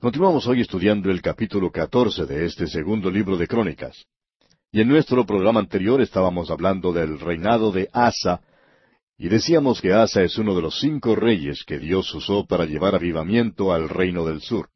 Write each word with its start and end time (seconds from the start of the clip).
Continuamos 0.00 0.46
hoy 0.46 0.60
estudiando 0.60 1.10
el 1.10 1.20
capítulo 1.20 1.72
catorce 1.72 2.24
de 2.24 2.46
este 2.46 2.68
segundo 2.68 3.10
libro 3.10 3.36
de 3.36 3.48
Crónicas. 3.48 4.06
Y 4.70 4.80
en 4.80 4.86
nuestro 4.86 5.26
programa 5.26 5.58
anterior 5.58 6.00
estábamos 6.00 6.52
hablando 6.52 6.92
del 6.92 7.18
reinado 7.18 7.72
de 7.72 7.88
Asa, 7.92 8.40
y 9.18 9.28
decíamos 9.28 9.80
que 9.80 9.92
Asa 9.92 10.22
es 10.22 10.38
uno 10.38 10.54
de 10.54 10.62
los 10.62 10.78
cinco 10.78 11.16
reyes 11.16 11.64
que 11.66 11.80
Dios 11.80 12.14
usó 12.14 12.46
para 12.46 12.64
llevar 12.64 12.94
avivamiento 12.94 13.72
al 13.72 13.88
reino 13.88 14.24
del 14.24 14.40
sur. 14.40 14.68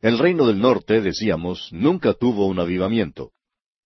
El 0.00 0.18
reino 0.18 0.48
del 0.48 0.58
norte, 0.58 1.00
decíamos, 1.00 1.68
nunca 1.70 2.12
tuvo 2.12 2.48
un 2.48 2.58
avivamiento. 2.58 3.30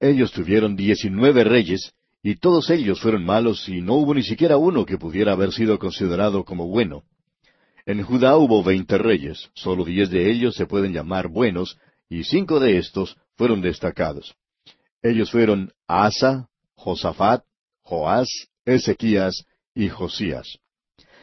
Ellos 0.01 0.33
tuvieron 0.33 0.77
diecinueve 0.77 1.45
reyes, 1.45 1.93
y 2.23 2.37
todos 2.37 2.71
ellos 2.71 3.03
fueron 3.03 3.23
malos, 3.23 3.69
y 3.69 3.83
no 3.83 3.97
hubo 3.97 4.15
ni 4.15 4.23
siquiera 4.23 4.57
uno 4.57 4.87
que 4.87 4.97
pudiera 4.97 5.33
haber 5.33 5.53
sido 5.53 5.79
considerado 5.79 6.43
como 6.43 6.69
bueno. 6.69 7.03
En 7.89 8.03
Judá 8.03 8.37
hubo 8.37 8.63
veinte 8.63 8.99
reyes, 8.99 9.49
solo 9.55 9.83
diez 9.83 10.11
de 10.11 10.31
ellos 10.31 10.55
se 10.55 10.67
pueden 10.67 10.93
llamar 10.93 11.27
buenos, 11.29 11.79
y 12.11 12.23
cinco 12.23 12.61
de 12.61 12.77
estos 12.77 13.17
fueron 13.35 13.63
destacados. 13.63 14.35
Ellos 15.03 15.31
fueron 15.31 15.73
Asa, 15.87 16.51
Josafat, 16.75 17.45
Joás, 17.81 18.29
Ezequías 18.67 19.47
y 19.75 19.89
Josías. 19.89 20.59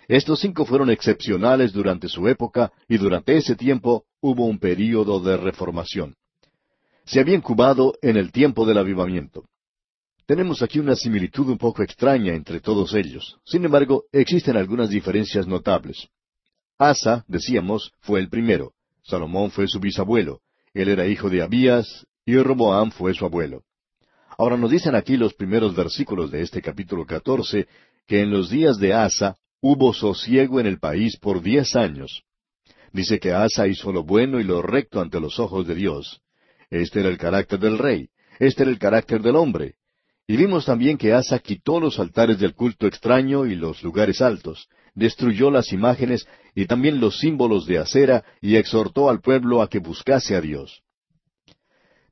Estos 0.08 0.40
cinco 0.40 0.66
fueron 0.66 0.90
excepcionales 0.90 1.72
durante 1.72 2.08
su 2.08 2.28
época 2.28 2.74
y 2.88 2.98
durante 2.98 3.38
ese 3.38 3.56
tiempo 3.56 4.06
hubo 4.20 4.48
un 4.48 4.58
período 4.58 5.20
de 5.20 5.38
reformación. 5.38 6.16
Se 7.04 7.20
había 7.20 7.36
incubado 7.36 7.94
en 8.02 8.18
el 8.18 8.32
tiempo 8.32 8.66
del 8.66 8.80
avivamiento. 8.80 9.46
Tenemos 10.26 10.64
aquí 10.64 10.80
una 10.80 10.96
similitud 10.96 11.48
un 11.48 11.60
poco 11.60 11.84
extraña 11.84 12.34
entre 12.34 12.60
todos 12.60 12.96
ellos. 12.96 13.38
Sin 13.46 13.64
embargo, 13.66 14.06
existen 14.12 14.58
algunas 14.58 14.90
diferencias 14.90 15.46
notables. 15.46 16.10
Asa, 16.78 17.24
decíamos, 17.28 17.94
fue 18.02 18.20
el 18.20 18.30
primero. 18.30 18.74
Salomón 19.04 19.52
fue 19.52 19.68
su 19.68 19.80
bisabuelo. 19.80 20.42
Él 20.74 20.90
era 20.90 21.08
hijo 21.08 21.30
de 21.30 21.42
Abías 21.42 22.06
y 22.26 22.36
Roboam 22.36 22.92
fue 22.92 23.14
su 23.14 23.26
abuelo. 23.26 23.64
Ahora 24.38 24.58
nos 24.58 24.72
dicen 24.72 24.96
aquí 24.96 25.16
los 25.16 25.34
primeros 25.34 25.76
versículos 25.76 26.32
de 26.32 26.42
este 26.42 26.62
capítulo 26.62 27.06
catorce 27.06 27.68
que 28.06 28.22
en 28.22 28.32
los 28.32 28.50
días 28.50 28.78
de 28.78 28.94
Asa 28.94 29.38
hubo 29.62 29.94
sosiego 29.94 30.60
en 30.60 30.66
el 30.66 30.80
país 30.80 31.18
por 31.18 31.42
diez 31.42 31.76
años. 31.76 32.24
Dice 32.92 33.20
que 33.20 33.32
Asa 33.32 33.68
hizo 33.68 33.94
lo 33.94 34.04
bueno 34.04 34.40
y 34.40 34.44
lo 34.44 34.62
recto 34.62 35.00
ante 35.00 35.20
los 35.20 35.40
ojos 35.40 35.66
de 35.68 35.76
Dios. 35.76 36.22
Este 36.70 37.00
era 37.00 37.10
el 37.10 37.18
carácter 37.18 37.60
del 37.60 37.78
rey. 37.78 38.10
Este 38.40 38.64
era 38.64 38.72
el 38.72 38.80
carácter 38.80 39.22
del 39.22 39.38
hombre. 39.38 39.76
Y 40.28 40.36
vimos 40.36 40.66
también 40.66 40.98
que 40.98 41.14
Asa 41.14 41.40
quitó 41.40 41.80
los 41.80 42.00
altares 42.00 42.40
del 42.40 42.54
culto 42.54 42.88
extraño 42.88 43.46
y 43.46 43.56
los 43.56 43.84
lugares 43.84 44.22
altos, 44.22 44.68
destruyó 44.96 45.52
las 45.52 45.72
imágenes 45.72 46.28
y 46.56 46.66
también 46.66 47.02
los 47.02 47.20
símbolos 47.20 47.68
de 47.68 47.78
acera 47.78 48.24
y 48.42 48.56
exhortó 48.56 49.10
al 49.10 49.20
pueblo 49.20 49.62
a 49.62 49.70
que 49.70 49.80
buscase 49.80 50.36
a 50.36 50.42
Dios. 50.42 50.82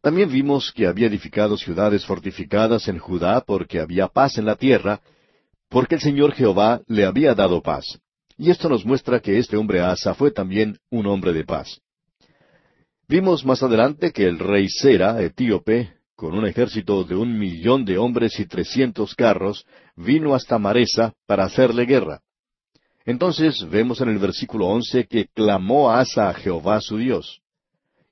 También 0.02 0.30
vimos 0.30 0.74
que 0.74 0.86
había 0.86 1.08
edificado 1.08 1.56
ciudades 1.56 2.06
fortificadas 2.06 2.90
en 2.90 3.00
Judá 3.00 3.42
porque 3.48 3.80
había 3.80 4.10
paz 4.10 4.38
en 4.38 4.46
la 4.46 4.58
tierra, 4.58 5.00
porque 5.70 5.96
el 5.96 6.02
Señor 6.02 6.34
Jehová 6.34 6.82
le 6.88 7.06
había 7.06 7.34
dado 7.34 7.62
paz. 7.62 8.00
Y 8.38 8.52
esto 8.52 8.68
nos 8.68 8.86
muestra 8.86 9.22
que 9.22 9.38
este 9.38 9.56
hombre 9.56 9.80
Asa 9.80 10.14
fue 10.14 10.32
también 10.32 10.78
un 10.90 11.08
hombre 11.08 11.32
de 11.32 11.46
paz. 11.46 11.80
Vimos 13.08 13.46
más 13.46 13.64
adelante 13.64 14.12
que 14.12 14.28
el 14.28 14.40
rey 14.40 14.68
Sera, 14.68 15.22
etíope, 15.22 15.94
con 16.16 16.38
un 16.38 16.46
ejército 16.46 17.06
de 17.06 17.16
un 17.16 17.40
millón 17.40 17.86
de 17.86 17.98
hombres 17.98 18.40
y 18.40 18.46
trescientos 18.46 19.16
carros, 19.16 19.66
vino 19.96 20.36
hasta 20.36 20.60
Maresa 20.60 21.14
para 21.26 21.46
hacerle 21.46 21.86
guerra. 21.86 22.22
Entonces 23.06 23.68
vemos 23.70 24.00
en 24.02 24.10
el 24.10 24.18
versículo 24.18 24.68
once 24.68 25.06
que 25.06 25.28
clamó 25.28 25.92
Asa 25.92 26.30
a 26.30 26.34
Jehová 26.34 26.80
su 26.80 26.98
Dios. 26.98 27.42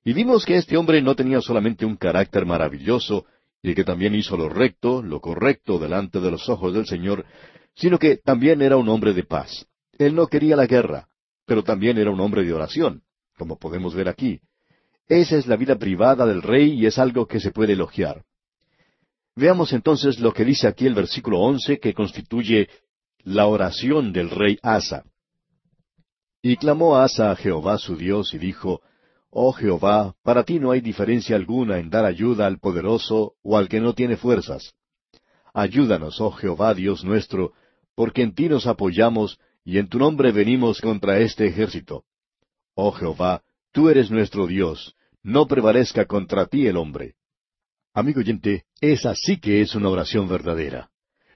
Y 0.03 0.13
vimos 0.13 0.45
que 0.45 0.57
este 0.57 0.77
hombre 0.77 1.01
no 1.01 1.15
tenía 1.15 1.41
solamente 1.41 1.85
un 1.85 1.95
carácter 1.95 2.45
maravilloso, 2.45 3.25
y 3.63 3.75
que 3.75 3.83
también 3.83 4.15
hizo 4.15 4.35
lo 4.35 4.49
recto, 4.49 5.01
lo 5.03 5.21
correcto 5.21 5.77
delante 5.77 6.19
de 6.19 6.31
los 6.31 6.49
ojos 6.49 6.73
del 6.73 6.87
Señor, 6.87 7.25
sino 7.75 7.99
que 7.99 8.17
también 8.17 8.61
era 8.61 8.77
un 8.77 8.89
hombre 8.89 9.13
de 9.13 9.23
paz. 9.23 9.67
Él 9.97 10.15
no 10.15 10.27
quería 10.27 10.55
la 10.55 10.65
guerra, 10.65 11.07
pero 11.45 11.63
también 11.63 11.97
era 11.97 12.09
un 12.11 12.19
hombre 12.19 12.43
de 12.43 12.53
oración, 12.53 13.03
como 13.37 13.57
podemos 13.57 13.93
ver 13.93 14.09
aquí. 14.09 14.41
Esa 15.07 15.37
es 15.37 15.45
la 15.45 15.57
vida 15.57 15.75
privada 15.75 16.25
del 16.25 16.41
rey 16.41 16.73
y 16.73 16.85
es 16.85 16.97
algo 16.97 17.27
que 17.27 17.39
se 17.39 17.51
puede 17.51 17.73
elogiar. 17.73 18.23
Veamos 19.35 19.73
entonces 19.73 20.19
lo 20.19 20.33
que 20.33 20.43
dice 20.43 20.67
aquí 20.67 20.87
el 20.87 20.93
versículo 20.93 21.39
once 21.39 21.79
que 21.79 21.93
constituye 21.93 22.67
la 23.23 23.47
oración 23.47 24.13
del 24.13 24.29
rey 24.29 24.57
Asa. 24.61 25.03
Y 26.41 26.57
clamó 26.57 26.97
Asa 26.97 27.31
a 27.31 27.35
Jehová 27.35 27.77
su 27.77 27.95
Dios 27.95 28.33
y 28.33 28.37
dijo, 28.37 28.81
Oh 29.29 29.53
Jehová, 29.53 30.15
para 30.23 30.43
ti 30.43 30.59
no 30.59 30.71
hay 30.71 30.81
diferencia 30.81 31.35
alguna 31.35 31.79
en 31.79 31.89
dar 31.89 32.05
ayuda 32.05 32.47
al 32.47 32.59
poderoso 32.59 33.35
o 33.41 33.57
al 33.57 33.69
que 33.69 33.79
no 33.79 33.93
tiene 33.93 34.17
fuerzas. 34.17 34.73
Ayúdanos, 35.53 36.19
oh 36.19 36.31
Jehová 36.31 36.73
Dios 36.73 37.03
nuestro, 37.03 37.53
porque 37.95 38.23
en 38.23 38.33
ti 38.33 38.49
nos 38.49 38.67
apoyamos 38.67 39.39
y 39.63 39.77
en 39.77 39.87
tu 39.87 39.99
nombre 39.99 40.31
venimos 40.31 40.81
contra 40.81 41.19
este 41.19 41.45
ejército. 41.45 42.03
Oh 42.75 42.91
Jehová, 42.91 43.43
tú 43.71 43.89
eres 43.89 44.11
nuestro 44.11 44.47
Dios, 44.47 44.95
no 45.23 45.47
prevalezca 45.47 46.05
contra 46.05 46.45
ti 46.47 46.67
el 46.67 46.77
hombre. 46.77 47.15
Amigo 47.93 48.19
oyente, 48.19 48.65
esa 48.79 49.13
sí 49.15 49.39
que 49.39 49.61
es 49.61 49.75
una 49.75 49.89
oración 49.89 50.27
verdadera. 50.27 50.89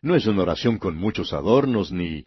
No 0.06 0.16
es 0.16 0.28
una 0.28 0.44
oración 0.44 0.78
con 0.78 0.96
muchos 0.98 1.34
adornos 1.34 1.92
ni 1.92 2.26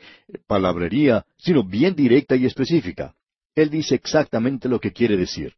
palabrería, 0.49 1.25
sino 1.37 1.63
bien 1.63 1.95
directa 1.95 2.35
y 2.35 2.45
específica. 2.45 3.15
Él 3.55 3.71
dice 3.71 3.95
exactamente 3.95 4.69
lo 4.69 4.81
que 4.81 4.93
quiere 4.93 5.17
decir. 5.17 5.55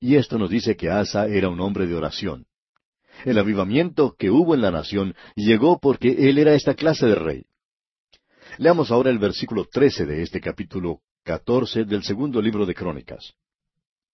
Y 0.00 0.16
esto 0.16 0.36
nos 0.36 0.50
dice 0.50 0.74
que 0.74 0.90
Asa 0.90 1.28
era 1.28 1.48
un 1.48 1.60
hombre 1.60 1.86
de 1.86 1.94
oración. 1.94 2.46
El 3.24 3.38
avivamiento 3.38 4.16
que 4.18 4.30
hubo 4.30 4.56
en 4.56 4.62
la 4.62 4.72
nación 4.72 5.14
llegó 5.36 5.78
porque 5.78 6.28
él 6.28 6.38
era 6.38 6.54
esta 6.54 6.74
clase 6.74 7.06
de 7.06 7.14
rey. 7.14 7.44
Leamos 8.58 8.90
ahora 8.90 9.10
el 9.10 9.20
versículo 9.20 9.66
trece 9.66 10.06
de 10.06 10.22
este 10.24 10.40
capítulo 10.40 11.02
catorce 11.22 11.84
del 11.84 12.02
segundo 12.02 12.42
libro 12.42 12.66
de 12.66 12.74
Crónicas. 12.74 13.32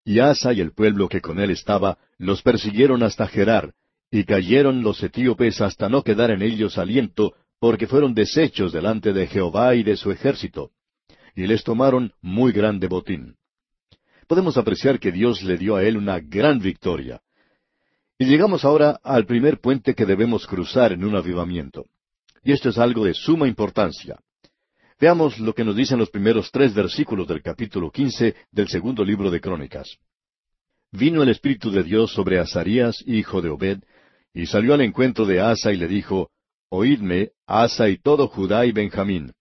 Y 0.05 0.19
Asa 0.19 0.53
y 0.53 0.61
el 0.61 0.73
pueblo 0.73 1.09
que 1.09 1.23
con 1.23 1.41
él 1.41 1.53
estaba 1.53 1.97
los 2.19 2.43
persiguieron 2.43 3.03
hasta 3.03 3.27
Gerar, 3.27 3.73
y 4.11 4.25
cayeron 4.25 4.83
los 4.83 5.03
etíopes 5.03 5.61
hasta 5.61 5.89
no 5.89 6.03
quedar 6.03 6.31
en 6.31 6.43
ellos 6.43 6.79
aliento, 6.79 7.35
porque 7.61 7.87
fueron 7.87 8.15
deshechos 8.15 8.73
delante 8.73 9.13
de 9.13 9.27
Jehová 9.27 9.75
y 9.75 9.83
de 9.83 9.97
su 9.97 10.11
ejército. 10.11 10.71
Y 11.37 11.47
les 11.47 11.63
tomaron 11.63 12.13
muy 12.21 12.53
grande 12.53 12.89
botín. 12.89 13.37
Podemos 14.27 14.57
apreciar 14.57 14.99
que 14.99 15.13
Dios 15.13 15.43
le 15.43 15.57
dio 15.57 15.77
a 15.77 15.85
él 15.85 15.97
una 15.97 16.19
gran 16.21 16.59
victoria. 16.59 17.21
Y 18.19 18.27
llegamos 18.27 18.65
ahora 18.65 19.01
al 19.03 19.27
primer 19.27 19.61
puente 19.61 19.95
que 19.95 20.07
debemos 20.07 20.47
cruzar 20.47 20.93
en 20.93 21.05
un 21.05 21.17
avivamiento. 21.17 21.87
Y 22.43 22.53
esto 22.53 22.69
es 22.71 22.79
algo 22.79 23.05
de 23.05 23.15
suma 23.15 23.47
importancia. 23.47 24.19
Veamos 24.99 25.39
lo 25.39 25.55
que 25.55 25.65
nos 25.65 25.77
dicen 25.77 25.99
los 25.99 26.11
primeros 26.11 26.51
tres 26.51 26.75
versículos 26.75 27.27
del 27.27 27.43
capítulo 27.43 27.91
quince 27.91 28.35
del 28.51 28.69
segundo 28.69 29.05
libro 29.05 29.31
de 29.31 29.41
Crónicas. 29.41 29.97
Vino 30.93 31.23
el 31.23 31.29
Espíritu 31.29 31.71
de 31.71 31.83
Dios 31.83 32.13
sobre 32.13 32.39
Azarías, 32.39 33.03
hijo 33.07 33.41
de 33.41 33.49
Obed, 33.49 33.83
y 34.33 34.47
salió 34.47 34.75
al 34.75 34.81
encuentro 34.81 35.27
de 35.27 35.41
Asa 35.41 35.73
y 35.73 35.77
le 35.77 35.89
dijo, 35.89 36.31
Oídme, 36.69 37.31
Asa 37.47 37.89
y 37.89 37.99
todo 37.99 38.29
Judá 38.29 38.65
y 38.65 38.73
Benjamín. 38.73 39.33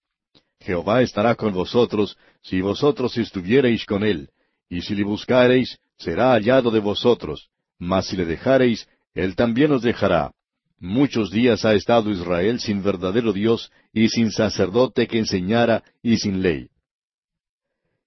Jehová 0.59 1.01
estará 1.01 1.35
con 1.35 1.53
vosotros, 1.53 2.17
si 2.41 2.61
vosotros 2.61 3.17
estuviereis 3.17 3.85
con 3.85 4.03
él, 4.03 4.29
y 4.67 4.81
si 4.81 4.95
le 4.95 5.03
buscareis, 5.03 5.77
será 5.97 6.33
hallado 6.33 6.71
de 6.71 6.79
vosotros, 6.79 7.49
mas 7.77 8.07
si 8.07 8.17
le 8.17 8.25
dejareis, 8.25 8.87
él 9.13 9.35
también 9.35 9.71
os 9.71 9.81
dejará. 9.81 10.31
Muchos 10.79 11.29
días 11.29 11.65
ha 11.65 11.73
estado 11.73 12.09
Israel 12.09 12.59
sin 12.59 12.81
verdadero 12.81 13.33
Dios 13.33 13.71
y 13.93 14.09
sin 14.09 14.31
sacerdote 14.31 15.07
que 15.07 15.19
enseñara 15.19 15.83
y 16.01 16.17
sin 16.17 16.41
ley. 16.41 16.69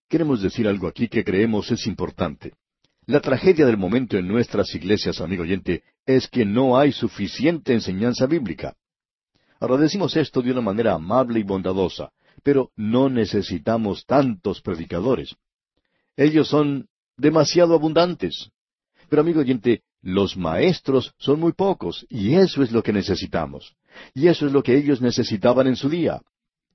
Queremos 0.08 0.42
decir 0.42 0.66
algo 0.66 0.88
aquí 0.88 1.08
que 1.08 1.24
creemos 1.24 1.70
es 1.70 1.86
importante. 1.86 2.54
La 3.06 3.20
tragedia 3.20 3.66
del 3.66 3.76
momento 3.76 4.16
en 4.16 4.28
nuestras 4.28 4.72
iglesias, 4.76 5.20
amigo 5.20 5.42
oyente, 5.42 5.82
es 6.06 6.28
que 6.28 6.44
no 6.44 6.78
hay 6.78 6.92
suficiente 6.92 7.72
enseñanza 7.72 8.26
bíblica. 8.26 8.76
Ahora 9.58 9.76
decimos 9.76 10.16
esto 10.16 10.40
de 10.40 10.52
una 10.52 10.60
manera 10.60 10.94
amable 10.94 11.40
y 11.40 11.42
bondadosa, 11.42 12.12
pero 12.44 12.70
no 12.76 13.08
necesitamos 13.08 14.06
tantos 14.06 14.60
predicadores. 14.60 15.34
Ellos 16.16 16.48
son 16.48 16.88
demasiado 17.16 17.74
abundantes. 17.74 18.50
Pero 19.08 19.22
amigo 19.22 19.40
oyente, 19.40 19.82
los 20.00 20.36
maestros 20.36 21.12
son 21.18 21.40
muy 21.40 21.52
pocos, 21.52 22.06
y 22.08 22.34
eso 22.34 22.62
es 22.62 22.70
lo 22.70 22.82
que 22.82 22.92
necesitamos. 22.92 23.74
Y 24.14 24.28
eso 24.28 24.46
es 24.46 24.52
lo 24.52 24.62
que 24.62 24.76
ellos 24.76 25.00
necesitaban 25.00 25.66
en 25.66 25.76
su 25.76 25.88
día. 25.88 26.22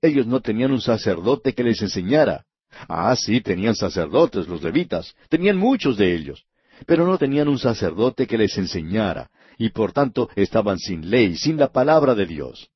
Ellos 0.02 0.28
no 0.28 0.42
tenían 0.42 0.72
un 0.72 0.82
sacerdote 0.82 1.54
que 1.54 1.64
les 1.64 1.82
enseñara. 1.82 2.46
Ah, 2.88 3.16
sí, 3.16 3.42
tenían 3.42 3.76
sacerdotes, 3.76 4.48
los 4.48 4.62
levitas, 4.62 5.16
tenían 5.30 5.58
muchos 5.58 5.98
de 5.98 6.14
ellos, 6.14 6.46
pero 6.86 7.06
no 7.06 7.18
tenían 7.18 7.48
un 7.48 7.60
sacerdote 7.60 8.28
que 8.28 8.38
les 8.38 8.58
enseñara, 8.58 9.30
y 9.58 9.70
por 9.70 9.92
tanto 9.92 10.30
estaban 10.36 10.78
sin 10.78 11.10
ley, 11.10 11.36
sin 11.36 11.58
la 11.58 11.72
palabra 11.72 12.14
de 12.14 12.26
Dios. 12.26 12.70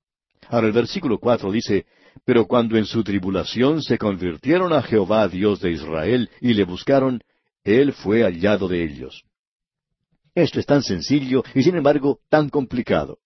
Ahora 0.48 0.68
el 0.68 0.74
versículo 0.74 1.20
cuatro 1.20 1.52
dice, 1.52 1.86
Pero 2.26 2.48
cuando 2.48 2.78
en 2.78 2.86
su 2.86 3.04
tribulación 3.04 3.82
se 3.82 3.98
convirtieron 3.98 4.74
a 4.74 4.82
Jehová 4.82 5.28
Dios 5.28 5.62
de 5.62 5.72
Israel 5.72 6.30
y 6.42 6.54
le 6.54 6.64
buscaron, 6.64 7.22
Él 7.64 7.94
fue 7.94 8.24
hallado 8.24 8.68
de 8.68 8.84
ellos. 8.84 9.24
Esto 10.34 10.60
es 10.60 10.66
tan 10.66 10.82
sencillo 10.82 11.44
y 11.54 11.64
sin 11.64 11.76
embargo 11.76 12.20
tan 12.30 12.50
complicado. 12.50 13.20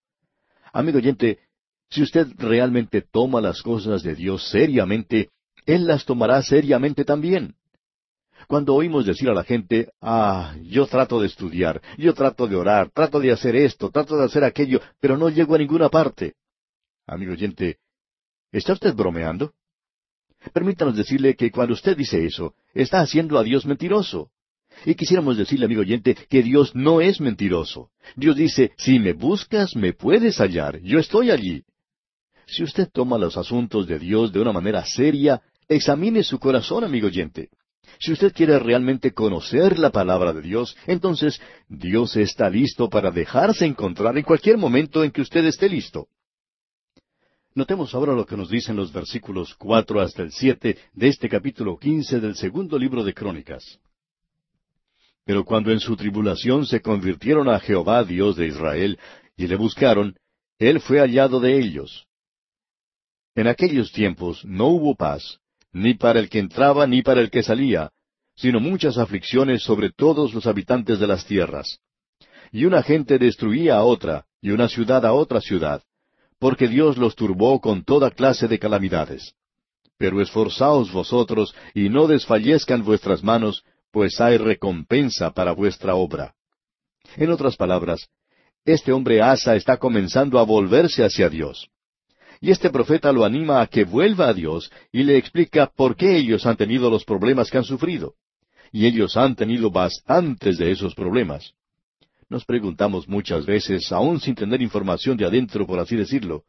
Amigo 0.74 0.98
oyente, 0.98 1.40
si 1.90 2.02
usted 2.02 2.28
realmente 2.38 3.02
toma 3.02 3.40
las 3.42 3.62
cosas 3.62 4.04
de 4.04 4.16
Dios 4.16 4.50
seriamente, 4.50 5.30
Él 5.66 5.86
las 5.88 6.06
tomará 6.06 6.42
seriamente 6.42 7.06
también. 7.06 7.56
Cuando 8.48 8.76
oímos 8.76 9.06
decir 9.06 9.30
a 9.30 9.34
la 9.34 9.44
gente, 9.44 9.90
ah, 10.02 10.56
yo 10.62 10.86
trato 10.86 11.20
de 11.20 11.28
estudiar, 11.28 11.82
yo 11.98 12.14
trato 12.14 12.48
de 12.48 12.56
orar, 12.56 12.92
trato 12.92 13.20
de 13.20 13.32
hacer 13.32 13.56
esto, 13.56 13.90
trato 13.90 14.18
de 14.18 14.26
hacer 14.26 14.44
aquello, 14.44 14.82
pero 15.00 15.18
no 15.18 15.30
llego 15.30 15.56
a 15.56 15.58
ninguna 15.58 15.90
parte. 15.90 16.36
Amigo 17.08 17.32
oyente, 17.34 17.78
¿está 18.52 18.74
usted 18.74 18.94
bromeando? 18.94 19.54
Permítanos 20.54 20.96
decirle 20.96 21.36
que 21.36 21.50
cuando 21.50 21.74
usted 21.74 21.98
dice 21.98 22.24
eso, 22.26 22.54
está 22.74 23.00
haciendo 23.00 23.40
a 23.40 23.44
Dios 23.44 23.66
mentiroso. 23.66 24.30
Y 24.86 24.94
quisiéramos 24.96 25.38
decirle, 25.38 25.66
amigo 25.66 25.82
oyente, 25.82 26.16
que 26.30 26.44
Dios 26.44 26.76
no 26.76 27.02
es 27.02 27.22
mentiroso. 27.22 27.90
Dios 28.16 28.36
dice, 28.36 28.74
si 28.78 29.00
me 29.00 29.14
buscas, 29.14 29.76
me 29.76 29.94
puedes 29.94 30.38
hallar, 30.38 30.80
yo 30.82 31.00
estoy 31.00 31.32
allí. 31.32 31.64
Si 32.46 32.64
usted 32.64 32.90
toma 32.92 33.18
los 33.18 33.38
asuntos 33.38 33.88
de 33.88 33.98
Dios 33.98 34.32
de 34.32 34.40
una 34.40 34.52
manera 34.52 34.86
seria, 34.86 35.42
examine 35.68 36.24
su 36.24 36.40
corazón, 36.40 36.84
amigo 36.84 37.08
oyente. 37.08 37.50
Si 38.00 38.12
usted 38.12 38.34
quiere 38.34 38.60
realmente 38.60 39.14
conocer 39.14 39.80
la 39.80 39.92
palabra 39.92 40.34
de 40.34 40.42
Dios, 40.42 40.76
entonces 40.88 41.40
Dios 41.68 42.16
está 42.18 42.50
listo 42.50 42.90
para 42.90 43.12
dejarse 43.12 43.66
encontrar 43.66 44.18
en 44.18 44.24
cualquier 44.24 44.58
momento 44.58 45.04
en 45.04 45.12
que 45.12 45.22
usted 45.22 45.46
esté 45.46 45.70
listo. 45.70 46.08
Notemos 47.54 47.96
ahora 47.96 48.14
lo 48.14 48.26
que 48.26 48.36
nos 48.36 48.50
dicen 48.50 48.76
los 48.76 48.92
versículos 48.92 49.56
cuatro 49.56 50.02
hasta 50.02 50.24
el 50.24 50.32
siete 50.32 50.78
de 50.94 51.08
este 51.08 51.30
capítulo 51.30 51.78
quince 51.78 52.20
del 52.20 52.36
segundo 52.36 52.78
libro 52.78 53.04
de 53.04 53.14
Crónicas. 53.14 53.80
Pero 55.24 55.46
cuando 55.46 55.72
en 55.72 55.80
su 55.80 55.96
tribulación 55.96 56.66
se 56.66 56.82
convirtieron 56.82 57.48
a 57.48 57.60
Jehová 57.60 58.04
Dios 58.04 58.36
de 58.36 58.48
Israel 58.48 59.00
y 59.38 59.48
le 59.48 59.56
buscaron, 59.56 60.18
él 60.60 60.82
fue 60.82 61.00
hallado 61.00 61.40
de 61.40 61.58
ellos. 61.58 62.06
En 63.36 63.48
aquellos 63.48 63.92
tiempos 63.92 64.44
no 64.44 64.68
hubo 64.68 64.96
paz, 64.96 65.40
ni 65.75 65.94
para 65.94 66.22
el 66.22 66.30
que 66.30 66.39
entraba 66.39 66.88
ni 66.88 67.01
para 67.01 67.19
el 67.19 67.30
que 67.30 67.44
salía, 67.44 67.92
sino 68.38 68.62
muchas 68.62 68.98
aflicciones 68.98 69.62
sobre 69.62 69.92
todos 69.92 70.33
los 70.33 70.48
habitantes 70.48 71.00
de 71.00 71.07
las 71.07 71.25
tierras. 71.25 71.80
Y 72.54 72.63
una 72.63 72.81
gente 72.81 73.19
destruía 73.19 73.75
a 73.75 73.83
otra, 73.83 74.25
y 74.42 74.51
una 74.51 74.69
ciudad 74.69 75.06
a 75.06 75.12
otra 75.12 75.42
ciudad, 75.42 75.83
porque 76.39 76.69
Dios 76.69 76.98
los 76.98 77.16
turbó 77.16 77.60
con 77.60 77.83
toda 77.83 78.10
clase 78.12 78.48
de 78.48 78.57
calamidades. 78.57 79.33
Pero 79.98 80.22
esforzaos 80.22 80.94
vosotros, 80.94 81.54
y 81.74 81.89
no 81.89 82.07
desfallezcan 82.07 82.86
vuestras 82.86 83.21
manos, 83.21 83.66
pues 83.92 84.21
hay 84.21 84.38
recompensa 84.38 85.31
para 85.31 85.51
vuestra 85.51 85.95
obra. 85.95 86.36
En 87.18 87.31
otras 87.31 87.57
palabras, 87.57 88.07
este 88.63 88.94
hombre 88.94 89.21
Asa 89.21 89.57
está 89.57 89.75
comenzando 89.75 90.39
a 90.39 90.44
volverse 90.44 91.04
hacia 91.04 91.30
Dios. 91.30 91.69
Y 92.45 92.51
este 92.51 92.69
profeta 92.69 93.12
lo 93.12 93.25
anima 93.25 93.59
a 93.59 93.65
que 93.65 93.86
vuelva 93.86 94.27
a 94.27 94.33
Dios 94.36 94.71
y 94.92 95.01
le 95.01 95.18
explica 95.18 95.65
por 95.65 95.95
qué 95.95 96.15
ellos 96.15 96.45
han 96.45 96.56
tenido 96.56 96.92
los 96.92 97.03
problemas 97.03 97.50
que 97.50 97.57
han 97.57 97.63
sufrido. 97.63 98.13
Y 98.71 98.86
ellos 98.86 99.18
han 99.18 99.36
tenido 99.36 99.71
bastantes 99.71 100.59
de 100.59 100.69
esos 100.69 100.94
problemas. 100.94 101.53
Nos 102.30 102.45
preguntamos 102.45 103.07
muchas 103.07 103.47
veces, 103.47 103.92
aún 103.92 104.19
sin 104.21 104.36
tener 104.36 104.62
información 104.62 105.18
de 105.18 105.25
adentro, 105.25 105.65
por 105.65 105.80
así 105.80 105.95
decirlo, 105.95 106.44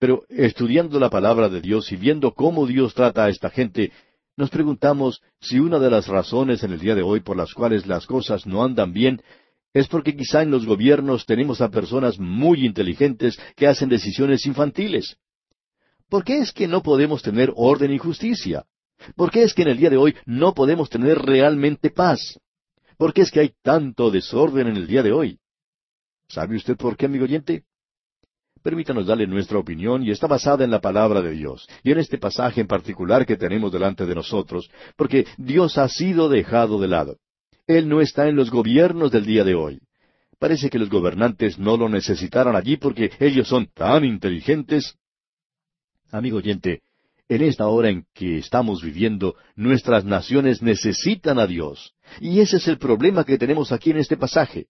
pero 0.00 0.24
estudiando 0.28 0.98
la 0.98 1.08
palabra 1.08 1.48
de 1.48 1.60
Dios 1.60 1.92
y 1.92 1.94
viendo 1.94 2.32
cómo 2.34 2.66
Dios 2.66 2.92
trata 2.92 3.26
a 3.26 3.28
esta 3.28 3.48
gente, 3.48 3.92
nos 4.36 4.50
preguntamos 4.50 5.22
si 5.40 5.60
una 5.60 5.78
de 5.78 5.88
las 5.88 6.08
razones 6.08 6.64
en 6.64 6.72
el 6.72 6.80
día 6.80 6.96
de 6.96 7.02
hoy 7.02 7.20
por 7.20 7.36
las 7.36 7.54
cuales 7.54 7.86
las 7.86 8.06
cosas 8.06 8.44
no 8.44 8.64
andan 8.64 8.92
bien 8.92 9.22
es 9.72 9.86
porque 9.86 10.16
quizá 10.16 10.42
en 10.42 10.50
los 10.50 10.66
gobiernos 10.66 11.26
tenemos 11.26 11.60
a 11.60 11.70
personas 11.70 12.18
muy 12.18 12.66
inteligentes 12.66 13.38
que 13.54 13.68
hacen 13.68 13.88
decisiones 13.88 14.44
infantiles. 14.44 15.16
¿Por 16.08 16.24
qué 16.24 16.38
es 16.38 16.52
que 16.52 16.66
no 16.68 16.82
podemos 16.82 17.22
tener 17.22 17.52
orden 17.54 17.92
y 17.92 17.98
justicia? 17.98 18.64
¿Por 19.14 19.30
qué 19.30 19.42
es 19.42 19.54
que 19.54 19.62
en 19.62 19.68
el 19.68 19.78
día 19.78 19.90
de 19.90 19.96
hoy 19.96 20.16
no 20.26 20.54
podemos 20.54 20.88
tener 20.90 21.18
realmente 21.18 21.90
paz? 21.90 22.38
¿Por 22.96 23.12
qué 23.12 23.22
es 23.22 23.30
que 23.30 23.40
hay 23.40 23.52
tanto 23.62 24.10
desorden 24.10 24.68
en 24.68 24.76
el 24.76 24.86
día 24.86 25.02
de 25.02 25.12
hoy? 25.12 25.38
¿Sabe 26.28 26.56
usted 26.56 26.76
por 26.76 26.96
qué, 26.96 27.06
amigo 27.06 27.24
oyente? 27.24 27.64
Permítanos 28.62 29.06
darle 29.06 29.26
nuestra 29.26 29.58
opinión 29.58 30.02
y 30.02 30.10
está 30.10 30.26
basada 30.26 30.64
en 30.64 30.70
la 30.70 30.80
palabra 30.80 31.22
de 31.22 31.30
Dios, 31.30 31.68
y 31.84 31.92
en 31.92 31.98
este 31.98 32.18
pasaje 32.18 32.60
en 32.60 32.66
particular 32.66 33.24
que 33.24 33.36
tenemos 33.36 33.72
delante 33.72 34.04
de 34.04 34.14
nosotros, 34.14 34.68
porque 34.96 35.26
Dios 35.36 35.78
ha 35.78 35.88
sido 35.88 36.28
dejado 36.28 36.80
de 36.80 36.88
lado. 36.88 37.16
Él 37.66 37.88
no 37.88 38.00
está 38.00 38.28
en 38.28 38.36
los 38.36 38.50
gobiernos 38.50 39.12
del 39.12 39.26
día 39.26 39.44
de 39.44 39.54
hoy. 39.54 39.80
Parece 40.38 40.70
que 40.70 40.78
los 40.78 40.88
gobernantes 40.88 41.58
no 41.58 41.76
lo 41.76 41.88
necesitaron 41.88 42.56
allí 42.56 42.76
porque 42.76 43.10
ellos 43.20 43.48
son 43.48 43.66
tan 43.74 44.04
inteligentes. 44.04 44.96
Amigo 46.10 46.38
oyente, 46.38 46.80
en 47.28 47.42
esta 47.42 47.66
hora 47.66 47.90
en 47.90 48.06
que 48.14 48.38
estamos 48.38 48.82
viviendo, 48.82 49.36
nuestras 49.56 50.04
naciones 50.04 50.62
necesitan 50.62 51.38
a 51.38 51.46
Dios. 51.46 51.92
Y 52.20 52.40
ese 52.40 52.56
es 52.56 52.68
el 52.68 52.78
problema 52.78 53.24
que 53.24 53.36
tenemos 53.36 53.72
aquí 53.72 53.90
en 53.90 53.98
este 53.98 54.16
pasaje. 54.16 54.66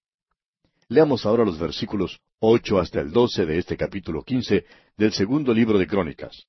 Leamos 0.88 1.24
ahora 1.24 1.44
los 1.44 1.58
versículos 1.58 2.18
ocho 2.40 2.80
hasta 2.80 3.00
el 3.00 3.12
doce 3.12 3.46
de 3.46 3.58
este 3.58 3.76
capítulo 3.76 4.22
quince 4.22 4.64
del 4.96 5.12
segundo 5.12 5.54
libro 5.54 5.78
de 5.78 5.86
Crónicas. 5.86 6.46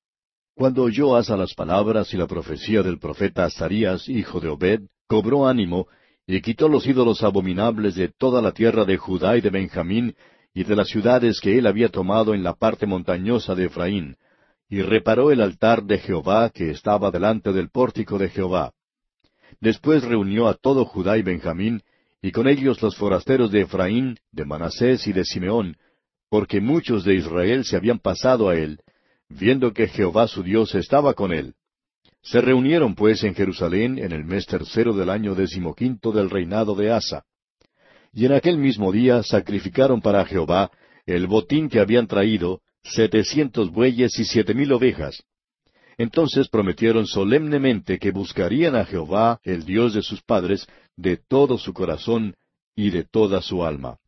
Cuando 0.54 0.82
oyó 0.82 1.14
Asa 1.14 1.36
las 1.36 1.54
palabras 1.54 2.12
y 2.12 2.16
la 2.16 2.26
profecía 2.26 2.82
del 2.82 2.98
profeta 2.98 3.44
Azarías, 3.44 4.08
hijo 4.08 4.40
de 4.40 4.48
Obed, 4.48 4.80
cobró 5.06 5.46
ánimo 5.46 5.86
y 6.26 6.40
quitó 6.40 6.68
los 6.68 6.86
ídolos 6.86 7.22
abominables 7.22 7.94
de 7.94 8.08
toda 8.08 8.42
la 8.42 8.52
tierra 8.52 8.84
de 8.84 8.96
Judá 8.96 9.36
y 9.36 9.40
de 9.40 9.50
Benjamín, 9.50 10.16
y 10.52 10.64
de 10.64 10.74
las 10.74 10.88
ciudades 10.88 11.40
que 11.40 11.56
él 11.58 11.66
había 11.66 11.88
tomado 11.88 12.34
en 12.34 12.42
la 12.42 12.54
parte 12.54 12.86
montañosa 12.86 13.54
de 13.54 13.66
Efraín, 13.66 14.16
y 14.70 14.82
reparó 14.82 15.32
el 15.32 15.40
altar 15.40 15.82
de 15.82 15.98
Jehová 15.98 16.48
que 16.50 16.70
estaba 16.70 17.10
delante 17.10 17.52
del 17.52 17.70
pórtico 17.70 18.18
de 18.18 18.28
Jehová. 18.28 18.72
Después 19.60 20.04
reunió 20.04 20.46
a 20.46 20.54
todo 20.54 20.84
Judá 20.84 21.18
y 21.18 21.22
Benjamín, 21.22 21.82
y 22.22 22.30
con 22.30 22.46
ellos 22.46 22.80
los 22.80 22.96
forasteros 22.96 23.50
de 23.50 23.62
Efraín, 23.62 24.18
de 24.30 24.44
Manasés 24.44 25.08
y 25.08 25.12
de 25.12 25.24
Simeón, 25.24 25.76
porque 26.28 26.60
muchos 26.60 27.04
de 27.04 27.16
Israel 27.16 27.64
se 27.64 27.76
habían 27.76 27.98
pasado 27.98 28.48
a 28.48 28.54
él, 28.54 28.78
viendo 29.28 29.72
que 29.72 29.88
Jehová 29.88 30.28
su 30.28 30.44
Dios 30.44 30.74
estaba 30.76 31.14
con 31.14 31.32
él. 31.32 31.54
Se 32.22 32.40
reunieron 32.40 32.94
pues 32.94 33.24
en 33.24 33.34
Jerusalén 33.34 33.98
en 33.98 34.12
el 34.12 34.24
mes 34.24 34.46
tercero 34.46 34.94
del 34.94 35.10
año 35.10 35.34
decimoquinto 35.34 36.12
del 36.12 36.30
reinado 36.30 36.76
de 36.76 36.92
Asa. 36.92 37.24
Y 38.12 38.26
en 38.26 38.32
aquel 38.32 38.56
mismo 38.56 38.92
día 38.92 39.24
sacrificaron 39.24 40.00
para 40.00 40.24
Jehová 40.24 40.70
el 41.06 41.26
botín 41.26 41.68
que 41.68 41.80
habían 41.80 42.06
traído, 42.06 42.60
setecientos 42.82 43.70
bueyes 43.70 44.18
y 44.18 44.24
siete 44.24 44.54
mil 44.54 44.72
ovejas. 44.72 45.22
Entonces 45.98 46.48
prometieron 46.48 47.06
solemnemente 47.06 47.98
que 47.98 48.10
buscarían 48.10 48.74
a 48.74 48.86
Jehová, 48.86 49.40
el 49.44 49.64
Dios 49.64 49.94
de 49.94 50.02
sus 50.02 50.22
padres, 50.22 50.66
de 50.96 51.18
todo 51.18 51.58
su 51.58 51.74
corazón 51.74 52.34
y 52.74 52.90
de 52.90 53.04
toda 53.04 53.42
su 53.42 53.64
alma. 53.64 53.98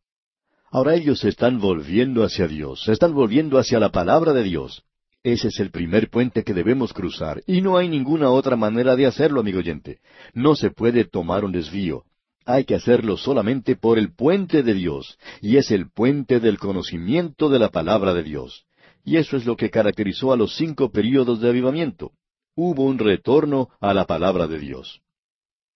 Ahora 0.71 0.95
ellos 0.95 1.19
se 1.19 1.29
están 1.29 1.59
volviendo 1.59 2.23
hacia 2.23 2.47
Dios, 2.47 2.83
se 2.83 2.93
están 2.93 3.13
volviendo 3.13 3.59
hacia 3.59 3.79
la 3.79 3.91
palabra 3.91 4.33
de 4.33 4.41
Dios. 4.41 4.83
Ese 5.21 5.49
es 5.49 5.59
el 5.59 5.69
primer 5.69 6.09
puente 6.09 6.43
que 6.43 6.53
debemos 6.53 6.93
cruzar, 6.93 7.43
y 7.45 7.61
no 7.61 7.77
hay 7.77 7.87
ninguna 7.87 8.29
otra 8.31 8.55
manera 8.55 8.95
de 8.95 9.05
hacerlo, 9.05 9.41
amigo 9.41 9.59
oyente. 9.59 9.99
No 10.33 10.55
se 10.55 10.71
puede 10.71 11.05
tomar 11.05 11.45
un 11.45 11.51
desvío. 11.51 12.05
Hay 12.45 12.65
que 12.65 12.75
hacerlo 12.75 13.17
solamente 13.17 13.75
por 13.75 13.97
el 13.97 14.13
puente 14.13 14.63
de 14.63 14.73
Dios, 14.73 15.17
y 15.41 15.57
es 15.57 15.71
el 15.71 15.89
puente 15.89 16.39
del 16.39 16.59
conocimiento 16.59 17.49
de 17.49 17.59
la 17.59 17.69
palabra 17.69 18.13
de 18.13 18.23
Dios. 18.23 18.65
Y 19.05 19.17
eso 19.17 19.37
es 19.37 19.45
lo 19.45 19.55
que 19.55 19.69
caracterizó 19.69 20.33
a 20.33 20.37
los 20.37 20.55
cinco 20.55 20.91
períodos 20.91 21.39
de 21.41 21.49
avivamiento. 21.49 22.11
Hubo 22.55 22.83
un 22.83 22.99
retorno 22.99 23.69
a 23.79 23.93
la 23.93 24.05
palabra 24.05 24.47
de 24.47 24.59
Dios. 24.59 25.01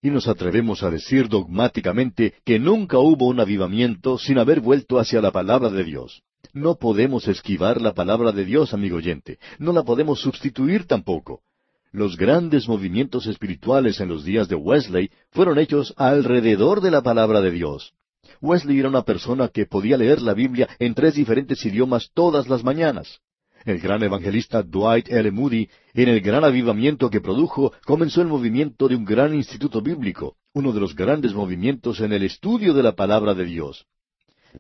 Y 0.01 0.09
nos 0.09 0.27
atrevemos 0.27 0.83
a 0.83 0.91
decir 0.91 1.27
dogmáticamente 1.27 2.35
que 2.45 2.59
nunca 2.59 2.99
hubo 2.99 3.27
un 3.27 3.39
avivamiento 3.39 4.17
sin 4.17 4.37
haber 4.37 4.61
vuelto 4.61 4.99
hacia 4.99 5.21
la 5.21 5.31
palabra 5.31 5.69
de 5.69 5.83
Dios. 5.83 6.21
No 6.53 6.75
podemos 6.75 7.27
esquivar 7.27 7.81
la 7.81 7.93
palabra 7.93 8.31
de 8.31 8.45
Dios, 8.45 8.73
amigo 8.73 8.97
oyente. 8.97 9.39
No 9.57 9.73
la 9.73 9.83
podemos 9.83 10.19
sustituir 10.19 10.85
tampoco. 10.85 11.41
Los 11.91 12.17
grandes 12.17 12.67
movimientos 12.67 13.27
espirituales 13.27 13.99
en 14.01 14.09
los 14.09 14.25
días 14.25 14.49
de 14.49 14.55
Wesley 14.55 15.09
fueron 15.31 15.57
hechos 15.57 15.93
alrededor 15.97 16.81
de 16.81 16.91
la 16.91 17.01
palabra 17.01 17.39
de 17.41 17.51
Dios. 17.51 17.93
Wesley 18.41 18.79
era 18.79 18.89
una 18.89 19.03
persona 19.03 19.47
que 19.47 19.65
podía 19.65 19.97
leer 19.97 20.21
la 20.21 20.33
Biblia 20.33 20.67
en 20.79 20.93
tres 20.93 21.15
diferentes 21.15 21.65
idiomas 21.65 22.11
todas 22.13 22.49
las 22.49 22.63
mañanas. 22.63 23.19
El 23.65 23.79
gran 23.79 24.03
evangelista 24.03 24.63
Dwight 24.63 25.09
L. 25.09 25.31
Moody, 25.31 25.69
en 25.93 26.09
el 26.09 26.21
gran 26.21 26.43
avivamiento 26.43 27.09
que 27.09 27.21
produjo, 27.21 27.73
comenzó 27.85 28.21
el 28.21 28.27
movimiento 28.27 28.87
de 28.87 28.95
un 28.95 29.05
gran 29.05 29.33
instituto 29.33 29.81
bíblico, 29.81 30.35
uno 30.53 30.73
de 30.73 30.79
los 30.79 30.95
grandes 30.95 31.33
movimientos 31.33 31.99
en 32.01 32.13
el 32.13 32.23
estudio 32.23 32.73
de 32.73 32.83
la 32.83 32.95
palabra 32.95 33.33
de 33.33 33.45
Dios. 33.45 33.85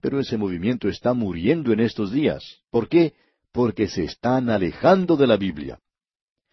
Pero 0.01 0.19
ese 0.19 0.37
movimiento 0.37 0.89
está 0.89 1.13
muriendo 1.13 1.71
en 1.71 1.79
estos 1.79 2.11
días. 2.11 2.61
¿Por 2.69 2.89
qué? 2.89 3.13
Porque 3.51 3.87
se 3.87 4.03
están 4.03 4.49
alejando 4.49 5.15
de 5.15 5.27
la 5.27 5.37
Biblia. 5.37 5.79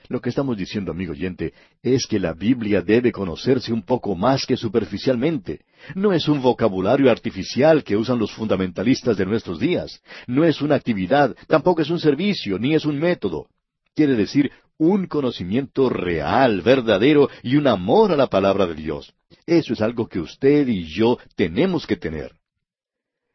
Lo 0.08 0.20
que 0.20 0.28
estamos 0.28 0.56
diciendo, 0.56 0.92
amigo 0.92 1.12
oyente, 1.12 1.54
es 1.82 2.06
que 2.06 2.18
la 2.18 2.34
Biblia 2.34 2.82
debe 2.82 3.10
conocerse 3.10 3.72
un 3.72 3.82
poco 3.82 4.14
más 4.14 4.44
que 4.44 4.56
superficialmente. 4.56 5.60
No 5.94 6.12
es 6.12 6.28
un 6.28 6.42
vocabulario 6.42 7.10
artificial 7.10 7.82
que 7.82 7.96
usan 7.96 8.18
los 8.18 8.32
fundamentalistas 8.32 9.16
de 9.16 9.24
nuestros 9.24 9.58
días. 9.58 10.02
No 10.26 10.44
es 10.44 10.60
una 10.60 10.74
actividad, 10.74 11.34
tampoco 11.46 11.80
es 11.80 11.90
un 11.90 12.00
servicio, 12.00 12.58
ni 12.58 12.74
es 12.74 12.84
un 12.84 12.98
método. 12.98 13.48
Quiere 13.94 14.14
decir 14.14 14.50
un 14.76 15.06
conocimiento 15.06 15.88
real, 15.88 16.60
verdadero 16.60 17.30
y 17.42 17.56
un 17.56 17.66
amor 17.66 18.12
a 18.12 18.16
la 18.16 18.26
palabra 18.26 18.66
de 18.66 18.74
Dios. 18.74 19.14
Eso 19.46 19.72
es 19.72 19.80
algo 19.80 20.08
que 20.08 20.20
usted 20.20 20.68
y 20.68 20.84
yo 20.84 21.18
tenemos 21.36 21.86
que 21.86 21.96
tener. 21.96 22.32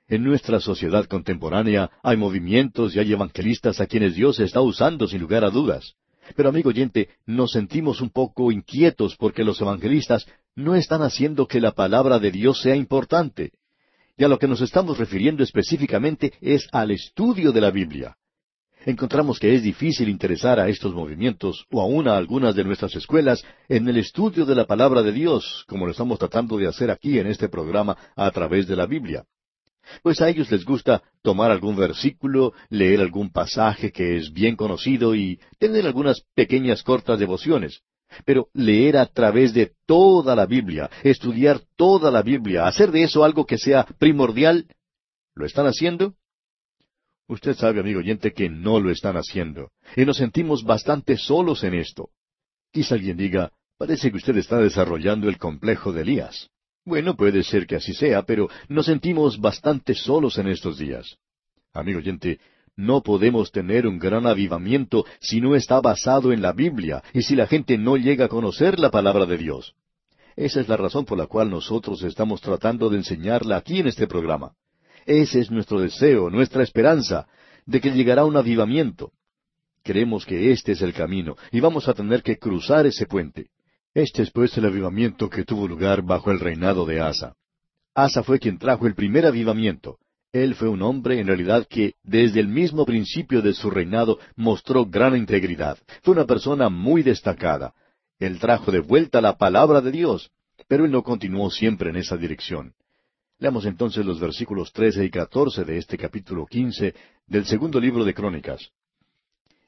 En 0.08 0.24
nuestra 0.24 0.60
sociedad 0.60 1.06
contemporánea 1.06 1.90
hay 2.04 2.18
movimientos 2.18 2.96
y 2.96 3.00
hay 3.00 3.14
evangelistas 3.14 3.80
a 3.80 3.88
quienes 3.88 4.16
Dios 4.16 4.40
está 4.40 4.62
usando 4.62 5.08
sin 5.08 5.22
lugar 5.22 5.44
a 5.44 5.50
dudas. 5.50 5.96
Pero 6.36 6.50
amigo 6.50 6.70
oyente, 6.70 7.10
nos 7.26 7.52
sentimos 7.52 8.02
un 8.02 8.10
poco 8.10 8.52
inquietos 8.52 9.16
porque 9.18 9.44
los 9.44 9.60
evangelistas 9.62 10.26
no 10.56 10.76
están 10.76 11.02
haciendo 11.02 11.48
que 11.48 11.62
la 11.62 11.72
palabra 11.72 12.20
de 12.20 12.32
Dios 12.32 12.62
sea 12.62 12.76
importante. 12.76 13.52
Y 14.18 14.24
a 14.24 14.28
lo 14.28 14.38
que 14.38 14.48
nos 14.48 14.62
estamos 14.62 14.98
refiriendo 14.98 15.44
específicamente 15.44 16.34
es 16.42 16.68
al 16.72 16.92
estudio 16.92 17.52
de 17.52 17.62
la 17.62 17.72
Biblia. 17.72 18.18
Encontramos 18.86 19.40
que 19.40 19.56
es 19.56 19.64
difícil 19.64 20.08
interesar 20.08 20.60
a 20.60 20.70
estos 20.70 20.94
movimientos 20.94 21.66
o 21.72 21.82
aún 21.82 22.08
a 22.08 22.16
algunas 22.16 22.56
de 22.56 22.64
nuestras 22.64 22.96
escuelas 22.96 23.44
en 23.68 23.88
el 23.90 23.98
estudio 23.98 24.46
de 24.46 24.56
la 24.56 24.66
palabra 24.66 25.02
de 25.04 25.12
Dios, 25.12 25.66
como 25.68 25.86
lo 25.86 25.92
estamos 25.92 26.18
tratando 26.18 26.58
de 26.58 26.68
hacer 26.68 26.90
aquí 26.90 27.20
en 27.20 27.28
este 27.28 27.50
programa 27.50 27.98
a 28.16 28.32
través 28.32 28.68
de 28.68 28.78
la 28.78 28.86
Biblia. 28.86 29.26
Pues 30.04 30.22
a 30.22 30.30
ellos 30.30 30.52
les 30.52 30.66
gusta 30.66 31.02
tomar 31.22 31.52
algún 31.52 31.76
versículo, 31.76 32.54
leer 32.70 33.02
algún 33.02 33.32
pasaje 33.32 33.92
que 33.92 34.18
es 34.18 34.32
bien 34.32 34.56
conocido 34.56 35.16
y 35.16 35.40
tener 35.58 35.86
algunas 35.86 36.24
pequeñas 36.36 36.84
cortas 36.84 37.20
devociones. 37.20 37.82
Pero 38.26 38.50
leer 38.54 38.98
a 38.98 39.06
través 39.06 39.54
de 39.54 39.74
toda 39.86 40.36
la 40.36 40.46
Biblia, 40.46 40.90
estudiar 41.04 41.62
toda 41.76 42.10
la 42.10 42.22
Biblia, 42.22 42.66
hacer 42.66 42.92
de 42.92 43.04
eso 43.04 43.24
algo 43.24 43.46
que 43.46 43.58
sea 43.58 43.86
primordial, 44.00 44.66
¿lo 45.36 45.46
están 45.46 45.68
haciendo? 45.68 46.16
Usted 47.28 47.56
sabe, 47.56 47.80
amigo 47.80 48.00
oyente, 48.00 48.34
que 48.34 48.50
no 48.50 48.80
lo 48.80 48.90
están 48.90 49.16
haciendo, 49.16 49.70
y 49.96 50.04
nos 50.06 50.18
sentimos 50.18 50.64
bastante 50.64 51.18
solos 51.18 51.64
en 51.64 51.76
esto. 51.76 52.10
Quizá 52.72 52.96
alguien 52.96 53.18
diga, 53.18 53.52
parece 53.78 54.10
que 54.10 54.18
usted 54.18 54.36
está 54.38 54.58
desarrollando 54.58 55.30
el 55.30 55.38
complejo 55.38 55.94
de 55.94 56.02
Elías. 56.02 56.50
Bueno, 56.90 57.16
puede 57.16 57.44
ser 57.44 57.68
que 57.68 57.76
así 57.76 57.94
sea, 57.94 58.24
pero 58.24 58.50
nos 58.68 58.88
sentimos 58.88 59.40
bastante 59.40 59.94
solos 59.94 60.40
en 60.40 60.48
estos 60.48 60.80
días. 60.80 61.18
Amigo 61.72 62.00
oyente, 62.00 62.40
no 62.76 63.04
podemos 63.04 63.52
tener 63.52 63.86
un 63.86 64.00
gran 64.00 64.26
avivamiento 64.26 65.06
si 65.20 65.40
no 65.40 65.56
está 65.56 65.82
basado 65.82 66.34
en 66.34 66.42
la 66.42 66.52
Biblia 66.52 67.04
y 67.14 67.22
si 67.22 67.36
la 67.36 67.46
gente 67.46 67.78
no 67.78 67.96
llega 67.96 68.26
a 68.26 68.28
conocer 68.28 68.80
la 68.80 68.90
palabra 68.90 69.28
de 69.28 69.38
Dios. 69.38 69.76
Esa 70.36 70.62
es 70.62 70.68
la 70.68 70.78
razón 70.78 71.06
por 71.06 71.20
la 71.20 71.28
cual 71.28 71.52
nosotros 71.52 72.02
estamos 72.02 72.42
tratando 72.42 72.90
de 72.90 72.98
enseñarla 72.98 73.58
aquí 73.58 73.82
en 73.82 73.88
este 73.88 74.08
programa. 74.08 74.54
Ese 75.06 75.42
es 75.42 75.52
nuestro 75.52 75.80
deseo, 75.82 76.32
nuestra 76.32 76.64
esperanza, 76.64 77.28
de 77.68 77.82
que 77.82 77.92
llegará 77.92 78.26
un 78.26 78.36
avivamiento. 78.36 79.12
Creemos 79.84 80.26
que 80.26 80.52
este 80.52 80.72
es 80.72 80.82
el 80.82 80.96
camino 80.96 81.36
y 81.52 81.60
vamos 81.60 81.88
a 81.88 81.94
tener 81.94 82.24
que 82.24 82.40
cruzar 82.40 82.88
ese 82.88 83.06
puente. 83.06 83.52
Este 84.00 84.22
es 84.22 84.32
pues 84.32 84.58
el 84.58 84.66
avivamiento 84.66 85.30
que 85.30 85.44
tuvo 85.44 85.68
lugar 85.68 86.04
bajo 86.04 86.32
el 86.32 86.40
reinado 86.40 86.86
de 86.86 87.02
Asa. 87.02 87.36
Asa 87.94 88.24
fue 88.24 88.40
quien 88.40 88.58
trajo 88.58 88.88
el 88.88 88.96
primer 88.96 89.26
avivamiento. 89.26 89.98
Él 90.32 90.56
fue 90.56 90.70
un 90.70 90.82
hombre 90.84 91.20
en 91.20 91.28
realidad 91.28 91.68
que 91.70 91.96
desde 92.02 92.40
el 92.40 92.48
mismo 92.48 92.86
principio 92.86 93.42
de 93.42 93.54
su 93.54 93.70
reinado 93.70 94.18
mostró 94.38 94.86
gran 94.86 95.18
integridad. 95.18 95.78
Fue 96.02 96.14
una 96.14 96.26
persona 96.26 96.70
muy 96.70 97.04
destacada. 97.04 97.74
Él 98.20 98.40
trajo 98.40 98.72
de 98.72 98.80
vuelta 98.80 99.20
la 99.20 99.38
palabra 99.38 99.82
de 99.82 99.92
Dios, 99.92 100.32
pero 100.70 100.86
él 100.86 100.92
no 100.92 101.04
continuó 101.04 101.52
siempre 101.52 101.90
en 101.90 101.98
esa 101.98 102.16
dirección. 102.16 102.72
Leamos 103.38 103.66
entonces 103.66 104.06
los 104.06 104.22
versículos 104.22 104.72
trece 104.72 105.04
y 105.04 105.10
catorce 105.10 105.66
de 105.66 105.78
este 105.78 105.98
capítulo 105.98 106.46
quince 106.46 106.96
del 107.28 107.44
segundo 107.44 107.82
libro 107.82 108.06
de 108.06 108.14
Crónicas. 108.14 108.72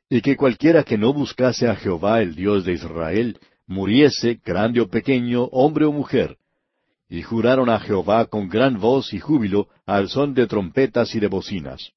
Y 0.10 0.22
que 0.22 0.38
cualquiera 0.38 0.84
que 0.84 0.98
no 0.98 1.12
buscase 1.12 1.68
a 1.68 1.76
Jehová 1.76 2.22
el 2.22 2.34
Dios 2.34 2.64
de 2.64 2.74
Israel, 2.74 3.38
muriese, 3.72 4.40
grande 4.46 4.82
o 4.82 4.88
pequeño, 4.88 5.46
hombre 5.46 5.86
o 5.86 5.92
mujer. 5.92 6.38
Y 7.10 7.24
juraron 7.24 7.70
a 7.70 7.80
Jehová 7.80 8.26
con 8.26 8.48
gran 8.48 8.80
voz 8.80 9.14
y 9.14 9.20
júbilo, 9.20 9.68
al 9.86 10.10
son 10.10 10.34
de 10.34 10.46
trompetas 10.46 11.16
y 11.16 11.20
de 11.20 11.28
bocinas. 11.28 11.92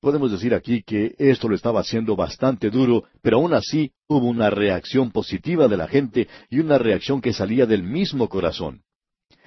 Podemos 0.00 0.30
decir 0.30 0.54
aquí 0.54 0.82
que 0.82 1.14
esto 1.18 1.48
lo 1.48 1.54
estaba 1.54 1.80
haciendo 1.80 2.14
bastante 2.14 2.68
duro, 2.68 3.04
pero 3.22 3.38
aún 3.38 3.54
así 3.54 3.92
hubo 4.06 4.26
una 4.26 4.50
reacción 4.50 5.10
positiva 5.10 5.66
de 5.66 5.78
la 5.78 5.88
gente 5.88 6.28
y 6.50 6.60
una 6.60 6.76
reacción 6.76 7.22
que 7.22 7.32
salía 7.32 7.64
del 7.64 7.82
mismo 7.82 8.28
corazón. 8.28 8.82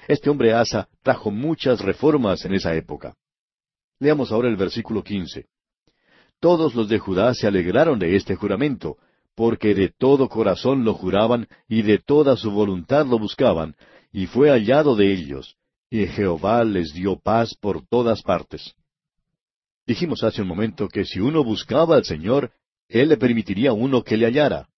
Este 0.08 0.30
hombre 0.30 0.54
Asa 0.54 0.88
trajo 1.04 1.30
muchas 1.30 1.82
reformas 1.82 2.44
en 2.46 2.56
esa 2.56 2.74
época. 2.74 3.16
Leamos 4.00 4.32
ahora 4.32 4.50
el 4.50 4.56
versículo 4.56 5.04
quince. 5.04 5.46
Todos 6.40 6.76
los 6.76 6.88
de 6.88 7.00
Judá 7.00 7.34
se 7.34 7.48
alegraron 7.48 8.00
de 8.00 8.16
este 8.16 8.36
juramento, 8.36 8.98
porque 9.38 9.76
de 9.76 9.90
todo 9.90 10.30
corazón 10.30 10.84
lo 10.84 10.96
juraban 10.96 11.48
y 11.70 11.84
de 11.84 12.00
toda 12.00 12.36
su 12.36 12.50
voluntad 12.50 13.06
lo 13.06 13.20
buscaban, 13.20 13.76
y 14.12 14.26
fue 14.26 14.50
hallado 14.50 14.96
de 14.96 15.14
ellos, 15.14 15.58
y 15.92 16.08
Jehová 16.08 16.64
les 16.64 16.92
dio 16.92 17.20
paz 17.20 17.54
por 17.54 17.86
todas 17.86 18.24
partes. 18.24 18.74
Dijimos 19.86 20.24
hace 20.24 20.42
un 20.42 20.48
momento 20.48 20.88
que 20.88 21.06
si 21.06 21.20
uno 21.20 21.44
buscaba 21.44 21.98
al 21.98 22.04
Señor, 22.04 22.52
Él 22.90 23.10
le 23.10 23.18
permitiría 23.18 23.70
a 23.70 23.74
uno 23.74 24.04
que 24.04 24.18
le 24.18 24.26
hallara. 24.26 24.70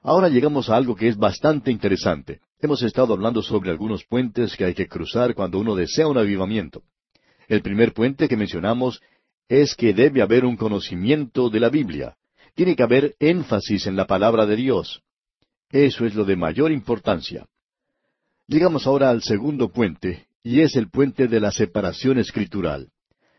Ahora 0.00 0.28
llegamos 0.28 0.70
a 0.70 0.76
algo 0.76 0.94
que 0.94 1.08
es 1.08 1.16
bastante 1.16 1.72
interesante. 1.72 2.40
Hemos 2.60 2.84
estado 2.84 3.14
hablando 3.14 3.42
sobre 3.42 3.70
algunos 3.70 4.04
puentes 4.04 4.56
que 4.56 4.64
hay 4.64 4.74
que 4.74 4.86
cruzar 4.86 5.34
cuando 5.34 5.58
uno 5.58 5.74
desea 5.74 6.06
un 6.06 6.18
avivamiento. 6.18 6.84
El 7.48 7.62
primer 7.62 7.94
puente 7.94 8.28
que 8.28 8.36
mencionamos 8.36 9.02
es 9.48 9.74
que 9.74 9.92
debe 9.92 10.22
haber 10.22 10.44
un 10.44 10.56
conocimiento 10.56 11.50
de 11.50 11.58
la 11.58 11.68
Biblia. 11.68 12.14
Tiene 12.54 12.76
que 12.76 12.82
haber 12.82 13.14
énfasis 13.18 13.86
en 13.86 13.96
la 13.96 14.06
palabra 14.06 14.46
de 14.46 14.56
Dios. 14.56 15.02
Eso 15.70 16.04
es 16.04 16.14
lo 16.14 16.24
de 16.24 16.36
mayor 16.36 16.72
importancia. 16.72 17.46
Llegamos 18.46 18.86
ahora 18.86 19.10
al 19.10 19.22
segundo 19.22 19.70
puente, 19.70 20.26
y 20.42 20.60
es 20.60 20.74
el 20.74 20.90
puente 20.90 21.28
de 21.28 21.40
la 21.40 21.52
separación 21.52 22.18
escritural. 22.18 22.88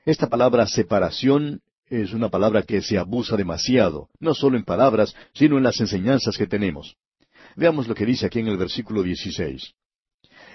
Esta 0.05 0.27
palabra 0.27 0.65
separación 0.67 1.61
es 1.87 2.13
una 2.13 2.29
palabra 2.29 2.63
que 2.63 2.81
se 2.81 2.97
abusa 2.97 3.35
demasiado, 3.35 4.07
no 4.19 4.33
solo 4.33 4.57
en 4.57 4.63
palabras, 4.63 5.13
sino 5.33 5.57
en 5.57 5.63
las 5.63 5.79
enseñanzas 5.81 6.37
que 6.37 6.47
tenemos. 6.47 6.95
Veamos 7.57 7.87
lo 7.87 7.95
que 7.95 8.05
dice 8.05 8.25
aquí 8.25 8.39
en 8.39 8.47
el 8.47 8.57
versículo 8.57 9.03
16. 9.03 9.73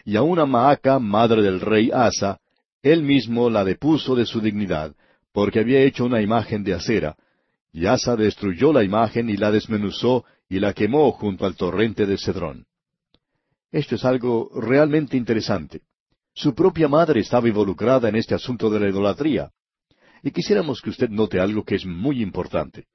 Y 0.06 0.16
a 0.16 0.22
una 0.22 0.46
Maaca, 0.46 0.98
madre 0.98 1.42
del 1.42 1.60
rey 1.60 1.90
Asa, 1.92 2.40
él 2.82 3.02
mismo 3.02 3.50
la 3.50 3.64
depuso 3.64 4.14
de 4.14 4.24
su 4.24 4.40
dignidad, 4.40 4.94
porque 5.32 5.60
había 5.60 5.80
hecho 5.80 6.06
una 6.06 6.22
imagen 6.22 6.64
de 6.64 6.72
acera, 6.72 7.16
y 7.76 7.84
Asa 7.84 8.16
destruyó 8.16 8.72
la 8.72 8.82
imagen 8.82 9.28
y 9.28 9.36
la 9.36 9.50
desmenuzó 9.50 10.24
y 10.48 10.60
la 10.60 10.72
quemó 10.72 11.12
junto 11.12 11.44
al 11.44 11.56
torrente 11.56 12.06
de 12.06 12.16
Cedrón. 12.16 12.64
Esto 13.70 13.96
es 13.96 14.04
algo 14.06 14.48
realmente 14.54 15.18
interesante. 15.18 15.82
Su 16.32 16.54
propia 16.54 16.88
madre 16.88 17.20
estaba 17.20 17.48
involucrada 17.48 18.08
en 18.08 18.16
este 18.16 18.34
asunto 18.34 18.70
de 18.70 18.80
la 18.80 18.88
idolatría. 18.88 19.50
Y 20.22 20.30
quisiéramos 20.30 20.80
que 20.80 20.88
usted 20.88 21.10
note 21.10 21.38
algo 21.38 21.64
que 21.64 21.74
es 21.74 21.84
muy 21.84 22.22
importante. 22.22 22.86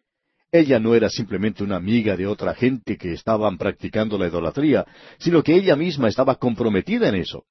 Ella 0.52 0.80
no 0.80 0.96
era 0.96 1.10
simplemente 1.10 1.64
una 1.64 1.76
amiga 1.76 2.18
de 2.18 2.26
otra 2.26 2.56
gente 2.56 2.98
que 2.98 3.14
estaban 3.14 3.60
practicando 3.60 4.18
la 4.18 4.30
idolatría, 4.30 4.88
sino 5.20 5.44
que 5.44 5.54
ella 5.54 5.76
misma 5.76 6.08
estaba 6.08 6.38
comprometida 6.38 7.08
en 7.08 7.14
eso. 7.14 7.46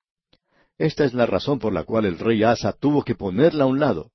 Esta 0.78 1.04
es 1.04 1.14
la 1.14 1.26
razón 1.26 1.60
por 1.60 1.72
la 1.72 1.84
cual 1.84 2.06
el 2.06 2.18
rey 2.18 2.42
Asa 2.42 2.72
tuvo 2.72 3.04
que 3.04 3.14
ponerla 3.14 3.62
a 3.62 3.68
un 3.68 3.78
lado. 3.78 4.10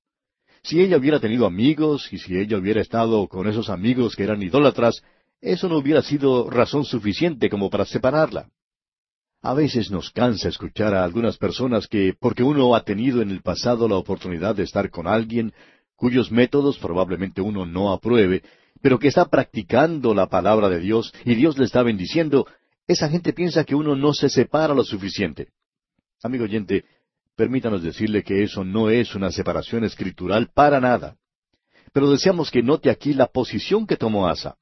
Si 0.66 0.80
ella 0.80 0.96
hubiera 0.96 1.20
tenido 1.20 1.46
amigos 1.46 2.12
y 2.12 2.18
si 2.18 2.36
ella 2.36 2.58
hubiera 2.58 2.80
estado 2.80 3.28
con 3.28 3.46
esos 3.46 3.70
amigos 3.70 4.16
que 4.16 4.24
eran 4.24 4.42
idólatras, 4.42 5.00
eso 5.40 5.68
no 5.68 5.76
hubiera 5.76 6.02
sido 6.02 6.50
razón 6.50 6.84
suficiente 6.84 7.48
como 7.48 7.70
para 7.70 7.84
separarla. 7.84 8.48
A 9.42 9.54
veces 9.54 9.92
nos 9.92 10.10
cansa 10.10 10.48
escuchar 10.48 10.92
a 10.92 11.04
algunas 11.04 11.36
personas 11.38 11.86
que, 11.86 12.14
porque 12.18 12.42
uno 12.42 12.74
ha 12.74 12.82
tenido 12.82 13.22
en 13.22 13.30
el 13.30 13.42
pasado 13.42 13.86
la 13.86 13.94
oportunidad 13.94 14.56
de 14.56 14.64
estar 14.64 14.90
con 14.90 15.06
alguien 15.06 15.52
cuyos 15.94 16.32
métodos 16.32 16.78
probablemente 16.78 17.40
uno 17.40 17.64
no 17.64 17.92
apruebe, 17.92 18.42
pero 18.82 18.98
que 18.98 19.06
está 19.06 19.26
practicando 19.26 20.14
la 20.14 20.26
palabra 20.26 20.68
de 20.68 20.80
Dios 20.80 21.14
y 21.24 21.36
Dios 21.36 21.56
le 21.58 21.64
está 21.64 21.84
bendiciendo, 21.84 22.44
esa 22.88 23.08
gente 23.08 23.32
piensa 23.32 23.62
que 23.62 23.76
uno 23.76 23.94
no 23.94 24.12
se 24.12 24.28
separa 24.28 24.74
lo 24.74 24.82
suficiente. 24.82 25.46
Amigo 26.24 26.42
oyente, 26.42 26.84
Permítanos 27.36 27.82
decirle 27.82 28.24
que 28.24 28.42
eso 28.42 28.64
no 28.64 28.88
es 28.88 29.14
una 29.14 29.30
separación 29.30 29.84
escritural 29.84 30.48
para 30.54 30.80
nada. 30.80 31.16
Pero 31.92 32.10
deseamos 32.10 32.50
que 32.50 32.62
note 32.62 32.88
aquí 32.88 33.12
la 33.12 33.26
posición 33.26 33.86
que 33.86 33.98
tomó 33.98 34.26
Asa. 34.26 34.56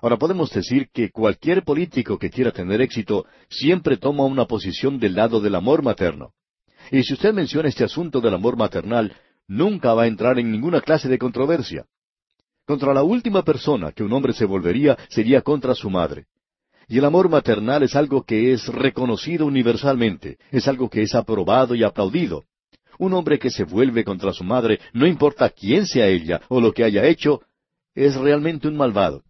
Ahora 0.00 0.16
podemos 0.16 0.50
decir 0.50 0.88
que 0.92 1.10
cualquier 1.10 1.62
político 1.62 2.18
que 2.18 2.28
quiera 2.28 2.50
tener 2.50 2.80
éxito 2.80 3.24
siempre 3.48 3.96
toma 3.96 4.24
una 4.24 4.46
posición 4.46 4.98
del 4.98 5.14
lado 5.14 5.40
del 5.40 5.54
amor 5.54 5.84
materno. 5.84 6.32
Y 6.90 7.04
si 7.04 7.12
usted 7.14 7.32
menciona 7.32 7.68
este 7.68 7.84
asunto 7.84 8.20
del 8.20 8.34
amor 8.34 8.56
maternal, 8.56 9.14
nunca 9.46 9.94
va 9.94 10.02
a 10.02 10.06
entrar 10.08 10.40
en 10.40 10.50
ninguna 10.50 10.80
clase 10.80 11.08
de 11.08 11.18
controversia. 11.18 11.86
Contra 12.66 12.92
la 12.92 13.04
última 13.04 13.44
persona 13.44 13.92
que 13.92 14.02
un 14.02 14.12
hombre 14.12 14.32
se 14.32 14.44
volvería 14.44 14.98
sería 15.08 15.42
contra 15.42 15.72
su 15.76 15.88
madre. 15.88 16.26
Y 16.92 16.98
el 16.98 17.06
amor 17.06 17.30
maternal 17.30 17.82
es 17.84 17.96
algo 17.96 18.22
que 18.22 18.52
es 18.52 18.68
reconocido 18.68 19.46
universalmente, 19.46 20.36
es 20.50 20.68
algo 20.68 20.90
que 20.90 21.00
es 21.00 21.14
aprobado 21.14 21.74
y 21.74 21.82
aplaudido. 21.82 22.44
Un 22.98 23.14
hombre 23.14 23.38
que 23.38 23.48
se 23.48 23.64
vuelve 23.64 24.04
contra 24.04 24.34
su 24.34 24.44
madre, 24.44 24.78
no 24.92 25.06
importa 25.06 25.48
quién 25.48 25.86
sea 25.86 26.06
ella 26.08 26.42
o 26.50 26.60
lo 26.60 26.70
que 26.70 26.84
haya 26.84 27.06
hecho, 27.06 27.40
es 27.94 28.14
realmente 28.16 28.68
un 28.68 28.76
malvado. 28.76 29.22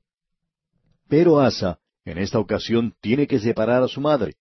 Pero 1.09 1.39
Asa, 1.39 1.79
en 2.05 2.19
esta 2.19 2.41
ocasión, 2.41 2.95
tiene 3.01 3.29
que 3.29 3.39
separar 3.39 3.85
a 3.85 3.87
su 3.87 4.01
madre. 4.01 4.35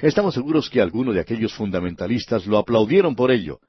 Estamos 0.00 0.32
seguros 0.32 0.70
que 0.70 0.80
algunos 0.80 1.14
de 1.14 1.20
aquellos 1.20 1.52
fundamentalistas 1.52 2.46
lo 2.46 2.56
aplaudieron 2.56 3.14
por 3.14 3.30
ello. 3.30 3.60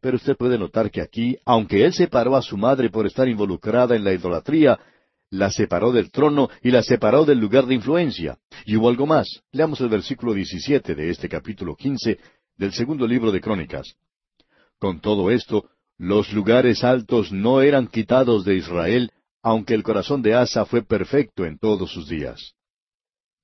Pero 0.00 0.16
usted 0.16 0.36
puede 0.36 0.58
notar 0.58 0.90
que 0.90 1.00
aquí, 1.00 1.36
aunque 1.44 1.84
él 1.84 1.92
separó 1.92 2.34
a 2.34 2.42
su 2.42 2.56
madre 2.56 2.90
por 2.90 3.06
estar 3.06 3.28
involucrada 3.28 3.94
en 3.94 4.02
la 4.02 4.12
idolatría, 4.12 4.80
la 5.32 5.50
separó 5.50 5.92
del 5.92 6.10
trono 6.10 6.50
y 6.62 6.70
la 6.70 6.82
separó 6.82 7.24
del 7.24 7.38
lugar 7.38 7.66
de 7.66 7.74
influencia. 7.74 8.38
Y 8.66 8.76
hubo 8.76 8.90
algo 8.90 9.06
más. 9.06 9.42
Leamos 9.50 9.80
el 9.80 9.88
versículo 9.88 10.34
17 10.34 10.94
de 10.94 11.10
este 11.10 11.28
capítulo 11.28 11.74
15 11.74 12.18
del 12.58 12.72
segundo 12.72 13.06
libro 13.06 13.32
de 13.32 13.40
Crónicas. 13.40 13.96
Con 14.78 15.00
todo 15.00 15.30
esto, 15.30 15.70
los 15.96 16.32
lugares 16.34 16.84
altos 16.84 17.32
no 17.32 17.62
eran 17.62 17.86
quitados 17.86 18.44
de 18.44 18.56
Israel, 18.56 19.10
aunque 19.42 19.72
el 19.72 19.82
corazón 19.82 20.20
de 20.20 20.34
Asa 20.34 20.66
fue 20.66 20.82
perfecto 20.82 21.46
en 21.46 21.58
todos 21.58 21.90
sus 21.90 22.08
días. 22.08 22.52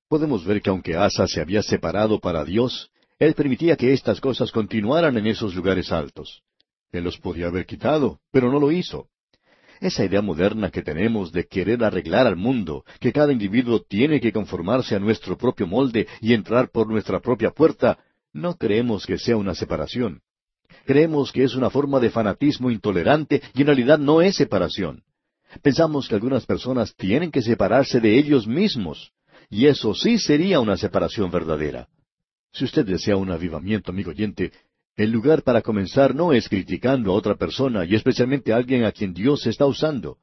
Podemos 0.07 0.45
ver 0.45 0.61
que 0.61 0.69
aunque 0.69 0.95
Asa 0.95 1.25
se 1.25 1.41
había 1.41 1.63
separado 1.63 2.19
para 2.19 2.45
Dios, 2.45 2.91
él 3.17 3.33
permitía 3.33 3.75
que 3.75 3.93
estas 3.93 4.21
cosas 4.21 4.51
continuaran 4.51 5.17
en 5.17 5.25
esos 5.25 5.55
lugares 5.55 5.91
altos. 5.91 6.43
Él 6.91 7.03
los 7.03 7.17
podía 7.17 7.47
haber 7.47 7.65
quitado, 7.65 8.19
pero 8.31 8.51
no 8.51 8.59
lo 8.59 8.71
hizo. 8.71 9.07
Esa 9.81 10.03
idea 10.03 10.21
moderna 10.21 10.71
que 10.71 10.81
tenemos 10.81 11.31
de 11.31 11.47
querer 11.47 11.83
arreglar 11.83 12.27
al 12.27 12.35
mundo, 12.35 12.83
que 12.99 13.13
cada 13.13 13.31
individuo 13.31 13.81
tiene 13.81 14.19
que 14.19 14.33
conformarse 14.33 14.95
a 14.95 14.99
nuestro 14.99 15.37
propio 15.37 15.67
molde 15.67 16.07
y 16.19 16.33
entrar 16.33 16.69
por 16.69 16.87
nuestra 16.87 17.21
propia 17.21 17.51
puerta, 17.51 17.97
no 18.33 18.55
creemos 18.55 19.05
que 19.05 19.17
sea 19.17 19.37
una 19.37 19.55
separación. 19.55 20.21
Creemos 20.85 21.31
que 21.31 21.43
es 21.43 21.55
una 21.55 21.69
forma 21.69 21.99
de 21.99 22.09
fanatismo 22.09 22.69
intolerante 22.69 23.41
y 23.53 23.61
en 23.61 23.67
realidad 23.67 23.97
no 23.97 24.21
es 24.21 24.35
separación. 24.35 25.03
Pensamos 25.61 26.07
que 26.07 26.15
algunas 26.15 26.45
personas 26.45 26.93
tienen 26.95 27.31
que 27.31 27.41
separarse 27.41 27.99
de 27.99 28.17
ellos 28.17 28.47
mismos, 28.47 29.11
y 29.49 29.65
eso 29.65 29.93
sí 29.95 30.19
sería 30.19 30.59
una 30.59 30.77
separación 30.77 31.31
verdadera. 31.31 31.87
Si 32.51 32.65
usted 32.65 32.85
desea 32.85 33.15
un 33.15 33.31
avivamiento, 33.31 33.91
amigo 33.91 34.11
oyente, 34.11 34.51
el 34.99 35.11
lugar 35.11 35.43
para 35.43 35.61
comenzar 35.61 36.13
no 36.13 36.33
es 36.33 36.49
criticando 36.49 37.11
a 37.11 37.13
otra 37.13 37.35
persona 37.35 37.85
y 37.85 37.95
especialmente 37.95 38.51
a 38.51 38.57
alguien 38.57 38.83
a 38.83 38.91
quien 38.91 39.13
Dios 39.13 39.47
está 39.47 39.65
usando. 39.65 40.17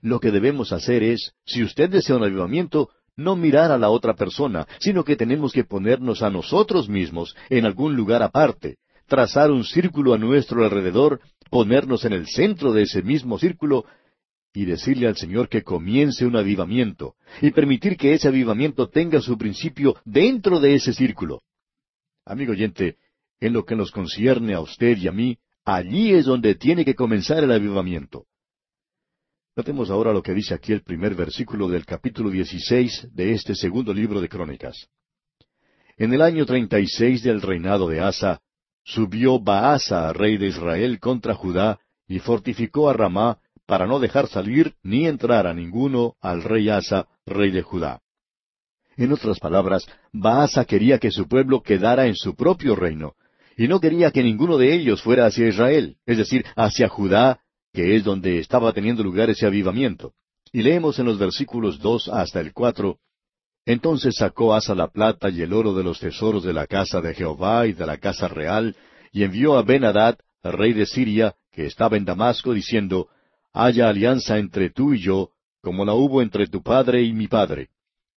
Lo 0.00 0.20
que 0.20 0.30
debemos 0.30 0.72
hacer 0.72 1.02
es, 1.02 1.32
si 1.44 1.64
usted 1.64 1.90
desea 1.90 2.14
un 2.14 2.22
avivamiento, 2.22 2.90
no 3.16 3.34
mirar 3.34 3.72
a 3.72 3.78
la 3.78 3.90
otra 3.90 4.14
persona, 4.14 4.68
sino 4.78 5.02
que 5.02 5.16
tenemos 5.16 5.52
que 5.52 5.64
ponernos 5.64 6.22
a 6.22 6.30
nosotros 6.30 6.88
mismos 6.88 7.34
en 7.50 7.66
algún 7.66 7.96
lugar 7.96 8.22
aparte, 8.22 8.76
trazar 9.08 9.50
un 9.50 9.64
círculo 9.64 10.14
a 10.14 10.18
nuestro 10.18 10.64
alrededor, 10.64 11.20
ponernos 11.50 12.04
en 12.04 12.12
el 12.12 12.28
centro 12.28 12.72
de 12.72 12.82
ese 12.82 13.02
mismo 13.02 13.40
círculo 13.40 13.86
y 14.54 14.66
decirle 14.66 15.08
al 15.08 15.16
Señor 15.16 15.48
que 15.48 15.64
comience 15.64 16.24
un 16.24 16.36
avivamiento 16.36 17.16
y 17.40 17.50
permitir 17.50 17.96
que 17.96 18.14
ese 18.14 18.28
avivamiento 18.28 18.88
tenga 18.88 19.20
su 19.20 19.36
principio 19.36 19.96
dentro 20.04 20.60
de 20.60 20.76
ese 20.76 20.92
círculo. 20.92 21.42
Amigo 22.24 22.52
oyente, 22.52 22.98
en 23.42 23.52
lo 23.52 23.64
que 23.64 23.74
nos 23.74 23.90
concierne 23.90 24.54
a 24.54 24.60
usted 24.60 24.96
y 24.98 25.08
a 25.08 25.12
mí, 25.12 25.36
allí 25.64 26.12
es 26.12 26.26
donde 26.26 26.54
tiene 26.54 26.84
que 26.84 26.94
comenzar 26.94 27.42
el 27.42 27.50
avivamiento. 27.50 28.26
Notemos 29.56 29.90
ahora 29.90 30.12
lo 30.12 30.22
que 30.22 30.32
dice 30.32 30.54
aquí 30.54 30.72
el 30.72 30.82
primer 30.82 31.16
versículo 31.16 31.68
del 31.68 31.84
capítulo 31.84 32.30
16 32.30 33.08
de 33.12 33.32
este 33.32 33.56
segundo 33.56 33.92
libro 33.92 34.20
de 34.20 34.28
Crónicas. 34.28 34.86
En 35.96 36.14
el 36.14 36.22
año 36.22 36.46
treinta 36.46 36.78
y 36.78 36.86
seis 36.86 37.24
del 37.24 37.42
reinado 37.42 37.88
de 37.88 38.00
Asa, 38.00 38.40
subió 38.84 39.40
Baasa, 39.40 40.12
rey 40.12 40.36
de 40.36 40.46
Israel, 40.46 41.00
contra 41.00 41.34
Judá, 41.34 41.80
y 42.06 42.20
fortificó 42.20 42.90
a 42.90 42.92
Ramá, 42.92 43.40
para 43.66 43.88
no 43.88 43.98
dejar 43.98 44.28
salir 44.28 44.76
ni 44.84 45.08
entrar 45.08 45.48
a 45.48 45.52
ninguno 45.52 46.14
al 46.20 46.44
rey 46.44 46.68
Asa, 46.68 47.08
rey 47.26 47.50
de 47.50 47.62
Judá. 47.62 48.02
En 48.96 49.12
otras 49.12 49.40
palabras, 49.40 49.84
Baasa 50.12 50.64
quería 50.64 51.00
que 51.00 51.10
su 51.10 51.26
pueblo 51.26 51.60
quedara 51.60 52.06
en 52.06 52.14
su 52.14 52.36
propio 52.36 52.76
reino, 52.76 53.16
y 53.62 53.68
no 53.68 53.78
quería 53.78 54.10
que 54.10 54.24
ninguno 54.24 54.58
de 54.58 54.74
ellos 54.74 55.02
fuera 55.02 55.26
hacia 55.26 55.46
Israel, 55.46 55.96
es 56.04 56.18
decir, 56.18 56.44
hacia 56.56 56.88
Judá, 56.88 57.38
que 57.72 57.94
es 57.94 58.02
donde 58.02 58.40
estaba 58.40 58.72
teniendo 58.72 59.04
lugar 59.04 59.30
ese 59.30 59.46
avivamiento. 59.46 60.14
Y 60.50 60.62
leemos 60.62 60.98
en 60.98 61.06
los 61.06 61.16
versículos 61.16 61.78
dos 61.78 62.08
hasta 62.08 62.40
el 62.40 62.52
cuatro, 62.52 62.98
Entonces 63.64 64.16
sacó 64.16 64.52
Asa 64.52 64.74
la 64.74 64.88
plata 64.88 65.30
y 65.30 65.42
el 65.42 65.52
oro 65.52 65.74
de 65.74 65.84
los 65.84 66.00
tesoros 66.00 66.42
de 66.42 66.52
la 66.52 66.66
casa 66.66 67.00
de 67.00 67.14
Jehová 67.14 67.68
y 67.68 67.72
de 67.72 67.86
la 67.86 67.98
casa 67.98 68.26
real, 68.26 68.74
y 69.12 69.22
envió 69.22 69.56
a 69.56 69.62
Ben-Hadad, 69.62 70.18
rey 70.42 70.72
de 70.72 70.84
Siria, 70.84 71.36
que 71.52 71.66
estaba 71.66 71.96
en 71.96 72.04
Damasco, 72.04 72.52
diciendo, 72.54 73.10
Haya 73.52 73.88
alianza 73.88 74.38
entre 74.38 74.70
tú 74.70 74.92
y 74.92 74.98
yo, 74.98 75.30
como 75.60 75.84
la 75.84 75.94
hubo 75.94 76.20
entre 76.20 76.48
tu 76.48 76.64
padre 76.64 77.04
y 77.04 77.12
mi 77.12 77.28
padre. 77.28 77.68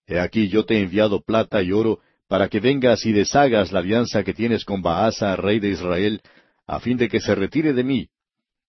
He 0.08 0.20
aquí 0.20 0.48
yo 0.48 0.66
te 0.66 0.78
he 0.78 0.82
enviado 0.82 1.22
plata 1.22 1.62
y 1.62 1.72
oro, 1.72 2.00
para 2.28 2.48
que 2.50 2.60
vengas 2.60 3.06
y 3.06 3.12
deshagas 3.12 3.72
la 3.72 3.80
alianza 3.80 4.24
que 4.24 4.34
tienes 4.34 4.66
con 4.66 4.82
Baasa, 4.82 5.36
rey 5.36 5.60
de 5.60 5.70
Israel, 5.70 6.22
a 6.68 6.80
fin 6.80 6.98
de 6.98 7.08
que 7.08 7.20
se 7.20 7.36
retire 7.36 7.74
de 7.74 7.84
mí. 7.84 8.10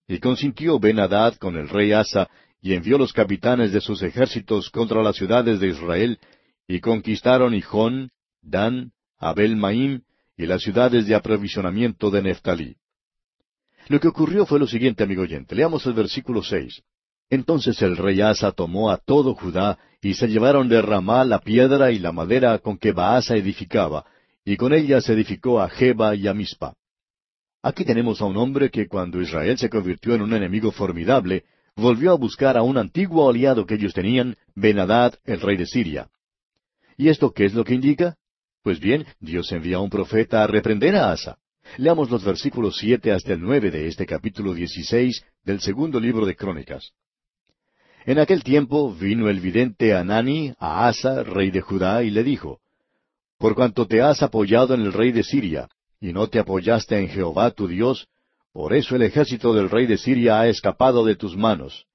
Y 0.09 0.19
consintió 0.19 0.79
ben 0.79 0.99
con 1.39 1.57
el 1.57 1.69
rey 1.69 1.93
Asa, 1.93 2.29
y 2.61 2.75
envió 2.75 2.99
los 2.99 3.13
capitanes 3.13 3.73
de 3.73 3.81
sus 3.81 4.03
ejércitos 4.03 4.71
contra 4.71 5.03
las 5.03 5.17
ciudades 5.17 5.61
de 5.61 5.69
Israel, 5.69 6.19
y 6.69 6.81
conquistaron 6.81 7.55
Hijón, 7.55 8.11
Dan, 8.43 8.93
Abel 9.19 9.57
Maim, 9.57 10.03
y 10.37 10.47
las 10.47 10.63
ciudades 10.63 11.07
de 11.07 11.15
aprovisionamiento 11.15 12.11
de 12.11 12.23
Neftalí. 12.23 12.77
Lo 13.89 14.01
que 14.01 14.09
ocurrió 14.09 14.45
fue 14.47 14.59
lo 14.59 14.67
siguiente, 14.67 15.05
amigo 15.05 15.23
oyente. 15.23 15.55
Leamos 15.55 15.87
el 15.87 15.95
versículo 15.95 16.43
seis. 16.43 16.83
Entonces 17.31 17.81
el 17.83 17.97
rey 17.97 18.21
Asa 18.21 18.53
tomó 18.53 18.91
a 18.91 18.99
todo 18.99 19.35
Judá, 19.35 19.79
y 20.07 20.15
se 20.15 20.29
llevaron 20.29 20.69
de 20.69 20.81
Ramá 20.81 21.25
la 21.25 21.41
piedra 21.41 21.91
y 21.91 21.99
la 21.99 22.13
madera 22.13 22.61
con 22.61 22.79
que 22.79 22.93
Baasa 22.93 23.35
edificaba, 23.35 24.05
y 24.45 24.57
con 24.57 24.73
ella 24.73 25.01
se 25.01 25.15
edificó 25.15 25.61
a 25.61 25.69
Jeba 25.69 26.15
y 26.15 26.29
a 26.29 26.33
Mispa. 26.33 26.75
Aquí 27.61 27.85
tenemos 27.85 28.23
a 28.23 28.27
un 28.27 28.37
hombre 28.37 28.71
que 28.71 28.87
cuando 28.87 29.21
Israel 29.21 29.59
se 29.59 29.69
convirtió 29.69 30.15
en 30.15 30.23
un 30.23 30.33
enemigo 30.33 30.71
formidable, 30.71 31.43
volvió 31.75 32.13
a 32.13 32.17
buscar 32.17 32.57
a 32.57 32.63
un 32.63 32.79
antiguo 32.79 33.29
aliado 33.29 33.67
que 33.67 33.75
ellos 33.75 33.95
tenían, 33.95 34.37
Benadad, 34.55 35.15
el 35.25 35.41
rey 35.41 35.57
de 35.57 35.67
Siria. 35.67 36.09
¿Y 36.97 37.09
esto 37.09 37.33
qué 37.33 37.45
es 37.45 37.55
lo 37.55 37.65
que 37.65 37.75
indica? 37.75 38.15
Pues 38.63 38.79
bien, 38.79 39.07
Dios 39.19 39.51
envía 39.51 39.79
a 39.79 39.81
un 39.81 39.91
profeta 39.91 40.45
a 40.45 40.47
reprender 40.47 40.95
a 40.95 41.11
Asa. 41.11 41.37
Leamos 41.79 42.13
los 42.13 42.25
versículos 42.25 42.77
siete 42.77 43.11
hasta 43.11 43.33
el 43.33 43.41
nueve 43.41 43.73
de 43.73 43.89
este 43.89 44.07
capítulo 44.07 44.55
dieciséis 44.55 45.25
del 45.43 45.61
segundo 45.61 45.99
libro 45.99 46.25
de 46.27 46.37
Crónicas. 46.37 46.93
En 48.07 48.21
aquel 48.21 48.45
tiempo 48.45 48.95
vino 48.95 49.29
el 49.29 49.41
vidente 49.41 49.93
Anani 49.93 50.55
a 50.61 50.87
Asa, 50.87 51.25
rey 51.25 51.51
de 51.51 51.61
Judá, 51.61 52.05
y 52.05 52.11
le 52.11 52.23
dijo, 52.23 52.61
Por 53.37 53.57
cuanto 53.57 53.89
te 53.89 54.01
has 54.01 54.23
apoyado 54.23 54.75
en 54.75 54.83
el 54.83 54.93
rey 54.93 55.11
de 55.11 55.25
Siria, 55.25 55.69
y 56.01 56.13
no 56.13 56.29
te 56.29 56.39
apoyaste 56.39 56.97
en 57.01 57.09
Jehová 57.09 57.51
tu 57.51 57.67
Dios, 57.67 58.07
por 58.53 58.75
eso 58.75 58.95
el 58.95 59.03
ejército 59.03 59.53
del 59.53 59.69
rey 59.69 59.87
de 59.87 59.99
Siria 59.99 60.39
ha 60.39 60.47
escapado 60.47 61.05
de 61.05 61.17
tus 61.17 61.37
manos. 61.37 61.87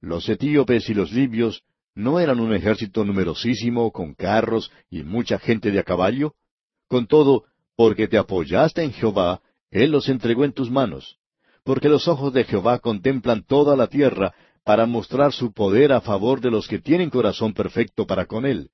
Los 0.00 0.26
etíopes 0.30 0.88
y 0.88 0.94
los 0.94 1.12
libios 1.12 1.62
no 1.94 2.18
eran 2.18 2.40
un 2.40 2.54
ejército 2.54 3.04
numerosísimo, 3.04 3.92
con 3.92 4.14
carros 4.14 4.72
y 4.88 5.02
mucha 5.02 5.38
gente 5.38 5.70
de 5.70 5.80
a 5.80 5.82
caballo. 5.82 6.32
Con 6.88 7.06
todo, 7.06 7.44
porque 7.76 8.08
te 8.08 8.16
apoyaste 8.16 8.84
en 8.84 8.94
Jehová, 8.94 9.42
Él 9.70 9.90
los 9.90 10.08
entregó 10.08 10.46
en 10.46 10.54
tus 10.54 10.70
manos. 10.70 11.18
Porque 11.62 11.90
los 11.90 12.08
ojos 12.08 12.32
de 12.32 12.44
Jehová 12.44 12.78
contemplan 12.78 13.44
toda 13.44 13.76
la 13.76 13.88
tierra, 13.88 14.32
para 14.68 14.84
mostrar 14.84 15.32
su 15.32 15.50
poder 15.54 15.92
a 15.92 16.02
favor 16.02 16.42
de 16.42 16.50
los 16.50 16.68
que 16.68 16.78
tienen 16.78 17.08
corazón 17.08 17.54
perfecto 17.54 18.06
para 18.06 18.26
con 18.26 18.44
Él. 18.44 18.68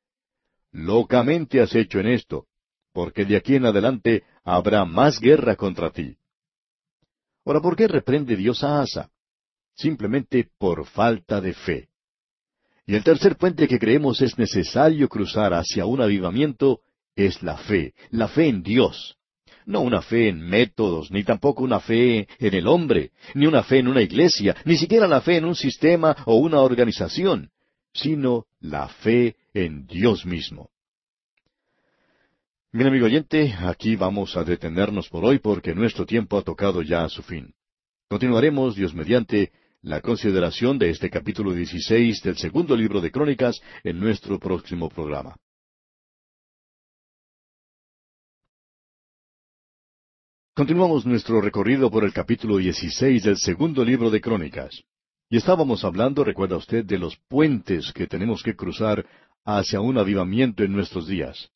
Locamente 0.73 1.61
has 1.61 1.73
hecho 1.77 2.01
en 2.01 2.09
esto, 2.09 2.47
porque 2.93 3.25
de 3.25 3.37
aquí 3.37 3.55
en 3.55 3.65
adelante 3.65 4.25
habrá 4.43 4.85
más 4.85 5.21
guerra 5.21 5.55
contra 5.55 5.93
ti. 5.93 6.17
Ahora, 7.45 7.61
¿por 7.61 7.77
qué 7.77 7.87
reprende 7.87 8.35
Dios 8.35 8.65
a 8.65 8.81
Asa? 8.81 9.09
Simplemente 9.77 10.49
por 10.59 10.85
falta 10.85 11.41
de 11.41 11.55
fe. 11.55 11.89
Y 12.87 12.97
el 12.97 13.05
tercer 13.05 13.37
puente 13.37 13.69
que 13.69 13.79
creemos 13.79 14.21
es 14.21 14.37
necesario 14.37 15.09
cruzar 15.09 15.55
hacia 15.55 15.87
un 15.87 16.01
avivamiento 16.01 16.81
es 17.15 17.41
la 17.41 17.57
fe, 17.57 17.95
la 18.11 18.27
fe 18.27 18.49
en 18.49 18.65
Dios 18.65 19.17
no 19.67 19.81
una 19.81 20.03
fe 20.03 20.29
en 20.29 20.41
métodos, 20.41 21.11
ni 21.11 21.25
tampoco 21.25 21.63
una 21.63 21.81
fe 21.81 22.29
en 22.39 22.55
el 22.55 22.67
hombre, 22.67 23.13
ni 23.35 23.47
una 23.47 23.63
fe 23.63 23.79
en 23.79 23.89
una 23.89 24.03
iglesia, 24.03 24.57
ni 24.65 24.77
siquiera 24.77 25.07
la 25.09 25.21
fe 25.21 25.37
en 25.37 25.45
un 25.45 25.55
sistema 25.55 26.17
o 26.27 26.37
una 26.37 26.61
organización, 26.61 27.51
sino 27.93 28.47
la 28.61 28.89
fe 28.89 29.37
en 29.53 29.87
Dios 29.87 30.27
mismo. 30.27 30.71
Bien, 32.73 32.89
amigo 32.89 33.07
oyente, 33.07 33.55
aquí 33.61 33.95
vamos 33.95 34.37
a 34.37 34.43
detenernos 34.43 35.09
por 35.09 35.25
hoy 35.25 35.39
porque 35.39 35.75
nuestro 35.75 36.05
tiempo 36.05 36.37
ha 36.37 36.43
tocado 36.43 36.83
ya 36.83 37.05
a 37.05 37.09
su 37.09 37.23
fin. 37.23 37.55
Continuaremos, 38.09 38.75
Dios 38.75 38.95
mediante, 38.95 39.53
la 39.81 40.01
consideración 40.01 40.79
de 40.79 40.91
este 40.91 41.09
capítulo 41.09 41.53
16 41.53 42.23
del 42.23 42.37
segundo 42.37 42.77
libro 42.77 43.01
de 43.01 43.11
Crónicas 43.11 43.61
en 43.85 44.01
nuestro 44.01 44.39
próximo 44.39 44.89
programa. 44.89 45.37
Continuamos 50.57 51.05
nuestro 51.05 51.41
recorrido 51.41 51.91
por 51.91 52.05
el 52.05 52.13
capítulo 52.13 52.59
16 52.59 53.25
del 53.25 53.39
segundo 53.39 53.85
libro 53.85 54.09
de 54.09 54.21
Crónicas. 54.21 54.85
Y 55.29 55.37
estábamos 55.37 55.85
hablando, 55.85 56.23
recuerda 56.23 56.57
usted, 56.57 56.85
de 56.85 56.97
los 56.97 57.17
puentes 57.29 57.93
que 57.93 58.07
tenemos 58.07 58.41
que 58.41 58.55
cruzar 58.55 59.05
hacia 59.45 59.81
un 59.81 59.99
avivamiento 59.99 60.63
en 60.63 60.71
nuestros 60.71 61.09
días. 61.09 61.51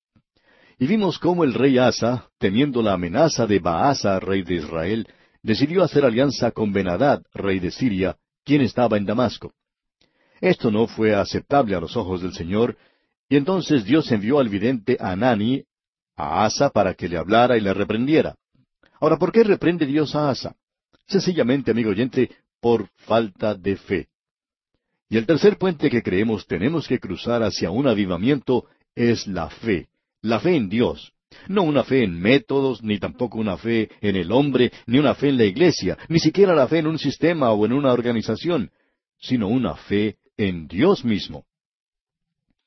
Y 0.80 0.88
vimos 0.88 1.20
cómo 1.20 1.44
el 1.44 1.54
rey 1.54 1.78
Asa, 1.78 2.28
temiendo 2.38 2.82
la 2.82 2.94
amenaza 2.94 3.46
de 3.46 3.60
Baasa, 3.60 4.18
rey 4.18 4.42
de 4.42 4.56
Israel, 4.56 5.06
decidió 5.44 5.84
hacer 5.84 6.04
alianza 6.04 6.50
con 6.50 6.72
Benadad, 6.72 7.22
rey 7.32 7.60
de 7.60 7.70
Siria, 7.70 8.16
quien 8.44 8.62
estaba 8.62 8.96
en 8.96 9.06
Damasco. 9.06 9.52
Esto 10.40 10.72
no 10.72 10.88
fue 10.88 11.14
aceptable 11.14 11.76
a 11.76 11.80
los 11.80 11.96
ojos 11.96 12.20
del 12.20 12.32
Señor, 12.32 12.76
y 13.28 13.36
entonces 13.36 13.84
Dios 13.84 14.10
envió 14.10 14.40
al 14.40 14.48
vidente 14.48 14.96
Anani 14.98 15.62
a 16.16 16.44
Asa 16.44 16.70
para 16.70 16.94
que 16.94 17.08
le 17.08 17.16
hablara 17.16 17.56
y 17.56 17.60
le 17.60 17.72
reprendiera. 17.72 18.34
Ahora, 19.00 19.16
¿por 19.16 19.32
qué 19.32 19.44
reprende 19.44 19.86
Dios 19.86 20.14
a 20.14 20.30
Asa? 20.30 20.56
Sencillamente, 21.06 21.70
amigo 21.70 21.90
oyente, 21.90 22.30
por 22.60 22.88
falta 22.96 23.54
de 23.54 23.76
fe. 23.76 24.08
Y 25.08 25.16
el 25.16 25.26
tercer 25.26 25.56
puente 25.56 25.88
que 25.88 26.02
creemos 26.02 26.46
tenemos 26.46 26.86
que 26.86 26.98
cruzar 26.98 27.42
hacia 27.42 27.70
un 27.70 27.86
avivamiento 27.86 28.66
es 28.94 29.26
la 29.26 29.48
fe, 29.48 29.88
la 30.20 30.40
fe 30.40 30.56
en 30.56 30.68
Dios. 30.68 31.12
No 31.46 31.62
una 31.62 31.84
fe 31.84 32.02
en 32.04 32.18
métodos, 32.18 32.82
ni 32.82 32.98
tampoco 32.98 33.38
una 33.38 33.56
fe 33.56 33.90
en 34.00 34.16
el 34.16 34.32
hombre, 34.32 34.72
ni 34.86 34.98
una 34.98 35.14
fe 35.14 35.28
en 35.28 35.38
la 35.38 35.44
iglesia, 35.44 35.96
ni 36.08 36.18
siquiera 36.18 36.54
la 36.54 36.68
fe 36.68 36.78
en 36.78 36.86
un 36.86 36.98
sistema 36.98 37.50
o 37.52 37.64
en 37.64 37.72
una 37.72 37.92
organización, 37.92 38.70
sino 39.18 39.48
una 39.48 39.76
fe 39.76 40.16
en 40.36 40.66
Dios 40.68 41.04
mismo. 41.04 41.44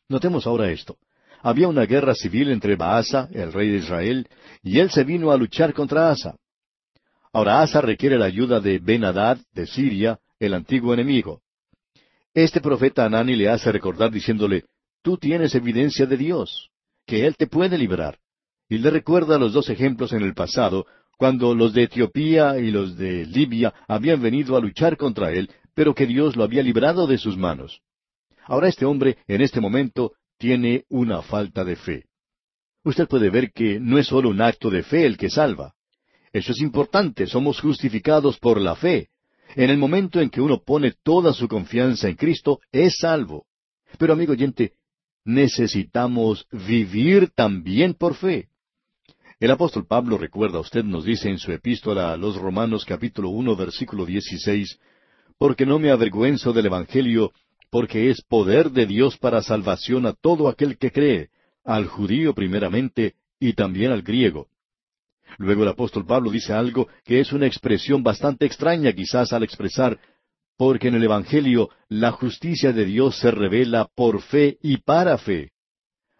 Notemos 0.07 0.47
ahora 0.47 0.71
esto 0.71 0.97
había 1.41 1.67
una 1.67 1.85
guerra 1.85 2.15
civil 2.15 2.51
entre 2.51 2.75
Baasa, 2.75 3.29
el 3.31 3.51
rey 3.53 3.69
de 3.69 3.77
Israel, 3.77 4.27
y 4.61 4.79
él 4.79 4.89
se 4.91 5.03
vino 5.03 5.31
a 5.31 5.37
luchar 5.37 5.73
contra 5.73 6.09
Asa. 6.11 6.35
Ahora 7.33 7.61
Asa 7.61 7.81
requiere 7.81 8.17
la 8.17 8.25
ayuda 8.25 8.59
de 8.59 8.79
Ben-Hadad, 8.79 9.39
de 9.53 9.65
Siria, 9.65 10.19
el 10.39 10.53
antiguo 10.53 10.93
enemigo. 10.93 11.41
Este 12.33 12.61
profeta 12.61 13.05
Anani 13.05 13.35
le 13.35 13.49
hace 13.49 13.71
recordar 13.71 14.11
diciéndole, 14.11 14.65
Tú 15.01 15.17
tienes 15.17 15.55
evidencia 15.55 16.05
de 16.05 16.17
Dios, 16.17 16.69
que 17.05 17.25
Él 17.25 17.35
te 17.35 17.47
puede 17.47 17.77
librar. 17.77 18.19
Y 18.69 18.77
le 18.77 18.89
recuerda 18.89 19.39
los 19.39 19.53
dos 19.53 19.69
ejemplos 19.69 20.13
en 20.13 20.21
el 20.21 20.33
pasado, 20.33 20.85
cuando 21.17 21.53
los 21.55 21.73
de 21.73 21.83
Etiopía 21.83 22.57
y 22.57 22.71
los 22.71 22.97
de 22.97 23.25
Libia 23.25 23.73
habían 23.87 24.21
venido 24.21 24.55
a 24.55 24.61
luchar 24.61 24.97
contra 24.97 25.31
Él, 25.31 25.49
pero 25.73 25.93
que 25.93 26.05
Dios 26.05 26.35
lo 26.35 26.43
había 26.43 26.63
librado 26.63 27.07
de 27.07 27.17
sus 27.17 27.37
manos. 27.37 27.81
Ahora 28.45 28.67
este 28.67 28.85
hombre, 28.85 29.17
en 29.27 29.41
este 29.41 29.61
momento, 29.61 30.13
tiene 30.41 30.85
una 30.89 31.21
falta 31.21 31.63
de 31.63 31.75
fe. 31.75 32.05
Usted 32.83 33.07
puede 33.07 33.29
ver 33.29 33.51
que 33.51 33.79
no 33.79 33.99
es 33.99 34.07
solo 34.07 34.29
un 34.29 34.41
acto 34.41 34.71
de 34.71 34.81
fe 34.81 35.05
el 35.05 35.15
que 35.15 35.29
salva. 35.29 35.75
Eso 36.33 36.51
es 36.51 36.61
importante, 36.61 37.27
somos 37.27 37.61
justificados 37.61 38.39
por 38.39 38.59
la 38.59 38.75
fe. 38.75 39.09
En 39.55 39.69
el 39.69 39.77
momento 39.77 40.19
en 40.19 40.31
que 40.31 40.41
uno 40.41 40.63
pone 40.65 40.95
toda 41.03 41.31
su 41.31 41.47
confianza 41.47 42.09
en 42.09 42.15
Cristo, 42.15 42.59
es 42.71 42.97
salvo. 42.97 43.45
Pero 43.99 44.13
amigo 44.13 44.31
oyente, 44.31 44.73
necesitamos 45.23 46.47
vivir 46.51 47.29
también 47.35 47.93
por 47.93 48.15
fe. 48.15 48.47
El 49.39 49.51
apóstol 49.51 49.85
Pablo, 49.85 50.17
recuerda, 50.17 50.59
usted 50.59 50.83
nos 50.83 51.05
dice 51.05 51.29
en 51.29 51.37
su 51.37 51.51
epístola 51.51 52.13
a 52.13 52.17
los 52.17 52.35
Romanos 52.35 52.83
capítulo 52.83 53.29
uno 53.29 53.55
versículo 53.55 54.07
dieciséis, 54.07 54.79
porque 55.37 55.67
no 55.67 55.77
me 55.77 55.91
avergüenzo 55.91 56.51
del 56.51 56.65
Evangelio, 56.65 57.31
porque 57.71 58.09
es 58.09 58.21
poder 58.21 58.69
de 58.71 58.85
Dios 58.85 59.17
para 59.17 59.41
salvación 59.41 60.05
a 60.05 60.13
todo 60.13 60.49
aquel 60.49 60.77
que 60.77 60.91
cree, 60.91 61.29
al 61.63 61.87
judío 61.87 62.35
primeramente 62.35 63.15
y 63.39 63.53
también 63.53 63.91
al 63.91 64.01
griego. 64.03 64.49
Luego 65.37 65.63
el 65.63 65.69
apóstol 65.69 66.05
Pablo 66.05 66.29
dice 66.29 66.53
algo 66.53 66.89
que 67.05 67.21
es 67.21 67.31
una 67.31 67.47
expresión 67.47 68.03
bastante 68.03 68.45
extraña 68.45 68.91
quizás 68.91 69.31
al 69.31 69.43
expresar, 69.43 69.97
porque 70.57 70.89
en 70.89 70.95
el 70.95 71.03
Evangelio 71.05 71.69
la 71.87 72.11
justicia 72.11 72.73
de 72.73 72.85
Dios 72.85 73.17
se 73.17 73.31
revela 73.31 73.89
por 73.95 74.21
fe 74.21 74.57
y 74.61 74.77
para 74.77 75.17
fe. 75.17 75.51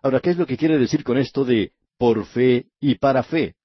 Ahora, 0.01 0.21
¿qué 0.21 0.31
es 0.31 0.37
lo 0.37 0.47
que 0.47 0.57
quiere 0.57 0.79
decir 0.79 1.03
con 1.03 1.17
esto 1.17 1.43
de 1.43 1.73
por 1.97 2.25
fe 2.25 2.67
y 2.79 2.95
para 2.95 3.23
fe? 3.23 3.55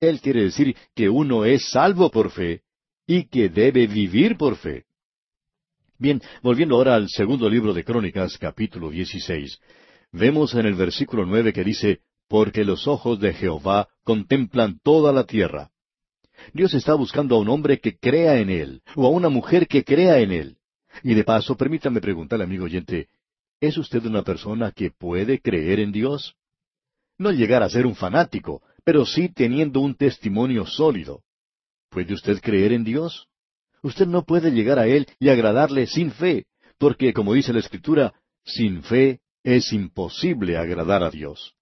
Él 0.00 0.20
quiere 0.20 0.44
decir 0.44 0.76
que 0.94 1.08
uno 1.08 1.44
es 1.44 1.68
salvo 1.70 2.10
por 2.10 2.30
fe 2.30 2.62
y 3.06 3.24
que 3.24 3.48
debe 3.48 3.88
vivir 3.88 4.36
por 4.36 4.56
fe. 4.56 4.84
Bien, 6.00 6.22
volviendo 6.44 6.76
ahora 6.76 6.94
al 6.94 7.08
segundo 7.08 7.50
libro 7.50 7.74
de 7.74 7.82
Crónicas, 7.82 8.38
capítulo 8.38 8.90
16, 8.90 9.58
vemos 10.12 10.54
en 10.54 10.64
el 10.64 10.74
versículo 10.74 11.26
nueve 11.26 11.52
que 11.52 11.64
dice, 11.64 12.02
Porque 12.28 12.64
los 12.64 12.86
ojos 12.86 13.18
de 13.18 13.34
Jehová 13.34 13.88
contemplan 14.04 14.78
toda 14.84 15.12
la 15.12 15.24
tierra. 15.24 15.72
Dios 16.52 16.72
está 16.74 16.94
buscando 16.94 17.34
a 17.34 17.40
un 17.40 17.48
hombre 17.48 17.80
que 17.80 17.98
crea 17.98 18.38
en 18.38 18.48
Él, 18.48 18.82
o 18.94 19.06
a 19.06 19.10
una 19.10 19.28
mujer 19.28 19.66
que 19.66 19.82
crea 19.82 20.20
en 20.20 20.30
Él. 20.30 20.58
Y 21.02 21.14
de 21.14 21.24
paso, 21.24 21.56
permítame 21.56 22.00
preguntarle, 22.00 22.44
amigo 22.44 22.66
oyente, 22.66 23.08
¿es 23.60 23.76
usted 23.76 24.06
una 24.06 24.22
persona 24.22 24.70
que 24.70 24.92
puede 24.92 25.40
creer 25.40 25.80
en 25.80 25.90
Dios? 25.90 26.36
No 27.18 27.32
llegar 27.32 27.64
a 27.64 27.68
ser 27.68 27.86
un 27.86 27.96
fanático, 27.96 28.62
pero 28.84 29.04
sí 29.04 29.30
teniendo 29.30 29.80
un 29.80 29.96
testimonio 29.96 30.64
sólido. 30.64 31.24
¿Puede 31.90 32.14
usted 32.14 32.40
creer 32.40 32.72
en 32.72 32.84
Dios? 32.84 33.26
Usted 33.82 34.06
no 34.06 34.24
puede 34.24 34.50
llegar 34.50 34.78
a 34.78 34.86
Él 34.86 35.06
y 35.18 35.28
agradarle 35.28 35.86
sin 35.86 36.10
fe, 36.10 36.46
porque, 36.78 37.12
como 37.12 37.34
dice 37.34 37.52
la 37.52 37.60
Escritura, 37.60 38.12
sin 38.44 38.82
fe 38.82 39.20
es 39.42 39.72
imposible 39.72 40.56
agradar 40.56 41.02
a 41.02 41.10
Dios. 41.10 41.54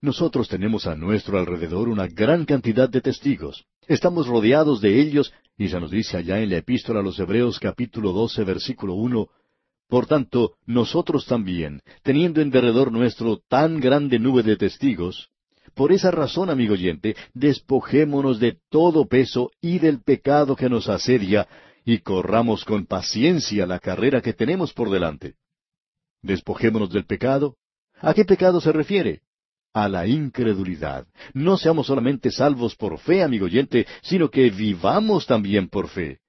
Nosotros 0.00 0.48
tenemos 0.48 0.86
a 0.86 0.94
nuestro 0.94 1.38
alrededor 1.38 1.88
una 1.88 2.06
gran 2.06 2.44
cantidad 2.44 2.88
de 2.88 3.00
testigos. 3.00 3.64
Estamos 3.86 4.26
rodeados 4.26 4.80
de 4.80 5.00
ellos, 5.00 5.32
y 5.56 5.68
se 5.68 5.80
nos 5.80 5.90
dice 5.90 6.16
allá 6.16 6.40
en 6.40 6.50
la 6.50 6.58
epístola 6.58 7.00
a 7.00 7.02
los 7.02 7.18
Hebreos 7.18 7.58
capítulo 7.58 8.12
12 8.12 8.44
versículo 8.44 8.94
1, 8.94 9.28
Por 9.88 10.06
tanto, 10.06 10.56
nosotros 10.66 11.26
también, 11.26 11.80
teniendo 12.02 12.40
en 12.40 12.50
derredor 12.50 12.92
nuestro 12.92 13.38
tan 13.48 13.80
grande 13.80 14.18
nube 14.18 14.42
de 14.42 14.56
testigos, 14.56 15.30
por 15.74 15.92
esa 15.92 16.10
razón, 16.10 16.50
amigo 16.50 16.74
oyente, 16.74 17.16
despojémonos 17.34 18.40
de 18.40 18.58
todo 18.70 19.06
peso 19.06 19.50
y 19.60 19.78
del 19.78 20.02
pecado 20.02 20.56
que 20.56 20.68
nos 20.68 20.88
asedia, 20.88 21.48
y 21.84 21.98
corramos 21.98 22.64
con 22.64 22.86
paciencia 22.86 23.66
la 23.66 23.78
carrera 23.78 24.22
que 24.22 24.32
tenemos 24.32 24.72
por 24.72 24.90
delante. 24.90 25.34
Despojémonos 26.22 26.90
del 26.90 27.04
pecado. 27.04 27.56
¿A 28.00 28.14
qué 28.14 28.24
pecado 28.24 28.60
se 28.60 28.72
refiere? 28.72 29.20
A 29.74 29.88
la 29.88 30.06
incredulidad. 30.06 31.06
No 31.34 31.58
seamos 31.58 31.88
solamente 31.88 32.30
salvos 32.30 32.74
por 32.76 32.98
fe, 32.98 33.22
amigo 33.22 33.46
oyente, 33.46 33.86
sino 34.02 34.30
que 34.30 34.48
vivamos 34.50 35.26
también 35.26 35.68
por 35.68 35.88
fe. 35.88 36.20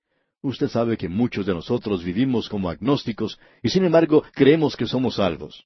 Usted 0.42 0.68
sabe 0.68 0.98
que 0.98 1.10
muchos 1.10 1.46
de 1.46 1.54
nosotros 1.54 2.04
vivimos 2.04 2.50
como 2.50 2.70
agnósticos 2.70 3.40
y 3.64 3.70
sin 3.70 3.86
embargo 3.86 4.24
creemos 4.34 4.76
que 4.76 4.86
somos 4.86 5.16
salvos. 5.16 5.66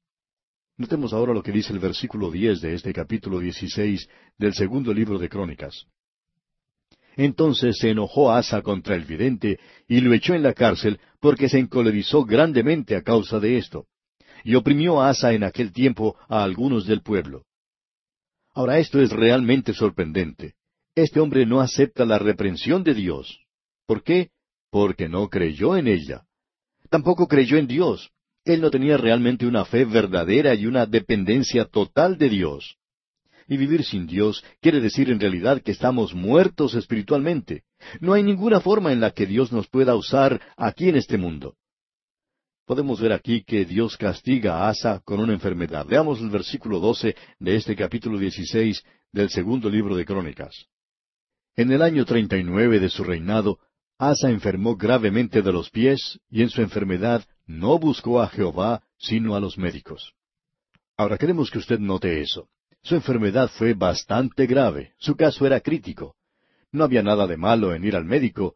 Notemos 0.80 1.12
ahora 1.12 1.34
lo 1.34 1.44
que 1.44 1.52
dice 1.52 1.74
el 1.74 1.80
versículo 1.80 2.32
diez 2.32 2.62
de 2.62 2.74
este 2.74 2.94
capítulo 2.94 3.40
dieciséis 3.40 4.08
del 4.38 4.54
segundo 4.54 4.94
libro 4.94 5.20
de 5.20 5.28
Crónicas. 5.28 5.86
Entonces 7.18 7.78
se 7.80 7.90
enojó 7.90 8.32
Asa 8.32 8.62
contra 8.62 8.96
el 8.96 9.04
vidente 9.04 9.60
y 9.90 10.00
lo 10.00 10.14
echó 10.14 10.36
en 10.36 10.42
la 10.42 10.54
cárcel 10.54 10.98
porque 11.20 11.50
se 11.50 11.60
encolerizó 11.60 12.24
grandemente 12.24 12.96
a 12.96 13.02
causa 13.02 13.42
de 13.42 13.58
esto. 13.58 13.88
Y 14.46 14.56
oprimió 14.56 15.02
a 15.02 15.10
Asa 15.10 15.34
en 15.34 15.44
aquel 15.44 15.74
tiempo 15.74 16.16
a 16.30 16.46
algunos 16.46 16.86
del 16.88 17.02
pueblo. 17.02 17.44
Ahora 18.54 18.80
esto 18.80 19.02
es 19.02 19.12
realmente 19.12 19.74
sorprendente. 19.74 20.54
Este 20.96 21.20
hombre 21.20 21.46
no 21.46 21.60
acepta 21.60 22.06
la 22.06 22.20
reprensión 22.20 22.86
de 22.86 22.94
Dios. 22.94 23.42
¿Por 23.86 24.02
qué? 24.02 24.30
Porque 24.72 25.10
no 25.10 25.28
creyó 25.28 25.76
en 25.76 25.90
ella. 25.90 26.24
Tampoco 26.90 27.28
creyó 27.28 27.58
en 27.58 27.68
Dios. 27.68 28.14
Él 28.50 28.62
no 28.62 28.72
tenía 28.72 28.98
realmente 28.98 29.46
una 29.46 29.64
fe 29.64 29.86
verdadera 29.86 30.56
y 30.56 30.66
una 30.66 30.88
dependencia 30.88 31.66
total 31.66 32.18
de 32.18 32.30
Dios. 32.30 32.78
Y 33.48 33.58
vivir 33.58 33.84
sin 33.84 34.08
Dios 34.08 34.44
quiere 34.60 34.82
decir 34.82 35.12
en 35.12 35.20
realidad 35.20 35.62
que 35.62 35.72
estamos 35.72 36.16
muertos 36.16 36.74
espiritualmente. 36.74 37.62
No 38.00 38.14
hay 38.14 38.24
ninguna 38.24 38.60
forma 38.60 38.92
en 38.92 39.02
la 39.02 39.12
que 39.12 39.28
Dios 39.28 39.52
nos 39.52 39.68
pueda 39.68 39.94
usar 39.94 40.42
aquí 40.58 40.90
en 40.90 40.96
este 40.96 41.16
mundo. 41.20 41.58
Podemos 42.66 43.00
ver 43.00 43.14
aquí 43.14 43.44
que 43.44 43.66
Dios 43.66 43.96
castiga 43.98 44.58
a 44.58 44.70
Asa 44.70 45.00
con 45.06 45.20
una 45.20 45.34
enfermedad. 45.34 45.86
Veamos 45.88 46.20
el 46.20 46.32
versículo 46.32 46.80
12 46.80 47.16
de 47.38 47.56
este 47.56 47.76
capítulo 47.76 48.18
16 48.18 48.84
del 49.12 49.30
segundo 49.30 49.70
libro 49.70 49.96
de 49.96 50.06
Crónicas. 50.06 50.66
En 51.56 51.72
el 51.72 51.84
año 51.84 52.04
treinta 52.04 52.36
y 52.36 52.44
nueve 52.44 52.80
de 52.80 52.90
su 52.90 53.04
reinado, 53.04 53.60
Asa 54.00 54.32
enfermó 54.32 54.76
gravemente 54.76 55.44
de 55.44 55.52
los 55.52 55.70
pies, 55.70 56.20
y 56.32 56.42
en 56.42 56.50
su 56.50 56.64
enfermedad 56.64 57.24
no 57.50 57.80
buscó 57.80 58.22
a 58.22 58.28
Jehová, 58.30 58.84
sino 59.00 59.36
a 59.36 59.40
los 59.40 59.58
médicos. 59.58 60.14
Ahora 60.96 61.18
queremos 61.18 61.50
que 61.50 61.58
usted 61.58 61.80
note 61.80 62.22
eso. 62.22 62.48
Su 62.84 62.94
enfermedad 62.94 63.50
fue 63.50 63.74
bastante 63.74 64.46
grave, 64.46 64.94
su 65.00 65.16
caso 65.16 65.48
era 65.48 65.60
crítico. 65.60 66.16
No 66.72 66.84
había 66.84 67.02
nada 67.02 67.26
de 67.26 67.38
malo 67.38 67.74
en 67.74 67.84
ir 67.84 67.96
al 67.96 68.06
médico, 68.06 68.56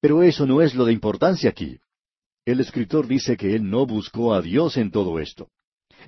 Pero 0.00 0.24
eso 0.24 0.44
no 0.44 0.60
es 0.60 0.74
lo 0.74 0.84
de 0.84 0.92
importancia 0.92 1.50
aquí. 1.50 1.78
El 2.44 2.58
escritor 2.58 3.06
dice 3.06 3.36
que 3.36 3.54
él 3.54 3.70
no 3.70 3.86
buscó 3.86 4.34
a 4.34 4.42
Dios 4.42 4.76
en 4.76 4.90
todo 4.90 5.20
esto. 5.20 5.48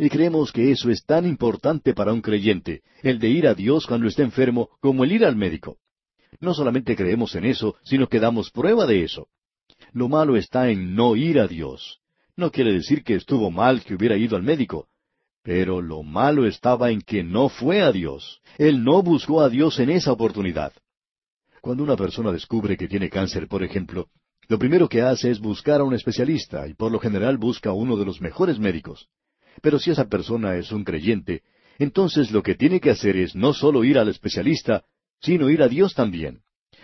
Y 0.01 0.11
creemos 0.11 0.51
que 0.51 0.73
eso 0.73 0.90
es 0.90 1.05
tan 1.05 1.25
importante 1.27 1.94
para 1.94 2.12
un 2.12 2.20
creyente, 2.20 2.83
el 3.05 3.20
de 3.20 3.29
ir 3.29 3.47
a 3.47 3.55
Dios 3.55 3.87
cuando 3.87 4.09
está 4.09 4.25
enfermo, 4.25 4.70
como 4.81 5.05
el 5.05 5.12
ir 5.12 5.25
al 5.25 5.37
médico. 5.37 5.79
No 6.40 6.53
solamente 6.53 6.97
creemos 6.97 7.37
en 7.37 7.44
eso, 7.44 7.77
sino 7.85 8.09
que 8.09 8.18
damos 8.18 8.51
prueba 8.51 8.87
de 8.87 9.05
eso. 9.05 9.29
Lo 9.92 10.09
malo 10.09 10.37
está 10.37 10.68
en 10.68 10.97
no 10.97 11.14
ir 11.14 11.38
a 11.38 11.47
Dios. 11.47 12.01
No 12.37 12.51
quiere 12.51 12.73
decir 12.73 13.05
que 13.05 13.14
estuvo 13.14 13.51
mal 13.51 13.83
que 13.85 13.94
hubiera 13.94 14.16
ido 14.16 14.37
al 14.37 14.42
médico, 14.42 14.88
pero 15.42 15.81
lo 15.81 16.03
malo 16.03 16.47
estaba 16.47 16.90
en 16.90 17.01
que 17.01 17.23
no 17.23 17.49
fue 17.49 17.83
a 17.83 17.92
Dios. 17.92 18.40
Él 18.59 18.83
no 18.83 19.03
buscó 19.03 19.42
a 19.42 19.49
Dios 19.49 19.79
en 19.79 19.90
esa 19.90 20.11
oportunidad. 20.11 20.73
Cuando 21.61 21.83
una 21.83 21.97
persona 21.97 22.33
descubre 22.33 22.77
que 22.77 22.88
tiene 22.88 23.09
cáncer, 23.09 23.47
por 23.47 23.62
ejemplo, 23.62 24.09
lo 24.49 24.59
primero 24.59 24.88
que 24.88 25.03
hace 25.03 25.31
es 25.31 25.40
buscar 25.40 25.81
a 25.81 25.85
un 25.85 25.94
especialista 25.94 26.66
y 26.66 26.75
por 26.75 26.90
lo 26.90 26.99
general 26.99 27.38
busca 27.38 27.70
a 27.70 27.75
uno 27.75 27.97
de 27.97 28.05
los 28.05 28.20
mejores 28.20 28.59
médicos. 28.59 29.09
Pero 29.62 29.79
si 29.79 29.90
esa 29.90 30.09
persona 30.09 30.57
es 30.57 30.73
un 30.73 30.83
creyente, 30.83 31.42
entonces 31.79 32.31
lo 32.31 32.42
que 32.42 32.55
tiene 32.55 32.81
que 32.81 32.90
hacer 32.90 33.16
es 33.16 33.35
no 33.35 33.53
solo 33.53 33.85
ir 33.85 33.99
al 33.99 34.09
especialista, 34.09 34.85
sino 35.20 35.51
ir 35.51 35.62
a 35.62 35.68
Dios 35.68 35.94
también. 35.94 36.40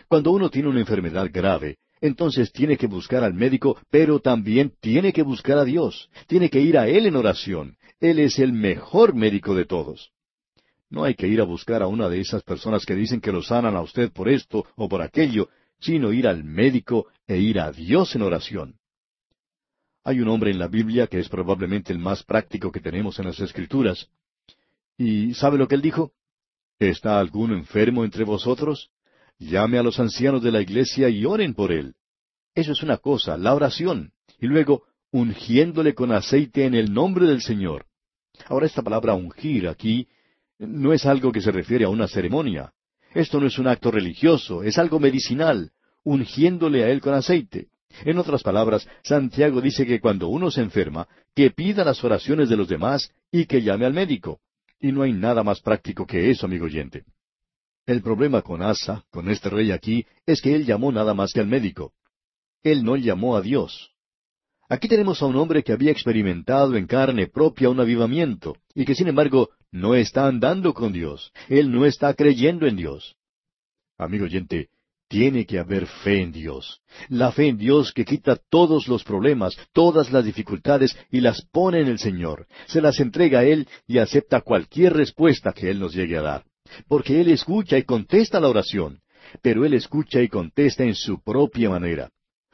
Cuando 0.08 0.30
uno 0.32 0.50
tiene 0.50 0.68
una 0.68 0.80
enfermedad 0.80 1.28
grave, 1.32 1.78
entonces 2.00 2.52
tiene 2.52 2.76
que 2.76 2.86
buscar 2.86 3.24
al 3.24 3.34
médico, 3.34 3.78
pero 3.90 4.20
también 4.20 4.72
tiene 4.80 5.12
que 5.12 5.22
buscar 5.22 5.58
a 5.58 5.64
Dios. 5.64 6.08
Tiene 6.26 6.48
que 6.48 6.60
ir 6.60 6.78
a 6.78 6.88
Él 6.88 7.06
en 7.06 7.16
oración. 7.16 7.76
Él 8.00 8.18
es 8.18 8.38
el 8.38 8.52
mejor 8.52 9.14
médico 9.14 9.54
de 9.54 9.66
todos. 9.66 10.10
No 10.88 11.04
hay 11.04 11.14
que 11.14 11.28
ir 11.28 11.40
a 11.40 11.44
buscar 11.44 11.82
a 11.82 11.86
una 11.86 12.08
de 12.08 12.20
esas 12.20 12.42
personas 12.42 12.84
que 12.84 12.94
dicen 12.94 13.20
que 13.20 13.32
lo 13.32 13.42
sanan 13.42 13.76
a 13.76 13.82
usted 13.82 14.10
por 14.10 14.28
esto 14.28 14.66
o 14.76 14.88
por 14.88 15.02
aquello, 15.02 15.48
sino 15.78 16.12
ir 16.12 16.26
al 16.26 16.42
médico 16.42 17.06
e 17.26 17.38
ir 17.38 17.60
a 17.60 17.70
Dios 17.70 18.14
en 18.16 18.22
oración. 18.22 18.74
Hay 20.02 20.20
un 20.20 20.28
hombre 20.28 20.50
en 20.50 20.58
la 20.58 20.66
Biblia 20.66 21.06
que 21.06 21.18
es 21.18 21.28
probablemente 21.28 21.92
el 21.92 21.98
más 21.98 22.22
práctico 22.24 22.72
que 22.72 22.80
tenemos 22.80 23.18
en 23.18 23.26
las 23.26 23.38
Escrituras. 23.38 24.08
¿Y 24.96 25.34
sabe 25.34 25.58
lo 25.58 25.68
que 25.68 25.74
él 25.74 25.82
dijo? 25.82 26.12
¿Está 26.78 27.20
alguno 27.20 27.54
enfermo 27.54 28.04
entre 28.04 28.24
vosotros? 28.24 28.90
Llame 29.40 29.78
a 29.78 29.82
los 29.82 29.98
ancianos 29.98 30.42
de 30.42 30.52
la 30.52 30.60
iglesia 30.60 31.08
y 31.08 31.24
oren 31.24 31.54
por 31.54 31.72
él. 31.72 31.94
Eso 32.54 32.72
es 32.72 32.82
una 32.82 32.98
cosa, 32.98 33.38
la 33.38 33.54
oración. 33.54 34.12
Y 34.38 34.46
luego, 34.46 34.84
ungiéndole 35.10 35.94
con 35.94 36.12
aceite 36.12 36.66
en 36.66 36.74
el 36.74 36.92
nombre 36.92 37.26
del 37.26 37.40
Señor. 37.40 37.86
Ahora 38.46 38.66
esta 38.66 38.82
palabra 38.82 39.14
ungir 39.14 39.66
aquí 39.66 40.06
no 40.58 40.92
es 40.92 41.06
algo 41.06 41.32
que 41.32 41.40
se 41.40 41.50
refiere 41.50 41.86
a 41.86 41.88
una 41.88 42.06
ceremonia. 42.06 42.72
Esto 43.14 43.40
no 43.40 43.46
es 43.46 43.58
un 43.58 43.66
acto 43.66 43.90
religioso, 43.90 44.62
es 44.62 44.76
algo 44.76 45.00
medicinal, 45.00 45.72
ungiéndole 46.04 46.84
a 46.84 46.90
él 46.90 47.00
con 47.00 47.14
aceite. 47.14 47.68
En 48.04 48.18
otras 48.18 48.42
palabras, 48.42 48.86
Santiago 49.02 49.62
dice 49.62 49.86
que 49.86 50.00
cuando 50.00 50.28
uno 50.28 50.50
se 50.50 50.60
enferma, 50.60 51.08
que 51.34 51.50
pida 51.50 51.82
las 51.82 52.04
oraciones 52.04 52.50
de 52.50 52.56
los 52.56 52.68
demás 52.68 53.10
y 53.32 53.46
que 53.46 53.62
llame 53.62 53.86
al 53.86 53.94
médico. 53.94 54.40
Y 54.78 54.92
no 54.92 55.02
hay 55.02 55.14
nada 55.14 55.42
más 55.42 55.60
práctico 55.60 56.06
que 56.06 56.30
eso, 56.30 56.46
amigo 56.46 56.66
oyente. 56.66 57.04
El 57.90 58.02
problema 58.02 58.42
con 58.42 58.62
Asa, 58.62 59.04
con 59.10 59.28
este 59.28 59.50
rey 59.50 59.72
aquí, 59.72 60.06
es 60.24 60.40
que 60.40 60.54
él 60.54 60.64
llamó 60.64 60.92
nada 60.92 61.12
más 61.12 61.32
que 61.32 61.40
al 61.40 61.48
médico. 61.48 61.92
Él 62.62 62.84
no 62.84 62.94
llamó 62.94 63.36
a 63.36 63.40
Dios. 63.40 63.90
Aquí 64.68 64.86
tenemos 64.86 65.20
a 65.20 65.26
un 65.26 65.34
hombre 65.34 65.64
que 65.64 65.72
había 65.72 65.90
experimentado 65.90 66.76
en 66.76 66.86
carne 66.86 67.26
propia 67.26 67.68
un 67.68 67.80
avivamiento, 67.80 68.56
y 68.76 68.84
que 68.84 68.94
sin 68.94 69.08
embargo 69.08 69.50
no 69.72 69.96
está 69.96 70.28
andando 70.28 70.72
con 70.72 70.92
Dios. 70.92 71.32
Él 71.48 71.72
no 71.72 71.84
está 71.84 72.14
creyendo 72.14 72.68
en 72.68 72.76
Dios. 72.76 73.16
Amigo 73.98 74.26
oyente, 74.26 74.68
tiene 75.08 75.44
que 75.44 75.58
haber 75.58 75.88
fe 75.88 76.20
en 76.22 76.30
Dios. 76.30 76.82
La 77.08 77.32
fe 77.32 77.48
en 77.48 77.58
Dios 77.58 77.92
que 77.92 78.04
quita 78.04 78.36
todos 78.36 78.86
los 78.86 79.02
problemas, 79.02 79.56
todas 79.72 80.12
las 80.12 80.24
dificultades 80.24 80.96
y 81.10 81.22
las 81.22 81.42
pone 81.50 81.80
en 81.80 81.88
el 81.88 81.98
Señor. 81.98 82.46
Se 82.68 82.80
las 82.80 83.00
entrega 83.00 83.40
a 83.40 83.44
Él 83.44 83.66
y 83.88 83.98
acepta 83.98 84.42
cualquier 84.42 84.92
respuesta 84.92 85.52
que 85.52 85.68
Él 85.68 85.80
nos 85.80 85.92
llegue 85.92 86.16
a 86.18 86.22
dar. 86.22 86.49
Porque 86.88 87.20
Él 87.20 87.30
escucha 87.30 87.78
y 87.78 87.84
contesta 87.84 88.40
la 88.40 88.48
oración. 88.48 89.00
Pero 89.42 89.64
Él 89.64 89.74
escucha 89.74 90.20
y 90.20 90.28
contesta 90.28 90.84
en 90.84 90.94
su 90.94 91.22
propia 91.22 91.70
manera. 91.70 92.10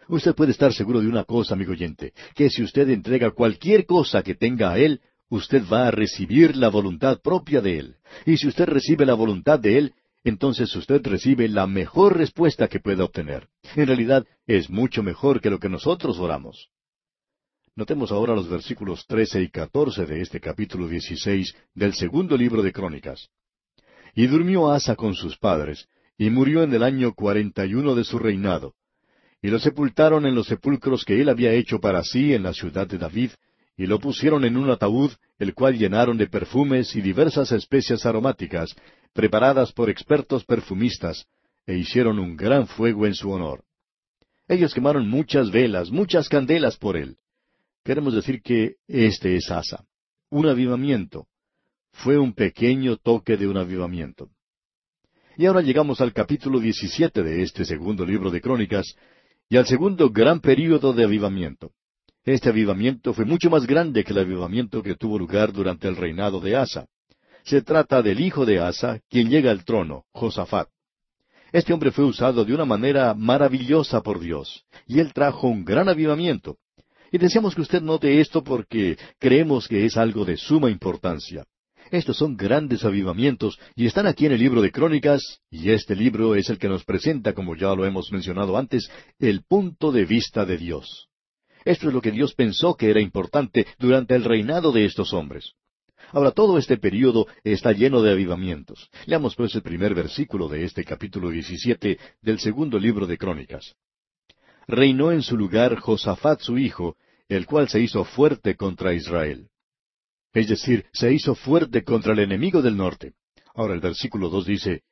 Usted 0.09 0.35
puede 0.35 0.52
estar 0.52 0.72
seguro 0.72 1.00
de 1.00 1.09
una 1.09 1.24
cosa, 1.24 1.55
amigo 1.55 1.72
oyente, 1.72 2.12
que 2.35 2.48
si 2.50 2.62
usted 2.62 2.88
entrega 2.90 3.33
cualquier 3.33 3.87
cosa 3.87 4.22
que 4.22 4.35
tenga 4.35 4.70
a 4.70 4.79
Él, 4.79 5.00
usted 5.29 5.62
va 5.70 5.88
a 5.88 5.90
recibir 5.90 6.57
la 6.57 6.68
voluntad 6.68 7.20
propia 7.20 7.61
de 7.61 7.79
Él. 7.79 7.96
Y 8.24 8.37
si 8.37 8.46
usted 8.46 8.66
recibe 8.66 9.05
la 9.05 9.14
voluntad 9.14 9.59
de 9.59 9.79
Él, 9.79 9.94
entonces 10.22 10.74
usted 10.74 11.05
recibe 11.05 11.48
la 11.48 11.66
mejor 11.66 12.16
respuesta 12.16 12.68
que 12.68 12.81
pueda 12.81 13.05
obtener. 13.05 13.48
En 13.74 13.87
realidad 13.87 14.26
es 14.46 14.70
mucho 14.70 15.02
mejor 15.02 15.40
que 15.40 15.50
lo 15.50 15.59
que 15.59 15.68
nosotros 15.68 16.18
oramos. 16.18 16.68
Notemos 17.74 18.11
ahora 18.11 18.35
los 18.35 18.48
versículos 18.48 19.07
trece 19.07 19.42
y 19.42 19.50
catorce 19.50 20.07
de 20.07 20.22
este 20.22 20.40
capítulo 20.40 20.88
dieciséis 20.88 21.55
del 21.74 21.94
segundo 21.94 22.37
libro 22.37 22.62
de 22.62 22.72
Crónicas. 22.72 23.29
Y 24.16 24.26
durmió 24.29 24.72
Asa 24.72 24.96
con 24.96 25.14
sus 25.14 25.37
padres, 25.37 25.88
y 26.16 26.31
murió 26.31 26.62
en 26.62 26.72
el 26.72 26.83
año 26.83 27.12
cuarenta 27.12 27.66
y 27.66 27.74
uno 27.74 27.94
de 27.94 28.02
su 28.02 28.18
reinado. 28.18 28.74
Y 29.42 29.48
lo 29.48 29.59
sepultaron 29.59 30.24
en 30.24 30.35
los 30.35 30.46
sepulcros 30.46 31.05
que 31.05 31.20
él 31.20 31.29
había 31.29 31.52
hecho 31.52 31.81
para 31.81 32.02
sí 32.02 32.33
en 32.33 32.42
la 32.42 32.55
ciudad 32.55 32.87
de 32.87 32.96
David, 32.96 33.33
y 33.76 33.85
lo 33.85 34.00
pusieron 34.00 34.46
en 34.46 34.57
un 34.57 34.70
ataúd, 34.70 35.12
el 35.38 35.52
cual 35.52 35.76
llenaron 35.76 36.16
de 36.16 36.29
perfumes 36.29 36.96
y 36.96 37.02
diversas 37.02 37.52
especias 37.52 38.07
aromáticas, 38.07 38.74
preparadas 39.12 39.70
por 39.72 39.90
expertos 39.90 40.46
perfumistas, 40.46 41.26
e 41.66 41.76
hicieron 41.76 42.18
un 42.18 42.37
gran 42.37 42.66
fuego 42.66 43.05
en 43.05 43.14
su 43.14 43.31
honor. 43.31 43.64
Ellos 44.48 44.72
quemaron 44.72 45.11
muchas 45.11 45.50
velas, 45.50 45.90
muchas 45.90 46.31
candelas 46.31 46.79
por 46.79 46.96
él. 46.96 47.18
Queremos 47.85 48.14
decir 48.14 48.40
que 48.40 48.76
este 48.88 49.37
es 49.37 49.50
Asa, 49.50 49.85
un 50.31 50.46
avivamiento. 50.46 51.26
Fue 51.96 52.18
un 52.18 52.35
pequeño 52.35 52.98
toque 52.98 53.37
de 53.37 53.48
un 53.48 53.56
avivamiento. 53.56 54.28
Y 55.38 55.46
ahora 55.46 55.62
llegamos 55.62 56.00
al 56.00 56.12
capítulo 56.12 56.61
17 56.61 57.22
de 57.22 57.42
este 57.42 57.64
segundo 57.64 58.04
libro 58.04 58.30
de 58.30 58.40
Crónicas, 58.40 58.96
y 59.48 59.56
al 59.56 59.66
segundo 59.66 60.11
gran 60.11 60.40
período 60.40 60.92
de 60.92 61.04
avivamiento. 61.04 61.72
Este 62.24 62.50
avivamiento 62.50 63.14
fue 63.14 63.24
mucho 63.24 63.48
más 63.48 63.66
grande 63.66 64.04
que 64.04 64.12
el 64.12 64.18
avivamiento 64.18 64.82
que 64.82 64.94
tuvo 64.94 65.18
lugar 65.18 65.52
durante 65.52 65.88
el 65.88 65.96
reinado 65.96 66.38
de 66.38 66.56
Asa. 66.56 66.87
Se 67.44 67.62
trata 67.62 68.02
del 68.02 68.20
hijo 68.20 68.44
de 68.44 68.59
Asa, 68.59 69.00
quien 69.09 69.30
llega 69.30 69.50
al 69.50 69.64
trono, 69.64 70.04
Josafat. 70.12 70.68
Este 71.50 71.72
hombre 71.72 71.92
fue 71.92 72.04
usado 72.04 72.44
de 72.44 72.54
una 72.54 72.66
manera 72.66 73.14
maravillosa 73.14 74.02
por 74.02 74.20
Dios, 74.20 74.64
y 74.87 75.00
él 75.00 75.14
trajo 75.14 75.48
un 75.48 75.64
gran 75.64 75.88
avivamiento. 75.88 76.59
Y 77.11 77.18
deseamos 77.18 77.54
que 77.54 77.62
usted 77.62 77.80
note 77.80 78.20
esto 78.20 78.44
porque 78.44 78.98
creemos 79.18 79.66
que 79.66 79.87
es 79.87 79.96
algo 79.96 80.26
de 80.26 80.37
suma 80.37 80.70
importancia. 80.70 81.46
Estos 81.90 82.16
son 82.16 82.37
grandes 82.37 82.85
avivamientos 82.85 83.59
y 83.75 83.87
están 83.87 84.07
aquí 84.07 84.27
en 84.27 84.33
el 84.33 84.40
libro 84.40 84.61
de 84.61 84.72
Crónicas, 84.72 85.40
y 85.51 85.70
este 85.70 85.94
libro 85.94 86.35
es 86.35 86.51
el 86.51 86.59
que 86.59 86.68
nos 86.68 86.85
presenta, 86.85 87.33
como 87.33 87.55
ya 87.55 87.75
lo 87.75 87.87
hemos 87.87 88.11
mencionado 88.11 88.57
antes, 88.57 88.90
el 89.18 89.44
punto 89.44 89.92
de 89.92 90.05
vista 90.05 90.44
de 90.44 90.59
Dios. 90.59 91.09
Esto 91.64 91.88
es 91.88 91.94
lo 91.94 92.01
que 92.01 92.12
Dios 92.12 92.35
pensó 92.35 92.75
que 92.75 92.90
era 92.90 93.01
importante 93.01 93.66
durante 93.79 94.14
el 94.14 94.25
reinado 94.25 94.72
de 94.72 94.85
estos 94.85 95.12
hombres. 95.12 95.53
Ahora, 96.12 96.31
todo 96.31 96.59
este 96.59 96.77
período 96.77 97.27
está 97.42 97.72
lleno 97.72 98.03
de 98.03 98.12
avivamientos. 98.12 98.88
Leamos 99.07 99.35
pues 99.35 99.55
el 99.55 99.62
primer 99.62 99.94
versículo 99.94 100.49
de 100.49 100.64
este 100.64 100.85
capítulo 100.85 101.31
17 101.31 101.99
del 102.22 102.38
segundo 102.38 102.79
libro 102.79 103.07
de 103.07 103.18
Crónicas. 103.18 103.75
Reinó 104.68 105.11
en 105.11 105.22
su 105.22 105.37
lugar 105.37 105.77
Josafat 105.79 106.40
su 106.40 106.59
hijo, 106.59 106.96
el 107.29 107.46
cual 107.46 107.68
se 107.68 107.81
hizo 107.81 108.05
fuerte 108.05 108.57
contra 108.57 108.94
Israel. 108.94 109.49
Es 110.37 110.49
decir, 110.49 110.85
se 110.92 111.14
hizo 111.14 111.35
fuerte 111.35 111.83
contra 111.83 112.12
el 112.12 112.18
enemigo 112.18 112.61
del 112.61 112.77
norte. 112.77 113.14
Ahora 113.55 113.72
el 113.72 113.81
versículo 113.81 114.29
dos 114.29 114.44
dice, 114.44 114.83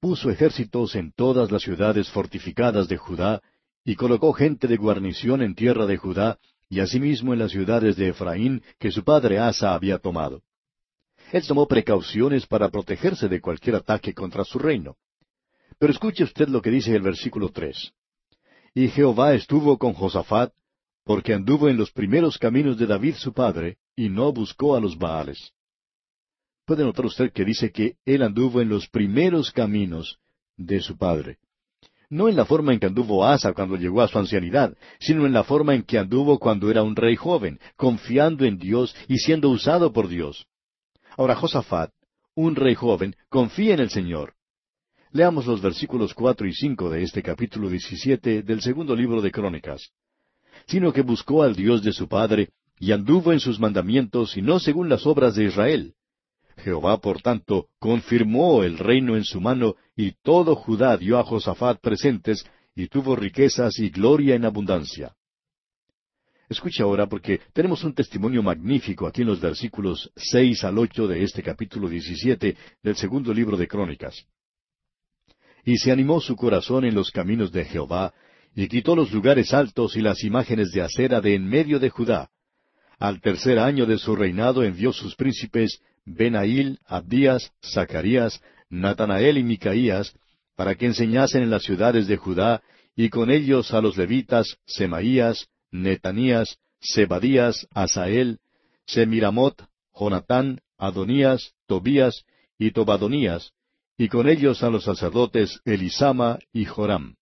puso 0.00 0.30
ejércitos 0.30 0.94
en 0.94 1.12
todas 1.12 1.52
las 1.52 1.60
ciudades 1.60 2.08
fortificadas 2.08 2.88
de 2.88 2.96
Judá, 2.96 3.42
y 3.84 3.96
colocó 3.96 4.32
gente 4.32 4.66
de 4.66 4.78
guarnición 4.78 5.42
en 5.42 5.54
tierra 5.54 5.84
de 5.84 5.98
Judá, 5.98 6.38
y 6.70 6.80
asimismo 6.80 7.34
en 7.34 7.40
las 7.40 7.50
ciudades 7.50 7.96
de 7.96 8.08
Efraín 8.08 8.62
que 8.78 8.90
su 8.90 9.04
padre 9.04 9.38
Asa 9.38 9.74
había 9.74 9.98
tomado. 9.98 10.42
Él 11.32 11.46
tomó 11.46 11.68
precauciones 11.68 12.46
para 12.46 12.70
protegerse 12.70 13.28
de 13.28 13.42
cualquier 13.42 13.76
ataque 13.76 14.14
contra 14.14 14.42
su 14.42 14.58
reino. 14.58 14.96
Pero 15.78 15.92
escuche 15.92 16.24
usted 16.24 16.48
lo 16.48 16.62
que 16.62 16.70
dice 16.70 16.96
el 16.96 17.02
versículo 17.02 17.50
tres. 17.50 17.92
Y 18.72 18.88
Jehová 18.88 19.34
estuvo 19.34 19.76
con 19.76 19.92
Josafat, 19.92 20.54
porque 21.04 21.34
anduvo 21.34 21.68
en 21.68 21.76
los 21.76 21.92
primeros 21.92 22.38
caminos 22.38 22.78
de 22.78 22.86
David 22.86 23.16
su 23.16 23.34
padre, 23.34 23.76
y 23.96 24.08
no 24.08 24.32
buscó 24.32 24.76
a 24.76 24.80
los 24.80 24.98
Baales. 24.98 25.52
Puede 26.66 26.84
notar 26.84 27.06
usted 27.06 27.32
que 27.32 27.44
dice 27.44 27.70
que 27.70 27.96
él 28.04 28.22
anduvo 28.22 28.60
en 28.60 28.68
los 28.68 28.88
primeros 28.88 29.50
caminos 29.52 30.18
de 30.56 30.80
su 30.80 30.96
padre. 30.96 31.38
No 32.08 32.28
en 32.28 32.36
la 32.36 32.44
forma 32.44 32.72
en 32.72 32.80
que 32.80 32.86
anduvo 32.86 33.24
Asa 33.24 33.52
cuando 33.52 33.76
llegó 33.76 34.00
a 34.00 34.08
su 34.08 34.18
ancianidad, 34.18 34.76
sino 35.00 35.26
en 35.26 35.32
la 35.32 35.44
forma 35.44 35.74
en 35.74 35.82
que 35.82 35.98
anduvo 35.98 36.38
cuando 36.38 36.70
era 36.70 36.82
un 36.82 36.96
rey 36.96 37.16
joven, 37.16 37.58
confiando 37.76 38.44
en 38.44 38.58
Dios 38.58 38.94
y 39.08 39.18
siendo 39.18 39.50
usado 39.50 39.92
por 39.92 40.08
Dios. 40.08 40.46
Ahora 41.16 41.34
Josafat, 41.34 41.90
un 42.34 42.56
rey 42.56 42.74
joven, 42.74 43.16
confía 43.28 43.74
en 43.74 43.80
el 43.80 43.90
Señor. 43.90 44.34
Leamos 45.12 45.46
los 45.46 45.62
versículos 45.62 46.12
cuatro 46.14 46.46
y 46.46 46.52
cinco 46.52 46.90
de 46.90 47.02
este 47.02 47.22
capítulo 47.22 47.68
diecisiete 47.68 48.42
del 48.42 48.60
segundo 48.60 48.96
libro 48.96 49.22
de 49.22 49.30
Crónicas. 49.30 49.90
Sino 50.66 50.92
que 50.92 51.02
buscó 51.02 51.42
al 51.42 51.54
Dios 51.54 51.82
de 51.82 51.92
su 51.92 52.08
padre, 52.08 52.50
y 52.78 52.92
anduvo 52.92 53.32
en 53.32 53.40
sus 53.40 53.60
mandamientos, 53.60 54.36
y 54.36 54.42
no 54.42 54.58
según 54.58 54.88
las 54.88 55.06
obras 55.06 55.34
de 55.34 55.44
Israel. 55.44 55.94
Jehová, 56.56 57.00
por 57.00 57.20
tanto, 57.20 57.68
confirmó 57.78 58.62
el 58.62 58.78
reino 58.78 59.16
en 59.16 59.24
su 59.24 59.40
mano, 59.40 59.74
y 59.96 60.12
todo 60.22 60.54
Judá 60.54 60.96
dio 60.96 61.18
a 61.18 61.24
Josafat 61.24 61.80
presentes, 61.80 62.44
y 62.74 62.88
tuvo 62.88 63.16
riquezas 63.16 63.78
y 63.78 63.90
gloria 63.90 64.34
en 64.34 64.44
abundancia. 64.44 65.14
Escucha 66.48 66.84
ahora 66.84 67.06
porque 67.08 67.40
tenemos 67.52 67.84
un 67.84 67.94
testimonio 67.94 68.42
magnífico 68.42 69.06
aquí 69.06 69.22
en 69.22 69.28
los 69.28 69.40
versículos 69.40 70.12
seis 70.14 70.62
al 70.62 70.78
ocho 70.78 71.08
de 71.08 71.22
este 71.22 71.42
capítulo 71.42 71.88
diecisiete 71.88 72.56
del 72.82 72.96
segundo 72.96 73.32
libro 73.32 73.56
de 73.56 73.66
Crónicas. 73.66 74.26
Y 75.64 75.78
se 75.78 75.90
animó 75.90 76.20
su 76.20 76.36
corazón 76.36 76.84
en 76.84 76.94
los 76.94 77.10
caminos 77.10 77.50
de 77.50 77.64
Jehová, 77.64 78.12
y 78.54 78.68
quitó 78.68 78.94
los 78.94 79.10
lugares 79.12 79.52
altos 79.54 79.96
y 79.96 80.00
las 80.00 80.22
imágenes 80.22 80.70
de 80.70 80.82
acera 80.82 81.20
de 81.20 81.34
en 81.34 81.48
medio 81.48 81.78
de 81.80 81.90
Judá. 81.90 82.30
Al 82.98 83.20
tercer 83.20 83.58
año 83.58 83.86
de 83.86 83.98
su 83.98 84.14
reinado 84.14 84.62
envió 84.62 84.92
sus 84.92 85.14
príncipes 85.16 85.80
Benail, 86.04 86.78
Abdías, 86.86 87.52
Zacarías, 87.62 88.40
Natanael 88.68 89.38
y 89.38 89.42
Micaías, 89.42 90.14
para 90.56 90.74
que 90.74 90.86
enseñasen 90.86 91.42
en 91.42 91.50
las 91.50 91.62
ciudades 91.62 92.06
de 92.06 92.16
Judá, 92.16 92.62
y 92.96 93.08
con 93.08 93.30
ellos 93.30 93.72
a 93.72 93.80
los 93.80 93.96
levitas, 93.96 94.56
Semaías, 94.66 95.48
Netanías, 95.70 96.58
Zebadías, 96.80 97.66
Asael, 97.72 98.38
Semiramot, 98.86 99.64
Jonatán, 99.98 100.60
Adonías, 100.78 101.54
Tobías 101.66 102.24
y 102.58 102.70
Tobadonías, 102.70 103.52
y 103.96 104.08
con 104.08 104.28
ellos 104.28 104.62
a 104.62 104.70
los 104.70 104.84
sacerdotes 104.84 105.60
Elisama 105.64 106.38
y 106.52 106.64
Joram. 106.64 107.16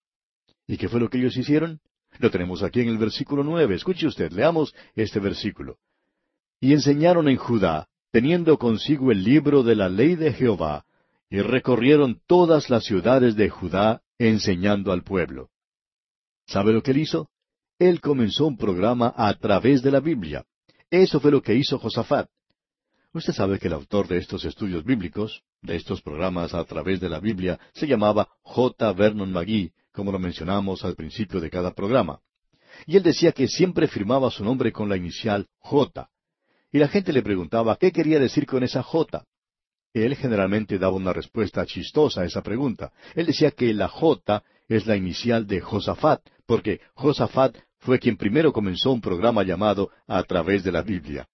¿Y 0.66 0.76
qué 0.76 0.88
fue 0.88 1.00
lo 1.00 1.08
que 1.08 1.18
ellos 1.18 1.36
hicieron? 1.36 1.80
Lo 2.18 2.30
tenemos 2.30 2.62
aquí 2.62 2.80
en 2.80 2.88
el 2.88 2.98
versículo 2.98 3.42
nueve. 3.42 3.74
Escuche 3.74 4.06
usted, 4.06 4.32
leamos 4.32 4.74
este 4.94 5.20
versículo. 5.20 5.78
Y 6.60 6.72
enseñaron 6.72 7.28
en 7.28 7.36
Judá, 7.36 7.88
teniendo 8.12 8.58
consigo 8.58 9.10
el 9.10 9.24
libro 9.24 9.62
de 9.62 9.74
la 9.74 9.88
ley 9.88 10.14
de 10.16 10.32
Jehová, 10.32 10.84
y 11.30 11.40
recorrieron 11.40 12.20
todas 12.26 12.68
las 12.68 12.84
ciudades 12.84 13.36
de 13.36 13.48
Judá, 13.48 14.02
enseñando 14.18 14.92
al 14.92 15.02
pueblo. 15.02 15.48
¿Sabe 16.46 16.72
lo 16.72 16.82
que 16.82 16.90
él 16.90 16.98
hizo? 16.98 17.30
Él 17.78 18.00
comenzó 18.00 18.46
un 18.46 18.56
programa 18.56 19.12
a 19.16 19.32
través 19.34 19.82
de 19.82 19.90
la 19.90 20.00
Biblia. 20.00 20.44
Eso 20.90 21.20
fue 21.20 21.30
lo 21.30 21.42
que 21.42 21.54
hizo 21.54 21.78
Josafat. 21.78 22.28
Usted 23.14 23.32
sabe 23.32 23.58
que 23.58 23.68
el 23.68 23.74
autor 23.74 24.08
de 24.08 24.18
estos 24.18 24.44
estudios 24.44 24.84
bíblicos, 24.84 25.42
de 25.62 25.76
estos 25.76 26.02
programas 26.02 26.54
a 26.54 26.64
través 26.64 27.00
de 27.00 27.08
la 27.08 27.18
Biblia, 27.18 27.58
se 27.74 27.86
llamaba 27.86 28.28
J. 28.42 28.92
Vernon 28.92 29.32
McGee, 29.32 29.72
como 29.92 30.10
lo 30.12 30.18
mencionamos 30.18 30.84
al 30.84 30.94
principio 30.94 31.40
de 31.40 31.50
cada 31.50 31.72
programa. 31.72 32.20
Y 32.86 32.96
él 32.96 33.02
decía 33.02 33.32
que 33.32 33.48
siempre 33.48 33.86
firmaba 33.86 34.30
su 34.30 34.44
nombre 34.44 34.72
con 34.72 34.88
la 34.88 34.96
inicial 34.96 35.46
J. 35.58 36.08
Y 36.72 36.78
la 36.78 36.88
gente 36.88 37.12
le 37.12 37.22
preguntaba 37.22 37.76
qué 37.76 37.92
quería 37.92 38.18
decir 38.18 38.46
con 38.46 38.62
esa 38.62 38.82
J. 38.82 39.24
Él 39.92 40.16
generalmente 40.16 40.78
daba 40.78 40.96
una 40.96 41.12
respuesta 41.12 41.66
chistosa 41.66 42.22
a 42.22 42.24
esa 42.24 42.42
pregunta. 42.42 42.92
Él 43.14 43.26
decía 43.26 43.50
que 43.50 43.74
la 43.74 43.88
J 43.88 44.42
es 44.68 44.86
la 44.86 44.96
inicial 44.96 45.46
de 45.46 45.60
Josafat, 45.60 46.22
porque 46.46 46.80
Josafat 46.94 47.56
fue 47.78 47.98
quien 47.98 48.16
primero 48.16 48.52
comenzó 48.52 48.90
un 48.92 49.00
programa 49.00 49.42
llamado 49.42 49.90
A 50.06 50.22
través 50.22 50.64
de 50.64 50.72
la 50.72 50.82
Biblia. 50.82 51.28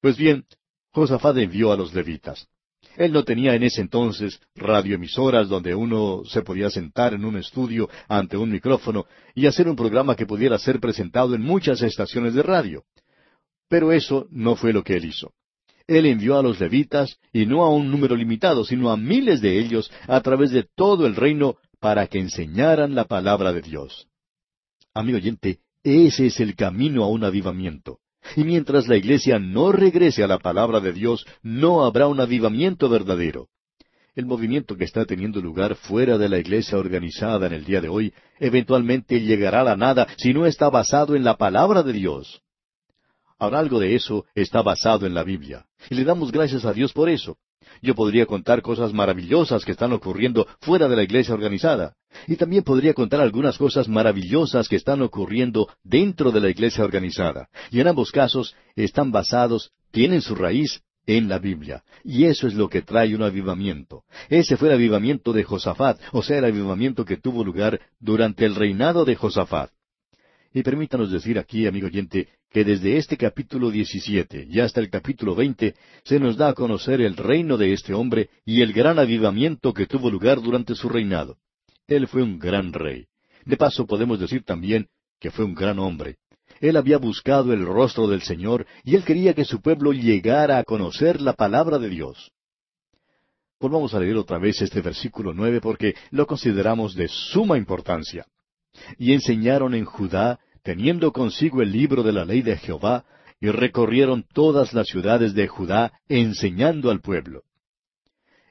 Pues 0.00 0.16
bien, 0.16 0.44
Josafat 0.92 1.36
envió 1.38 1.72
a 1.72 1.76
los 1.76 1.92
levitas. 1.92 2.48
Él 2.96 3.12
no 3.12 3.24
tenía 3.24 3.54
en 3.54 3.62
ese 3.62 3.80
entonces 3.80 4.40
radioemisoras 4.54 5.48
donde 5.48 5.74
uno 5.74 6.22
se 6.24 6.42
podía 6.42 6.70
sentar 6.70 7.14
en 7.14 7.24
un 7.24 7.36
estudio 7.36 7.88
ante 8.08 8.36
un 8.36 8.50
micrófono 8.50 9.06
y 9.34 9.46
hacer 9.46 9.68
un 9.68 9.76
programa 9.76 10.16
que 10.16 10.26
pudiera 10.26 10.58
ser 10.58 10.80
presentado 10.80 11.34
en 11.34 11.42
muchas 11.42 11.82
estaciones 11.82 12.34
de 12.34 12.42
radio. 12.42 12.84
Pero 13.68 13.92
eso 13.92 14.26
no 14.30 14.56
fue 14.56 14.72
lo 14.72 14.82
que 14.82 14.96
él 14.96 15.04
hizo. 15.04 15.32
Él 15.86 16.06
envió 16.06 16.38
a 16.38 16.42
los 16.42 16.60
levitas, 16.60 17.18
y 17.32 17.46
no 17.46 17.64
a 17.64 17.70
un 17.70 17.90
número 17.90 18.14
limitado, 18.14 18.64
sino 18.64 18.90
a 18.90 18.96
miles 18.96 19.40
de 19.40 19.58
ellos, 19.58 19.90
a 20.06 20.20
través 20.20 20.52
de 20.52 20.64
todo 20.76 21.06
el 21.06 21.16
reino, 21.16 21.56
para 21.80 22.06
que 22.06 22.18
enseñaran 22.18 22.94
la 22.94 23.06
palabra 23.06 23.52
de 23.52 23.62
Dios. 23.62 24.06
Amigo 24.94 25.18
oyente, 25.18 25.58
ese 25.82 26.26
es 26.26 26.38
el 26.40 26.54
camino 26.54 27.02
a 27.02 27.08
un 27.08 27.24
avivamiento. 27.24 27.98
Y 28.36 28.44
mientras 28.44 28.88
la 28.88 28.96
iglesia 28.96 29.38
no 29.38 29.72
regrese 29.72 30.22
a 30.22 30.26
la 30.26 30.38
palabra 30.38 30.80
de 30.80 30.92
Dios, 30.92 31.26
no 31.42 31.84
habrá 31.84 32.06
un 32.06 32.20
avivamiento 32.20 32.88
verdadero. 32.88 33.48
El 34.14 34.26
movimiento 34.26 34.76
que 34.76 34.84
está 34.84 35.04
teniendo 35.04 35.40
lugar 35.40 35.76
fuera 35.76 36.18
de 36.18 36.28
la 36.28 36.38
iglesia 36.38 36.78
organizada 36.78 37.46
en 37.46 37.52
el 37.52 37.64
día 37.64 37.80
de 37.80 37.88
hoy, 37.88 38.12
eventualmente 38.38 39.20
llegará 39.20 39.70
a 39.70 39.76
nada 39.76 40.06
si 40.16 40.34
no 40.34 40.46
está 40.46 40.68
basado 40.68 41.14
en 41.14 41.24
la 41.24 41.36
palabra 41.36 41.82
de 41.82 41.92
Dios. 41.92 42.42
Ahora 43.38 43.60
algo 43.60 43.78
de 43.78 43.94
eso 43.94 44.26
está 44.34 44.62
basado 44.62 45.06
en 45.06 45.14
la 45.14 45.22
Biblia. 45.22 45.64
Y 45.88 45.94
le 45.94 46.04
damos 46.04 46.30
gracias 46.30 46.64
a 46.64 46.72
Dios 46.72 46.92
por 46.92 47.08
eso. 47.08 47.38
Yo 47.82 47.94
podría 47.94 48.26
contar 48.26 48.62
cosas 48.62 48.92
maravillosas 48.92 49.64
que 49.64 49.72
están 49.72 49.92
ocurriendo 49.92 50.46
fuera 50.60 50.88
de 50.88 50.96
la 50.96 51.02
iglesia 51.02 51.34
organizada. 51.34 51.94
Y 52.26 52.36
también 52.36 52.62
podría 52.62 52.94
contar 52.94 53.20
algunas 53.20 53.56
cosas 53.56 53.88
maravillosas 53.88 54.68
que 54.68 54.76
están 54.76 55.02
ocurriendo 55.02 55.68
dentro 55.82 56.30
de 56.30 56.40
la 56.40 56.50
iglesia 56.50 56.84
organizada. 56.84 57.48
Y 57.70 57.80
en 57.80 57.88
ambos 57.88 58.10
casos 58.10 58.54
están 58.76 59.12
basados, 59.12 59.70
tienen 59.90 60.20
su 60.20 60.34
raíz 60.34 60.82
en 61.06 61.28
la 61.28 61.38
Biblia. 61.38 61.82
Y 62.04 62.24
eso 62.24 62.46
es 62.46 62.54
lo 62.54 62.68
que 62.68 62.82
trae 62.82 63.14
un 63.14 63.22
avivamiento. 63.22 64.04
Ese 64.28 64.56
fue 64.56 64.68
el 64.68 64.74
avivamiento 64.74 65.32
de 65.32 65.44
Josafat, 65.44 66.00
o 66.12 66.22
sea, 66.22 66.38
el 66.38 66.44
avivamiento 66.44 67.04
que 67.04 67.16
tuvo 67.16 67.44
lugar 67.44 67.80
durante 67.98 68.44
el 68.44 68.54
reinado 68.54 69.04
de 69.04 69.16
Josafat. 69.16 69.70
Y 70.52 70.62
permítanos 70.62 71.12
decir 71.12 71.38
aquí, 71.38 71.66
amigo 71.66 71.86
oyente, 71.86 72.28
que 72.50 72.64
desde 72.64 72.96
este 72.96 73.16
capítulo 73.16 73.70
17 73.70 74.48
y 74.50 74.58
hasta 74.58 74.80
el 74.80 74.90
capítulo 74.90 75.36
20 75.36 75.76
se 76.04 76.18
nos 76.18 76.36
da 76.36 76.48
a 76.48 76.54
conocer 76.54 77.00
el 77.00 77.16
reino 77.16 77.56
de 77.56 77.72
este 77.72 77.94
hombre 77.94 78.30
y 78.44 78.60
el 78.60 78.72
gran 78.72 78.98
avivamiento 78.98 79.72
que 79.72 79.86
tuvo 79.86 80.10
lugar 80.10 80.40
durante 80.40 80.74
su 80.74 80.88
reinado. 80.88 81.36
Él 81.86 82.08
fue 82.08 82.22
un 82.22 82.40
gran 82.40 82.72
rey. 82.72 83.06
De 83.44 83.56
paso 83.56 83.86
podemos 83.86 84.18
decir 84.18 84.42
también 84.42 84.88
que 85.20 85.30
fue 85.30 85.44
un 85.44 85.54
gran 85.54 85.78
hombre. 85.78 86.16
Él 86.60 86.76
había 86.76 86.98
buscado 86.98 87.52
el 87.52 87.64
rostro 87.64 88.08
del 88.08 88.22
Señor 88.22 88.66
y 88.82 88.96
él 88.96 89.04
quería 89.04 89.34
que 89.34 89.44
su 89.44 89.62
pueblo 89.62 89.92
llegara 89.92 90.58
a 90.58 90.64
conocer 90.64 91.20
la 91.20 91.34
palabra 91.34 91.78
de 91.78 91.88
Dios. 91.88 92.32
Volvamos 93.60 93.94
a 93.94 94.00
leer 94.00 94.16
otra 94.16 94.38
vez 94.38 94.60
este 94.60 94.80
versículo 94.80 95.32
nueve 95.32 95.60
porque 95.60 95.94
lo 96.10 96.26
consideramos 96.26 96.96
de 96.96 97.06
suma 97.06 97.56
importancia. 97.56 98.26
Y 98.98 99.12
enseñaron 99.12 99.74
en 99.74 99.84
Judá 99.84 100.40
teniendo 100.62 101.12
consigo 101.12 101.62
el 101.62 101.72
libro 101.72 102.02
de 102.02 102.12
la 102.12 102.24
ley 102.24 102.42
de 102.42 102.56
Jehová, 102.56 103.04
y 103.40 103.48
recorrieron 103.48 104.24
todas 104.34 104.74
las 104.74 104.86
ciudades 104.88 105.34
de 105.34 105.48
Judá, 105.48 105.92
enseñando 106.08 106.90
al 106.90 107.00
pueblo. 107.00 107.42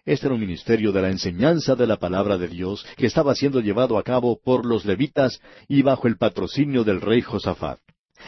Este 0.03 0.25
era 0.25 0.33
un 0.33 0.41
ministerio 0.41 0.91
de 0.91 1.03
la 1.03 1.11
enseñanza 1.11 1.75
de 1.75 1.85
la 1.85 1.97
palabra 1.97 2.39
de 2.39 2.47
Dios 2.47 2.83
que 2.97 3.05
estaba 3.05 3.35
siendo 3.35 3.59
llevado 3.59 3.99
a 3.99 4.03
cabo 4.03 4.39
por 4.43 4.65
los 4.65 4.85
levitas 4.85 5.39
y 5.67 5.83
bajo 5.83 6.07
el 6.07 6.17
patrocinio 6.17 6.83
del 6.83 7.01
rey 7.01 7.21
Josafat. 7.21 7.79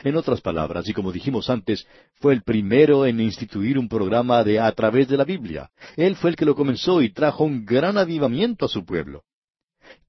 En 0.03 0.15
otras 0.15 0.41
palabras, 0.41 0.87
y 0.87 0.93
como 0.93 1.11
dijimos 1.11 1.49
antes, 1.49 1.87
fue 2.19 2.33
el 2.33 2.43
primero 2.43 3.07
en 3.07 3.19
instituir 3.19 3.79
un 3.79 3.89
programa 3.89 4.43
de 4.43 4.59
a 4.59 4.71
través 4.73 5.07
de 5.07 5.17
la 5.17 5.25
Biblia. 5.25 5.71
Él 5.95 6.15
fue 6.15 6.29
el 6.29 6.35
que 6.35 6.45
lo 6.45 6.55
comenzó 6.55 7.01
y 7.01 7.11
trajo 7.11 7.43
un 7.43 7.65
gran 7.65 7.97
avivamiento 7.97 8.65
a 8.65 8.69
su 8.69 8.85
pueblo. 8.85 9.23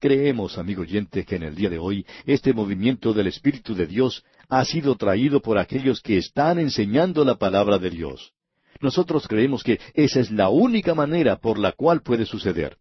Creemos, 0.03 0.57
amigo 0.57 0.81
oyente, 0.81 1.23
que 1.23 1.37
en 1.37 1.43
el 1.43 1.55
día 1.55 1.69
de 1.69 1.79
hoy 1.79 2.05
este 2.25 2.51
movimiento 2.51 3.13
del 3.13 3.27
Espíritu 3.27 3.73
de 3.73 3.87
Dios 3.87 4.21
ha 4.49 4.65
sido 4.65 4.95
traído 4.97 5.39
por 5.39 5.57
aquellos 5.57 6.01
que 6.01 6.17
están 6.17 6.59
enseñando 6.59 7.23
la 7.23 7.35
palabra 7.35 7.77
de 7.77 7.89
Dios. 7.89 8.33
Nosotros 8.81 9.25
creemos 9.29 9.63
que 9.63 9.79
esa 9.93 10.19
es 10.19 10.29
la 10.29 10.49
única 10.49 10.93
manera 10.93 11.37
por 11.37 11.57
la 11.57 11.71
cual 11.71 12.01
puede 12.01 12.25
suceder. 12.25 12.75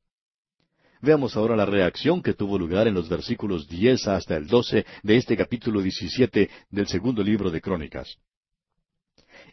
Veamos 1.00 1.37
ahora 1.37 1.54
la 1.54 1.64
reacción 1.64 2.22
que 2.22 2.35
tuvo 2.35 2.58
lugar 2.58 2.88
en 2.88 2.94
los 2.94 3.08
versículos 3.08 3.68
diez 3.68 4.08
hasta 4.08 4.37
el 4.37 4.48
doce 4.48 4.85
de 5.04 5.16
este 5.16 5.37
capítulo 5.37 5.80
diecisiete 5.80 6.50
del 6.70 6.88
segundo 6.88 7.22
libro 7.22 7.52
de 7.52 7.61
Crónicas. 7.61 8.16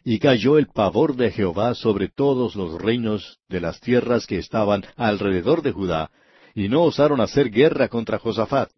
Y 0.02 0.18
cayó 0.18 0.58
el 0.58 0.66
pavor 0.66 1.14
de 1.14 1.30
Jehová 1.30 1.76
sobre 1.76 2.08
todos 2.08 2.56
los 2.56 2.82
reinos 2.82 3.38
de 3.48 3.60
las 3.60 3.78
tierras 3.78 4.26
que 4.26 4.38
estaban 4.38 4.84
alrededor 4.96 5.62
de 5.62 5.70
Judá, 5.70 6.10
y 6.54 6.68
no 6.68 6.82
osaron 6.82 7.20
hacer 7.20 7.50
guerra 7.50 7.88
contra 7.88 8.18
Josafat. 8.18 8.70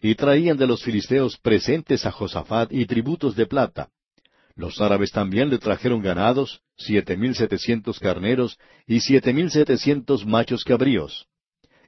Y 0.00 0.14
traían 0.14 0.56
de 0.56 0.66
los 0.66 0.82
filisteos 0.82 1.36
presentes 1.36 2.06
a 2.06 2.10
Josafat 2.10 2.72
y 2.72 2.86
tributos 2.86 3.36
de 3.36 3.46
plata. 3.46 3.90
Los 4.56 4.80
árabes 4.80 5.10
también 5.10 5.50
le 5.50 5.58
trajeron 5.58 6.02
ganados, 6.02 6.62
siete 6.76 7.16
mil 7.16 7.34
setecientos 7.34 7.98
carneros 7.98 8.58
y 8.86 9.00
siete 9.00 9.32
mil 9.32 9.50
setecientos 9.50 10.26
machos 10.26 10.64
cabríos. 10.64 11.26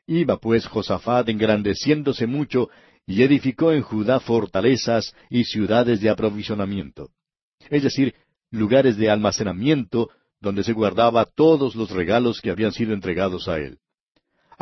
Iba 0.07 0.39
pues 0.39 0.67
Josafat 0.67 1.29
engrandeciéndose 1.29 2.27
mucho, 2.27 2.69
y 3.07 3.23
edificó 3.23 3.73
en 3.73 3.83
Judá 3.83 4.21
fortalezas 4.21 5.15
y 5.29 5.45
ciudades 5.45 6.01
de 6.01 6.11
aprovisionamiento. 6.11 7.11
Es 7.71 7.83
decir, 7.83 8.15
lugares 8.51 8.97
de 8.97 9.11
almacenamiento 9.11 10.11
donde 10.41 10.65
se 10.65 10.73
guardaba 10.73 11.25
todos 11.25 11.75
los 11.75 11.91
regalos 11.91 12.41
que 12.41 12.51
habían 12.51 12.73
sido 12.73 12.93
entregados 12.93 13.49
a 13.49 13.59
él. 13.59 13.79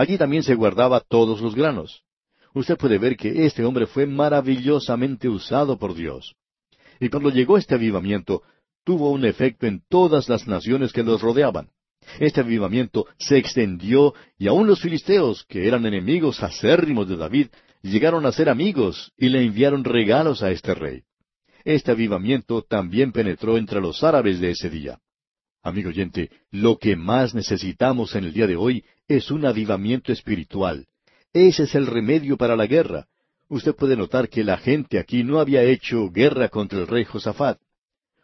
Allí 0.00 0.16
también 0.16 0.42
se 0.42 0.54
guardaba 0.54 1.00
todos 1.00 1.42
los 1.42 1.54
granos. 1.54 2.04
Usted 2.54 2.78
puede 2.78 2.96
ver 2.96 3.18
que 3.18 3.44
este 3.44 3.66
hombre 3.66 3.86
fue 3.86 4.06
maravillosamente 4.06 5.28
usado 5.28 5.78
por 5.78 5.94
Dios. 5.94 6.36
Y 6.98 7.10
cuando 7.10 7.28
llegó 7.28 7.58
este 7.58 7.74
avivamiento, 7.74 8.42
tuvo 8.82 9.10
un 9.10 9.26
efecto 9.26 9.66
en 9.66 9.82
todas 9.90 10.26
las 10.30 10.48
naciones 10.48 10.94
que 10.94 11.02
los 11.02 11.20
rodeaban. 11.20 11.68
Este 12.18 12.40
avivamiento 12.40 13.08
se 13.18 13.36
extendió 13.36 14.14
y 14.38 14.48
aun 14.48 14.66
los 14.66 14.80
filisteos, 14.80 15.44
que 15.44 15.68
eran 15.68 15.84
enemigos 15.84 16.42
acérrimos 16.42 17.06
de 17.06 17.18
David, 17.18 17.48
llegaron 17.82 18.24
a 18.24 18.32
ser 18.32 18.48
amigos 18.48 19.12
y 19.18 19.28
le 19.28 19.44
enviaron 19.44 19.84
regalos 19.84 20.42
a 20.42 20.50
este 20.50 20.74
rey. 20.74 21.02
Este 21.62 21.90
avivamiento 21.90 22.62
también 22.62 23.12
penetró 23.12 23.58
entre 23.58 23.82
los 23.82 24.02
árabes 24.02 24.40
de 24.40 24.52
ese 24.52 24.70
día. 24.70 24.98
Amigo 25.62 25.90
oyente, 25.90 26.30
lo 26.50 26.78
que 26.78 26.96
más 26.96 27.34
necesitamos 27.34 28.14
en 28.14 28.24
el 28.24 28.32
día 28.32 28.46
de 28.46 28.56
hoy 28.56 28.82
es 29.08 29.30
un 29.30 29.44
avivamiento 29.44 30.10
espiritual. 30.10 30.86
Ese 31.34 31.64
es 31.64 31.74
el 31.74 31.86
remedio 31.86 32.38
para 32.38 32.56
la 32.56 32.66
guerra. 32.66 33.08
Usted 33.48 33.74
puede 33.74 33.94
notar 33.94 34.30
que 34.30 34.42
la 34.42 34.56
gente 34.56 34.98
aquí 34.98 35.22
no 35.22 35.38
había 35.38 35.62
hecho 35.62 36.08
guerra 36.10 36.48
contra 36.48 36.78
el 36.78 36.86
rey 36.86 37.04
Josafat. 37.04 37.58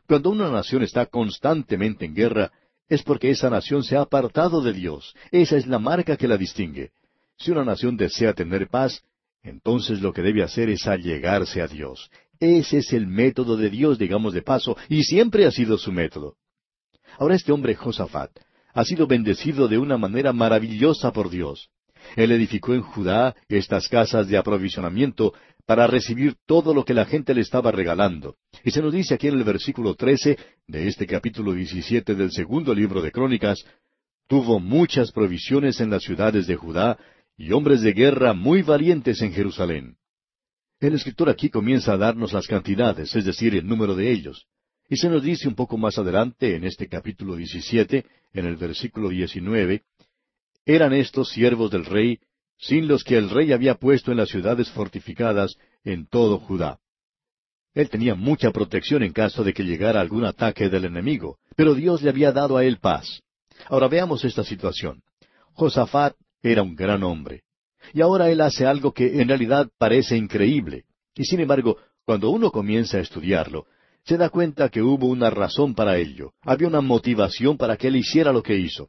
Cuando 0.07 0.31
una 0.31 0.51
nación 0.51 0.83
está 0.83 1.05
constantemente 1.07 2.07
en 2.07 2.15
guerra, 2.15 2.53
es 2.89 3.03
porque 3.03 3.31
esa 3.31 3.51
nación 3.51 3.85
se 3.85 3.97
ha 3.97 4.03
apartado 4.03 4.63
de 4.63 4.73
Dios. 4.73 5.15
Esa 5.31 5.57
es 5.57 5.67
la 5.67 5.79
marca 5.79 6.17
que 6.17 6.29
la 6.29 6.39
distingue. 6.39 6.93
Si 7.37 7.51
una 7.51 7.65
nación 7.65 7.99
desea 7.99 8.33
tener 8.33 8.69
paz, 8.69 9.03
entonces 9.43 10.01
lo 10.01 10.13
que 10.15 10.23
debe 10.23 10.43
hacer 10.43 10.71
es 10.71 10.87
allegarse 10.87 11.61
a 11.61 11.67
Dios. 11.67 12.11
Ese 12.41 12.79
es 12.79 12.93
el 12.95 13.07
método 13.07 13.59
de 13.59 13.69
Dios, 13.69 13.99
digamos 13.99 14.33
de 14.33 14.43
paso, 14.43 14.77
y 14.89 15.03
siempre 15.03 15.45
ha 15.45 15.51
sido 15.51 15.77
su 15.77 15.93
método. 15.93 16.37
Ahora 17.19 17.35
este 17.35 17.53
hombre 17.53 17.75
Josafat 17.75 18.31
ha 18.75 18.85
sido 18.85 19.07
bendecido 19.07 19.69
de 19.69 19.79
una 19.79 19.97
manera 19.97 20.33
maravillosa 20.33 21.13
por 21.13 21.31
Dios. 21.31 21.71
Él 22.15 22.31
edificó 22.31 22.75
en 22.75 22.83
Judá 22.83 23.35
estas 23.49 23.89
casas 23.89 24.29
de 24.29 24.37
aprovisionamiento 24.37 25.33
para 25.65 25.87
recibir 25.87 26.37
todo 26.47 26.73
lo 26.73 26.85
que 26.85 26.95
la 26.95 27.07
gente 27.07 27.35
le 27.35 27.41
estaba 27.41 27.73
regalando. 27.73 28.37
Y 28.63 28.71
se 28.71 28.83
nos 28.83 28.93
dice 28.93 29.15
aquí 29.15 29.29
en 29.29 29.39
el 29.39 29.45
versículo 29.45 29.95
trece 29.95 30.39
de 30.69 30.87
este 30.87 31.07
capítulo 31.07 31.53
diecisiete 31.53 32.15
del 32.15 32.31
segundo 32.31 32.75
libro 32.75 33.03
de 33.03 33.11
Crónicas, 33.11 33.65
tuvo 34.29 34.61
muchas 34.61 35.11
provisiones 35.11 35.81
en 35.81 35.91
las 35.91 36.03
ciudades 36.03 36.47
de 36.47 36.57
Judá 36.57 36.99
y 37.37 37.53
hombres 37.53 37.81
de 37.81 37.93
guerra 37.93 38.33
muy 38.33 38.63
valientes 38.63 39.21
en 39.23 39.33
Jerusalén. 39.33 39.97
El 40.79 40.95
escritor 40.95 41.31
aquí 41.31 41.49
comienza 41.49 41.95
a 41.95 41.97
darnos 41.97 42.33
las 42.33 42.47
cantidades, 42.47 43.15
es 43.17 43.25
decir, 43.25 43.55
el 43.55 43.67
número 43.67 43.95
de 43.95 44.13
ellos. 44.13 44.47
Y 44.89 44.97
se 44.97 45.09
nos 45.09 45.23
dice 45.23 45.49
un 45.49 45.55
poco 45.55 45.77
más 45.77 45.99
adelante, 45.99 46.55
en 46.55 46.65
este 46.65 46.89
capítulo 46.89 47.37
diecisiete, 47.37 48.07
en 48.33 48.47
el 48.47 48.57
versículo 48.57 49.09
diecinueve, 49.09 49.83
eran 50.65 50.93
estos 50.93 51.31
siervos 51.31 51.71
del 51.71 51.85
rey, 51.85 52.21
sin 52.59 52.89
los 52.89 53.05
que 53.05 53.17
el 53.17 53.31
rey 53.31 53.53
había 53.53 53.75
puesto 53.75 54.11
en 54.11 54.19
las 54.19 54.29
ciudades 54.29 54.71
fortificadas 54.71 55.57
en 55.85 56.07
todo 56.07 56.39
Judá. 56.39 56.79
Él 57.75 57.91
tenía 57.91 58.15
mucha 58.15 58.51
protección 58.53 59.03
en 59.03 59.13
caso 59.13 59.45
de 59.45 59.53
que 59.53 59.63
llegara 59.63 60.01
algún 60.01 60.25
ataque 60.25 60.69
del 60.69 60.87
enemigo, 60.87 61.39
pero 61.57 61.75
Dios 61.75 62.03
le 62.03 62.11
había 62.11 62.33
dado 62.33 62.57
a 62.57 62.65
él 62.65 62.79
paz. 62.79 63.23
Ahora 63.69 63.89
veamos 63.89 64.25
esta 64.25 64.45
situación. 64.45 65.03
Josafat 65.53 66.17
era 66.43 66.63
un 66.63 66.75
gran 66.75 67.03
hombre. 67.03 67.43
Y 67.93 68.01
ahora 68.01 68.31
él 68.31 68.41
hace 68.41 68.67
algo 68.67 68.93
que 68.93 69.21
en 69.21 69.29
realidad 69.29 69.69
parece 69.79 70.17
increíble. 70.17 70.85
Y 71.15 71.25
sin 71.25 71.41
embargo, 71.41 71.77
cuando 72.05 72.31
uno 72.31 72.51
comienza 72.51 72.99
a 72.99 73.01
estudiarlo, 73.01 73.67
se 74.07 74.17
da 74.17 74.31
cuenta 74.31 74.69
que 74.69 74.83
hubo 74.83 75.07
una 75.07 75.31
razón 75.31 75.75
para 75.75 75.99
ello. 75.99 76.33
Había 76.43 76.69
una 76.69 76.81
motivación 76.81 77.57
para 77.57 77.77
que 77.77 77.89
él 77.89 77.97
hiciera 77.97 78.33
lo 78.33 78.43
que 78.43 78.57
hizo. 78.57 78.89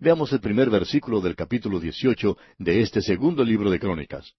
Veamos 0.00 0.32
el 0.32 0.40
primer 0.40 0.68
versículo 0.68 1.20
del 1.20 1.36
capítulo 1.36 1.78
18 1.78 2.36
de 2.58 2.82
este 2.82 3.00
segundo 3.00 3.44
libro 3.44 3.70
de 3.70 3.78
Crónicas. 3.78 4.32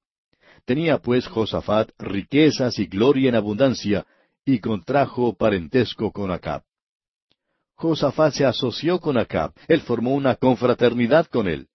Tenía 0.66 0.98
pues 0.98 1.26
Josafat 1.26 1.92
riquezas 1.98 2.80
y 2.80 2.88
gloria 2.88 3.30
en 3.30 3.36
abundancia, 3.36 4.06
y 4.44 4.60
contrajo 4.60 5.36
parentesco 5.36 6.12
con 6.12 6.32
Acab. 6.32 6.64
Josafat 7.76 8.34
se 8.34 8.46
asoció 8.46 9.00
con 9.00 9.18
Acab, 9.18 9.54
él 9.70 9.80
formó 9.82 10.14
una 10.14 10.36
confraternidad 10.36 11.28
con 11.28 11.48
él. 11.48 11.68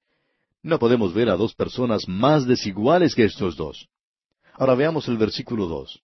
No 0.63 0.79
podemos 0.79 1.15
ver 1.15 1.31
a 1.31 1.37
dos 1.37 1.55
personas 1.55 2.07
más 2.09 2.47
desiguales 2.47 3.15
que 3.15 3.25
estos 3.25 3.57
dos. 3.57 3.89
Ahora 4.53 4.75
veamos 4.75 5.09
el 5.09 5.17
versículo 5.17 5.67
dos. 5.67 6.03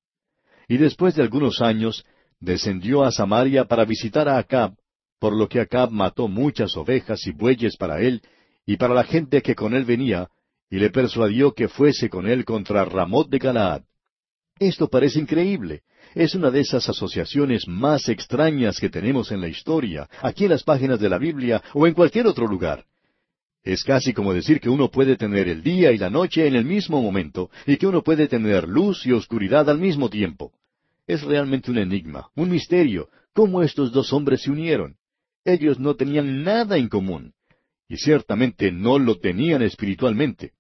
Y 0.68 0.78
después 0.78 1.14
de 1.14 1.22
algunos 1.22 1.60
años, 1.60 2.04
descendió 2.40 3.04
a 3.04 3.12
Samaria 3.12 3.66
para 3.66 3.84
visitar 3.84 4.28
a 4.28 4.38
Acab, 4.38 4.74
por 5.18 5.36
lo 5.36 5.48
que 5.48 5.60
Acab 5.60 5.90
mató 5.90 6.26
muchas 6.26 6.76
ovejas 6.76 7.26
y 7.26 7.32
bueyes 7.32 7.76
para 7.76 8.00
él, 8.00 8.22
y 8.66 8.76
para 8.76 8.94
la 8.94 9.04
gente 9.04 9.42
que 9.42 9.54
con 9.54 9.74
él 9.74 9.84
venía, 9.84 10.28
y 10.70 10.78
le 10.78 10.90
persuadió 10.90 11.52
que 11.52 11.68
fuese 11.68 12.08
con 12.08 12.26
él 12.26 12.44
contra 12.44 12.84
Ramot 12.84 13.28
de 13.28 13.38
Galaad. 13.38 13.82
Esto 14.58 14.88
parece 14.88 15.18
increíble. 15.18 15.82
Es 16.14 16.34
una 16.34 16.50
de 16.50 16.60
esas 16.60 16.88
asociaciones 16.88 17.66
más 17.68 18.08
extrañas 18.08 18.78
que 18.78 18.88
tenemos 18.88 19.30
en 19.32 19.40
la 19.40 19.48
historia, 19.48 20.08
aquí 20.22 20.44
en 20.44 20.50
las 20.50 20.64
páginas 20.64 20.98
de 21.00 21.08
la 21.08 21.18
Biblia 21.18 21.62
o 21.74 21.86
en 21.86 21.94
cualquier 21.94 22.26
otro 22.26 22.46
lugar. 22.46 22.84
Es 23.62 23.84
casi 23.84 24.12
como 24.12 24.32
decir 24.32 24.60
que 24.60 24.70
uno 24.70 24.90
puede 24.90 25.16
tener 25.16 25.48
el 25.48 25.62
día 25.62 25.92
y 25.92 25.98
la 25.98 26.08
noche 26.08 26.46
en 26.46 26.56
el 26.56 26.64
mismo 26.64 27.02
momento, 27.02 27.50
y 27.66 27.76
que 27.76 27.86
uno 27.86 28.02
puede 28.02 28.26
tener 28.26 28.66
luz 28.66 29.06
y 29.06 29.12
oscuridad 29.12 29.68
al 29.68 29.78
mismo 29.78 30.08
tiempo. 30.08 30.52
Es 31.10 31.22
realmente 31.22 31.72
un 31.72 31.78
enigma, 31.78 32.30
un 32.36 32.50
misterio, 32.50 33.08
cómo 33.34 33.64
estos 33.64 33.90
dos 33.90 34.12
hombres 34.12 34.42
se 34.42 34.50
unieron. 34.52 34.94
Ellos 35.44 35.80
no 35.80 35.96
tenían 35.96 36.44
nada 36.44 36.76
en 36.76 36.88
común, 36.88 37.32
y 37.88 37.96
ciertamente 37.96 38.70
no 38.70 38.96
lo 38.96 39.18
tenían 39.18 39.60
espiritualmente. 39.60 40.52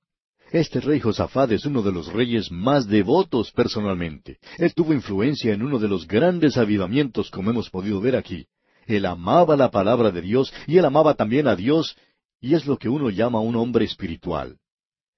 Este 0.50 0.80
rey 0.80 0.98
Josafat 0.98 1.52
es 1.52 1.66
uno 1.66 1.82
de 1.82 1.92
los 1.92 2.12
reyes 2.12 2.50
más 2.50 2.88
devotos 2.88 3.52
personalmente. 3.52 4.38
Él 4.58 4.74
tuvo 4.74 4.92
influencia 4.92 5.54
en 5.54 5.62
uno 5.62 5.78
de 5.78 5.86
los 5.86 6.08
grandes 6.08 6.56
avivamientos 6.56 7.30
como 7.30 7.50
hemos 7.50 7.70
podido 7.70 8.00
ver 8.00 8.16
aquí. 8.16 8.48
Él 8.88 9.06
amaba 9.06 9.56
la 9.56 9.70
palabra 9.70 10.10
de 10.10 10.20
Dios 10.20 10.52
y 10.66 10.78
él 10.78 10.84
amaba 10.84 11.14
también 11.14 11.46
a 11.46 11.54
Dios 11.54 11.96
y 12.40 12.56
es 12.56 12.66
lo 12.66 12.76
que 12.76 12.88
uno 12.88 13.08
llama 13.10 13.38
un 13.38 13.54
hombre 13.54 13.84
espiritual. 13.84 14.58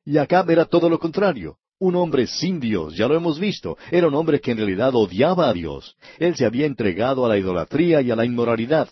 Y 0.05 0.19
Acab 0.19 0.51
era 0.51 0.67
todo 0.67 0.91
lo 0.91 0.99
contrario, 0.99 1.57
un 1.83 1.97
hombre 1.97 2.29
sin 2.29 2.61
Dios, 2.61 2.97
ya 2.97 3.09
lo 3.09 3.17
hemos 3.17 3.41
visto, 3.41 3.77
era 3.91 4.07
un 4.07 4.15
hombre 4.15 4.41
que 4.41 4.53
en 4.53 4.59
realidad 4.59 4.95
odiaba 4.95 5.49
a 5.49 5.53
Dios. 5.53 5.97
Él 6.21 6.37
se 6.37 6.47
había 6.47 6.67
entregado 6.67 7.27
a 7.27 7.29
la 7.29 7.37
idolatría 7.37 8.01
y 8.03 8.13
a 8.13 8.15
la 8.15 8.25
inmoralidad. 8.25 8.89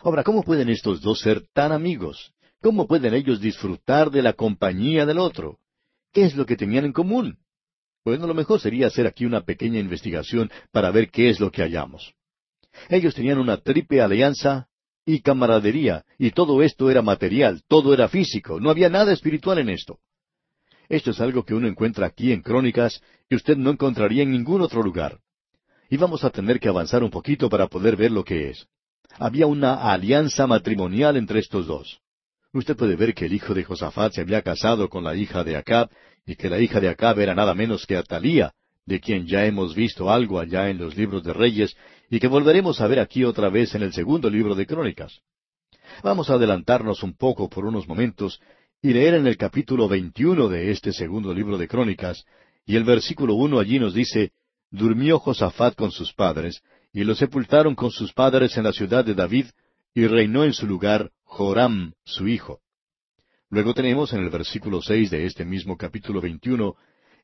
Ahora, 0.00 0.24
¿cómo 0.24 0.42
pueden 0.42 0.70
estos 0.70 1.02
dos 1.02 1.20
ser 1.20 1.46
tan 1.52 1.70
amigos? 1.70 2.32
¿Cómo 2.62 2.86
pueden 2.86 3.12
ellos 3.12 3.42
disfrutar 3.42 4.10
de 4.10 4.22
la 4.22 4.32
compañía 4.32 5.04
del 5.04 5.18
otro? 5.18 5.58
¿Qué 6.14 6.24
es 6.24 6.34
lo 6.34 6.46
que 6.46 6.56
tenían 6.56 6.86
en 6.86 6.94
común? 6.94 7.36
Bueno, 8.06 8.26
lo 8.26 8.32
mejor 8.32 8.58
sería 8.58 8.86
hacer 8.86 9.06
aquí 9.06 9.26
una 9.26 9.42
pequeña 9.42 9.78
investigación 9.78 10.50
para 10.72 10.90
ver 10.90 11.10
qué 11.10 11.28
es 11.28 11.40
lo 11.40 11.50
que 11.50 11.60
hallamos. 11.60 12.14
Ellos 12.88 13.14
tenían 13.14 13.38
una 13.38 13.58
triple 13.58 14.00
alianza 14.00 14.68
y 15.04 15.20
camaradería, 15.20 16.06
y 16.18 16.30
todo 16.30 16.62
esto 16.62 16.90
era 16.90 17.02
material, 17.02 17.62
todo 17.68 17.92
era 17.92 18.08
físico, 18.08 18.60
no 18.60 18.70
había 18.70 18.88
nada 18.88 19.12
espiritual 19.12 19.58
en 19.58 19.68
esto. 19.68 19.98
Esto 20.88 21.10
es 21.10 21.20
algo 21.20 21.44
que 21.44 21.54
uno 21.54 21.66
encuentra 21.66 22.06
aquí 22.06 22.32
en 22.32 22.42
Crónicas 22.42 23.00
y 23.28 23.36
usted 23.36 23.56
no 23.56 23.70
encontraría 23.70 24.22
en 24.22 24.30
ningún 24.30 24.60
otro 24.60 24.82
lugar. 24.82 25.18
Y 25.90 25.96
vamos 25.96 26.24
a 26.24 26.30
tener 26.30 26.60
que 26.60 26.68
avanzar 26.68 27.02
un 27.02 27.10
poquito 27.10 27.48
para 27.48 27.68
poder 27.68 27.96
ver 27.96 28.10
lo 28.10 28.24
que 28.24 28.50
es. 28.50 28.66
Había 29.18 29.46
una 29.46 29.92
alianza 29.92 30.46
matrimonial 30.46 31.16
entre 31.16 31.40
estos 31.40 31.66
dos. 31.66 32.00
Usted 32.52 32.76
puede 32.76 32.96
ver 32.96 33.14
que 33.14 33.26
el 33.26 33.32
hijo 33.32 33.54
de 33.54 33.64
Josafat 33.64 34.12
se 34.12 34.20
había 34.20 34.42
casado 34.42 34.88
con 34.88 35.04
la 35.04 35.14
hija 35.14 35.42
de 35.44 35.56
Acab, 35.56 35.90
y 36.26 36.36
que 36.36 36.48
la 36.48 36.60
hija 36.60 36.80
de 36.80 36.88
Acab 36.88 37.18
era 37.20 37.34
nada 37.34 37.54
menos 37.54 37.86
que 37.86 37.96
Atalía, 37.96 38.52
de 38.86 39.00
quien 39.00 39.26
ya 39.26 39.44
hemos 39.44 39.74
visto 39.74 40.10
algo 40.10 40.38
allá 40.38 40.70
en 40.70 40.78
los 40.78 40.96
libros 40.96 41.22
de 41.24 41.32
Reyes, 41.32 41.76
y 42.10 42.20
que 42.20 42.28
volveremos 42.28 42.80
a 42.80 42.86
ver 42.86 43.00
aquí 43.00 43.24
otra 43.24 43.48
vez 43.48 43.74
en 43.74 43.82
el 43.82 43.92
segundo 43.92 44.30
libro 44.30 44.54
de 44.54 44.66
Crónicas. 44.66 45.20
Vamos 46.02 46.30
a 46.30 46.34
adelantarnos 46.34 47.02
un 47.02 47.16
poco 47.16 47.48
por 47.48 47.64
unos 47.64 47.88
momentos 47.88 48.40
y 48.84 48.92
leer 48.92 49.14
en 49.14 49.26
el 49.26 49.38
capítulo 49.38 49.88
veintiuno 49.88 50.46
de 50.50 50.70
este 50.70 50.92
segundo 50.92 51.32
libro 51.32 51.56
de 51.56 51.66
Crónicas, 51.66 52.26
y 52.66 52.76
el 52.76 52.84
versículo 52.84 53.32
uno 53.32 53.58
allí 53.58 53.78
nos 53.78 53.94
dice, 53.94 54.32
Durmió 54.70 55.18
Josafat 55.18 55.74
con 55.74 55.90
sus 55.90 56.12
padres, 56.12 56.60
y 56.92 57.02
lo 57.04 57.14
sepultaron 57.14 57.74
con 57.74 57.90
sus 57.90 58.12
padres 58.12 58.58
en 58.58 58.64
la 58.64 58.74
ciudad 58.74 59.02
de 59.02 59.14
David, 59.14 59.46
y 59.94 60.06
reinó 60.06 60.44
en 60.44 60.52
su 60.52 60.66
lugar 60.66 61.12
Joram, 61.22 61.94
su 62.04 62.28
hijo. 62.28 62.60
Luego 63.48 63.72
tenemos 63.72 64.12
en 64.12 64.20
el 64.20 64.28
versículo 64.28 64.82
seis 64.82 65.10
de 65.10 65.24
este 65.24 65.46
mismo 65.46 65.78
capítulo 65.78 66.20
veintiuno, 66.20 66.74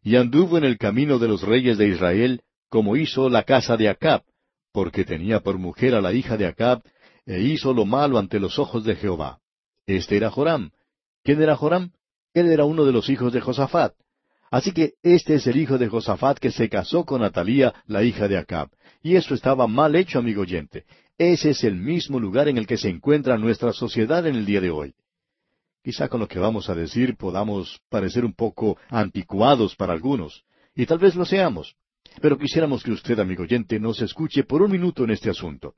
y 0.03 0.17
anduvo 0.17 0.57
en 0.57 0.65
el 0.65 0.79
camino 0.79 1.19
de 1.19 1.29
los 1.29 1.43
reyes 1.43 1.77
de 1.77 1.89
Israel, 1.89 2.41
como 2.71 2.97
hizo 2.97 3.29
la 3.29 3.43
casa 3.43 3.77
de 3.77 3.91
Acab, 3.91 4.23
porque 4.73 5.05
tenía 5.05 5.41
por 5.41 5.59
mujer 5.59 5.95
a 5.95 6.01
la 6.01 6.15
hija 6.15 6.39
de 6.39 6.47
Acab, 6.47 6.81
e 7.27 7.43
hizo 7.43 7.75
lo 7.75 7.85
malo 7.85 8.17
ante 8.17 8.41
los 8.41 8.59
ojos 8.59 8.83
de 8.83 8.97
Jehová. 8.97 9.41
Este 9.85 10.17
era 10.17 10.31
Joram. 10.31 10.71
¿Quién 11.23 11.43
era 11.43 11.57
Joram? 11.57 11.91
Él 12.33 12.51
era 12.51 12.65
uno 12.65 12.85
de 12.85 12.93
los 12.93 13.09
hijos 13.09 13.33
de 13.33 13.41
Josafat. 13.41 13.95
Así 14.51 14.73
que 14.73 14.95
este 15.03 15.35
es 15.35 15.47
el 15.47 15.57
hijo 15.57 15.79
de 15.79 15.89
Josafat 15.89 16.39
que 16.39 16.51
se 16.51 16.69
casó 16.69 17.05
con 17.05 17.23
Atalía, 17.23 17.73
la 17.87 18.03
hija 18.03 18.27
de 18.27 18.37
Acab. 18.37 18.71
Y 19.03 19.17
eso 19.17 19.35
estaba 19.35 19.67
mal 19.67 19.95
hecho, 19.95 20.19
amigo 20.19 20.43
oyente. 20.43 20.85
Ese 21.19 21.51
es 21.51 21.65
el 21.65 21.77
mismo 21.77 22.19
lugar 22.19 22.49
en 22.49 22.59
el 22.59 22.67
que 22.67 22.77
se 22.77 22.89
encuentra 22.89 23.39
nuestra 23.39 23.73
sociedad 23.73 24.27
en 24.27 24.37
el 24.37 24.47
día 24.47 24.61
de 24.61 24.71
hoy. 24.71 24.95
Quizá 25.83 26.09
con 26.09 26.21
lo 26.21 26.29
que 26.29 26.39
vamos 26.39 26.69
a 26.69 26.75
decir 26.75 27.17
podamos 27.17 27.81
parecer 27.89 28.25
un 28.25 28.35
poco 28.35 28.77
anticuados 28.89 29.77
para 29.77 29.93
algunos, 29.93 30.45
y 30.75 30.87
tal 30.87 30.99
vez 30.99 31.15
lo 31.15 31.25
seamos. 31.25 31.77
Pero 32.21 32.39
quisiéramos 32.39 32.83
que 32.83 32.91
usted, 32.91 33.19
amigo 33.19 33.45
oyente, 33.45 33.79
nos 33.79 34.03
escuche 34.03 34.45
por 34.45 34.63
un 34.63 34.71
minuto 34.71 35.05
en 35.05 35.11
este 35.11 35.31
asunto. 35.31 35.75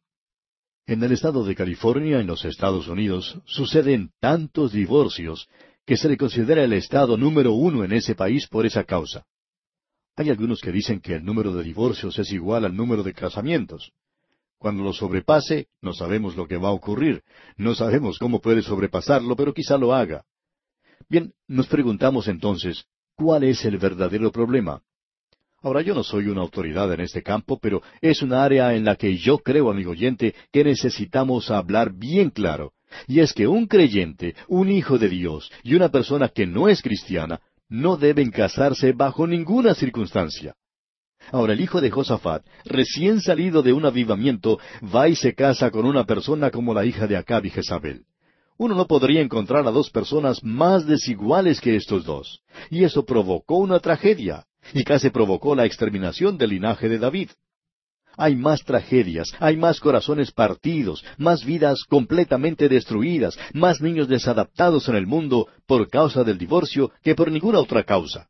En 0.87 1.03
el 1.03 1.13
estado 1.13 1.45
de 1.45 1.55
California, 1.55 2.19
en 2.19 2.27
los 2.27 2.45
Estados 2.45 2.89
Unidos, 2.89 3.39
suceden 3.45 4.11
tantos 4.21 4.73
divorcios 4.73 5.49
que 5.87 5.97
se 5.97 6.09
le 6.09 6.17
considera 6.17 6.65
el 6.65 6.73
estado 6.73 7.17
número 7.17 7.53
uno 7.53 7.85
en 7.85 7.93
ese 7.93 8.17
país 8.17 8.49
por 8.49 8.67
esa 8.67 8.83
causa. 8.83 9.25
Hay 10.17 10.29
algunos 10.29 10.61
que 10.61 10.73
dicen 10.73 11.01
que 11.01 11.15
el 11.15 11.25
número 11.25 11.55
de 11.55 11.63
divorcios 11.63 12.19
es 12.19 12.33
igual 12.33 12.65
al 12.65 12.77
número 12.77 13.05
de 13.05 13.15
casamientos. 13.15 13.93
Cuando 14.59 14.83
lo 14.83 14.93
sobrepase, 14.93 15.69
no 15.81 15.93
sabemos 15.93 16.37
lo 16.37 16.47
que 16.47 16.57
va 16.57 16.69
a 16.69 16.73
ocurrir, 16.73 17.23
no 17.57 17.75
sabemos 17.75 18.19
cómo 18.19 18.41
puede 18.41 18.63
sobrepasarlo, 18.63 19.37
pero 19.37 19.55
quizá 19.55 19.79
lo 19.79 19.95
haga. 19.95 20.25
Bien, 21.09 21.33
nos 21.47 21.69
preguntamos 21.69 22.27
entonces, 22.27 22.85
¿cuál 23.15 23.45
es 23.45 23.65
el 23.65 23.79
verdadero 23.79 24.33
problema? 24.33 24.83
Ahora 25.63 25.81
yo 25.83 25.95
no 25.95 26.03
soy 26.03 26.27
una 26.27 26.41
autoridad 26.41 26.93
en 26.93 27.01
este 27.01 27.23
campo, 27.23 27.59
pero 27.61 27.83
es 28.01 28.21
un 28.21 28.33
área 28.33 28.75
en 28.75 28.85
la 28.85 28.97
que 28.97 29.17
yo 29.17 29.39
creo, 29.39 29.71
amigo 29.71 29.93
oyente, 29.93 30.35
que 30.53 30.65
necesitamos 30.65 31.53
hablar 31.53 31.93
bien 31.93 32.31
claro. 32.31 32.73
Y 33.07 33.21
es 33.21 33.33
que 33.33 33.47
un 33.47 33.67
creyente, 33.67 34.35
un 34.49 34.71
hijo 34.71 34.99
de 34.99 35.09
Dios 35.09 35.51
y 35.63 35.75
una 35.75 35.89
persona 35.89 36.29
que 36.29 36.47
no 36.47 36.69
es 36.69 36.83
cristiana 36.83 37.41
no 37.69 37.97
deben 37.97 38.31
casarse 38.31 38.93
bajo 38.93 39.27
ninguna 39.27 39.75
circunstancia. 39.75 40.55
Ahora 41.31 41.53
el 41.53 41.61
hijo 41.61 41.81
de 41.81 41.91
Josafat, 41.91 42.45
recién 42.65 43.21
salido 43.21 43.63
de 43.63 43.73
un 43.73 43.87
avivamiento, 43.87 44.59
va 44.83 45.09
y 45.09 45.15
se 45.15 45.35
casa 45.35 45.71
con 45.71 45.87
una 45.87 46.05
persona 46.05 46.51
como 46.51 46.75
la 46.75 46.85
hija 46.85 47.07
de 47.07 47.17
Acab 47.17 47.47
y 47.47 47.51
Jezabel. 47.51 48.05
Uno 48.59 48.75
no 48.75 48.87
podría 48.87 49.23
encontrar 49.23 49.67
a 49.67 49.71
dos 49.71 49.91
personas 49.91 50.43
más 50.43 50.87
desiguales 50.87 51.61
que 51.61 51.77
estos 51.77 52.05
dos. 52.05 52.43
Y 52.69 52.83
eso 52.83 53.05
provocó 53.05 53.57
una 53.59 53.79
tragedia 53.79 54.45
y 54.73 54.85
casi 54.85 55.11
provocó 55.11 55.55
la 55.55 55.67
exterminación 55.67 56.39
del 56.39 56.51
linaje 56.51 56.89
de 56.89 56.99
David. 56.99 57.31
Hay 58.17 58.37
más 58.37 58.63
tragedias, 58.65 59.33
hay 59.39 59.57
más 59.57 59.81
corazones 59.81 60.33
partidos, 60.33 61.05
más 61.17 61.45
vidas 61.45 61.85
completamente 61.85 62.69
destruidas, 62.69 63.39
más 63.55 63.81
niños 63.81 64.07
desadaptados 64.09 64.89
en 64.89 64.97
el 64.97 65.07
mundo 65.07 65.49
por 65.67 65.89
causa 65.89 66.23
del 66.23 66.37
divorcio 66.37 66.93
que 67.03 67.15
por 67.15 67.31
ninguna 67.31 67.59
otra 67.59 67.85
causa. 67.85 68.29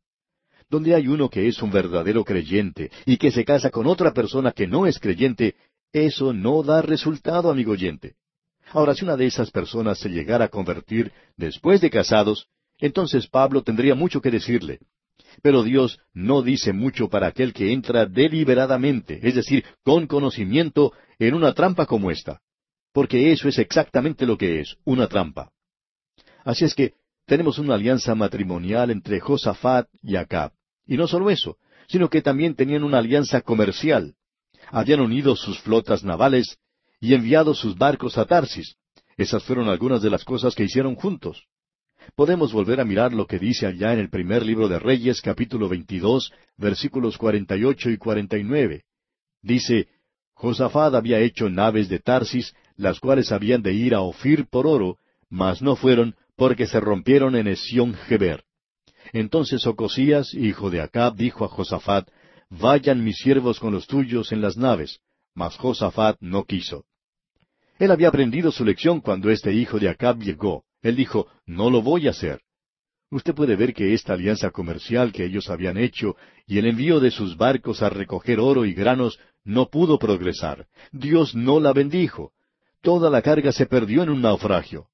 Donde 0.71 0.95
hay 0.95 1.09
uno 1.09 1.29
que 1.29 1.49
es 1.49 1.61
un 1.63 1.71
verdadero 1.71 2.25
creyente 2.25 2.91
y 3.05 3.17
que 3.17 3.33
se 3.33 3.45
casa 3.45 3.71
con 3.71 3.87
otra 3.87 4.13
persona 4.13 4.53
que 4.53 4.67
no 4.67 4.87
es 4.87 4.99
creyente, 4.99 5.57
eso 5.93 6.33
no 6.33 6.63
da 6.63 6.81
resultado, 6.81 7.51
amigo 7.51 7.73
oyente. 7.73 8.15
Ahora, 8.71 8.95
si 8.95 9.05
una 9.05 9.17
de 9.17 9.27
esas 9.27 9.51
personas 9.51 9.99
se 9.99 10.09
llegara 10.09 10.47
a 10.47 10.49
convertir 10.49 11.13
después 11.37 11.81
de 11.81 11.91
casados, 11.91 12.47
entonces 12.79 13.27
Pablo 13.27 13.63
tendría 13.63 13.95
mucho 13.95 14.23
que 14.23 14.31
decirle. 14.31 14.79
Pero 15.41 15.63
Dios 15.63 15.99
no 16.13 16.43
dice 16.43 16.73
mucho 16.73 17.09
para 17.09 17.29
aquel 17.29 17.53
que 17.53 17.73
entra 17.73 18.07
deliberadamente, 18.07 19.21
es 19.23 19.35
decir, 19.35 19.65
con 19.83 20.07
conocimiento, 20.07 20.93
en 21.19 21.35
una 21.35 21.55
trampa 21.55 21.87
como 21.87 22.11
esta. 22.11 22.41
Porque 22.93 23.33
eso 23.33 23.49
es 23.49 23.59
exactamente 23.59 24.27
lo 24.27 24.37
que 24.37 24.61
es, 24.61 24.77
una 24.85 25.09
trampa. 25.09 25.51
Así 26.45 26.65
es 26.65 26.75
que 26.75 26.95
tenemos 27.27 27.59
una 27.59 27.75
alianza 27.75 28.15
matrimonial 28.15 28.91
entre 28.91 29.21
Josafat 29.21 29.89
y 30.03 30.17
Acab. 30.17 30.53
Y 30.87 30.97
no 30.97 31.07
solo 31.07 31.31
eso, 31.31 31.57
sino 31.89 32.11
que 32.11 32.23
también 32.23 32.55
tenían 32.55 32.83
una 32.85 32.99
alianza 32.99 33.41
comercial. 33.41 34.15
Habían 34.71 35.01
unido 35.01 35.37
sus 35.37 35.61
flotas 35.61 36.05
navales 36.05 36.59
y 37.01 37.15
enviado 37.15 37.55
sus 37.55 37.77
barcos 37.77 38.19
a 38.19 38.25
Tarsis. 38.25 38.77
Esas 39.17 39.43
fueron 39.45 39.69
algunas 39.69 40.03
de 40.03 40.11
las 40.11 40.25
cosas 40.25 40.55
que 40.55 40.65
hicieron 40.65 40.95
juntos. 40.95 41.47
Podemos 42.15 42.53
volver 42.53 42.81
a 42.81 42.85
mirar 42.85 43.13
lo 43.13 43.27
que 43.27 43.39
dice 43.39 43.67
allá 43.67 43.93
en 43.93 43.99
el 43.99 44.11
primer 44.11 44.45
libro 44.45 44.69
de 44.69 44.79
Reyes, 44.79 45.21
capítulo 45.21 45.69
22, 45.69 46.33
versículos 46.57 47.17
48 47.17 47.91
y 47.91 47.97
49. 47.97 48.85
Dice, 49.43 49.89
Josafat 50.35 50.95
había 50.95 51.21
hecho 51.21 51.49
naves 51.49 51.89
de 51.89 51.99
Tarsis, 51.99 52.55
las 52.77 53.01
cuales 53.01 53.33
habían 53.33 53.63
de 53.63 53.73
ir 53.73 53.95
a 53.95 54.01
Ofir 54.01 54.47
por 54.49 54.67
oro, 54.67 54.99
mas 55.29 55.63
no 55.63 55.77
fueron, 55.77 56.15
porque 56.37 56.67
se 56.67 56.81
rompieron 56.81 57.37
en 57.37 57.47
Esión 57.47 57.95
Geber. 57.95 58.45
Entonces 59.13 59.67
Ocosías, 59.67 60.35
hijo 60.35 60.71
de 60.71 60.81
Acab, 60.81 61.17
dijo 61.17 61.45
a 61.45 61.49
Josafat, 61.49 62.09
Vayan 62.51 63.03
mis 63.03 63.17
siervos 63.17 63.59
con 63.59 63.73
los 63.73 63.87
tuyos 63.87 64.31
en 64.31 64.43
las 64.43 64.57
naves. 64.57 65.01
Mas 65.35 65.57
Josafat 65.57 66.19
no 66.21 66.45
quiso. 66.45 66.85
Él 67.79 67.91
había 67.91 68.09
aprendido 68.09 68.53
su 68.53 68.65
lección 68.65 69.01
cuando 69.01 69.31
este 69.31 69.53
hijo 69.55 69.79
de 69.79 69.89
Acab 69.89 70.19
llegó. 70.19 70.65
Él 70.83 70.97
dijo, 70.97 71.29
no 71.47 71.71
lo 71.71 71.83
voy 71.83 72.09
a 72.09 72.11
hacer. 72.11 72.41
Usted 73.11 73.35
puede 73.35 73.57
ver 73.57 73.75
que 73.75 73.93
esta 73.95 74.15
alianza 74.15 74.51
comercial 74.51 75.13
que 75.13 75.25
ellos 75.25 75.51
habían 75.51 75.77
hecho 75.77 76.17
y 76.47 76.59
el 76.59 76.67
envío 76.67 76.99
de 76.99 77.11
sus 77.11 77.37
barcos 77.37 77.83
a 77.83 77.91
recoger 77.91 78.41
oro 78.41 78.65
y 78.65 78.73
granos 78.73 79.19
no 79.45 79.69
pudo 79.69 79.99
progresar. 79.99 80.67
Dios 80.93 81.35
no 81.35 81.61
la 81.61 81.73
bendijo. 81.73 82.33
Toda 82.81 83.11
la 83.11 83.23
carga 83.23 83.53
se 83.53 83.67
perdió 83.67 84.03
en 84.03 84.11
un 84.11 84.23
naufragio. 84.23 84.89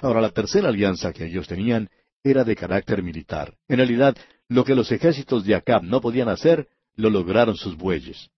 Ahora 0.00 0.20
la 0.20 0.30
tercera 0.30 0.68
alianza 0.68 1.12
que 1.12 1.26
ellos 1.26 1.46
tenían 1.48 1.88
era 2.22 2.44
de 2.44 2.56
carácter 2.56 3.02
militar. 3.02 3.54
En 3.68 3.78
realidad, 3.78 4.16
lo 4.48 4.64
que 4.64 4.74
los 4.74 4.90
ejércitos 4.92 5.44
de 5.44 5.54
Acab 5.54 5.82
no 5.82 6.00
podían 6.00 6.28
hacer, 6.28 6.68
lo 6.96 7.10
lograron 7.10 7.56
sus 7.56 7.76
bueyes. 7.76 8.30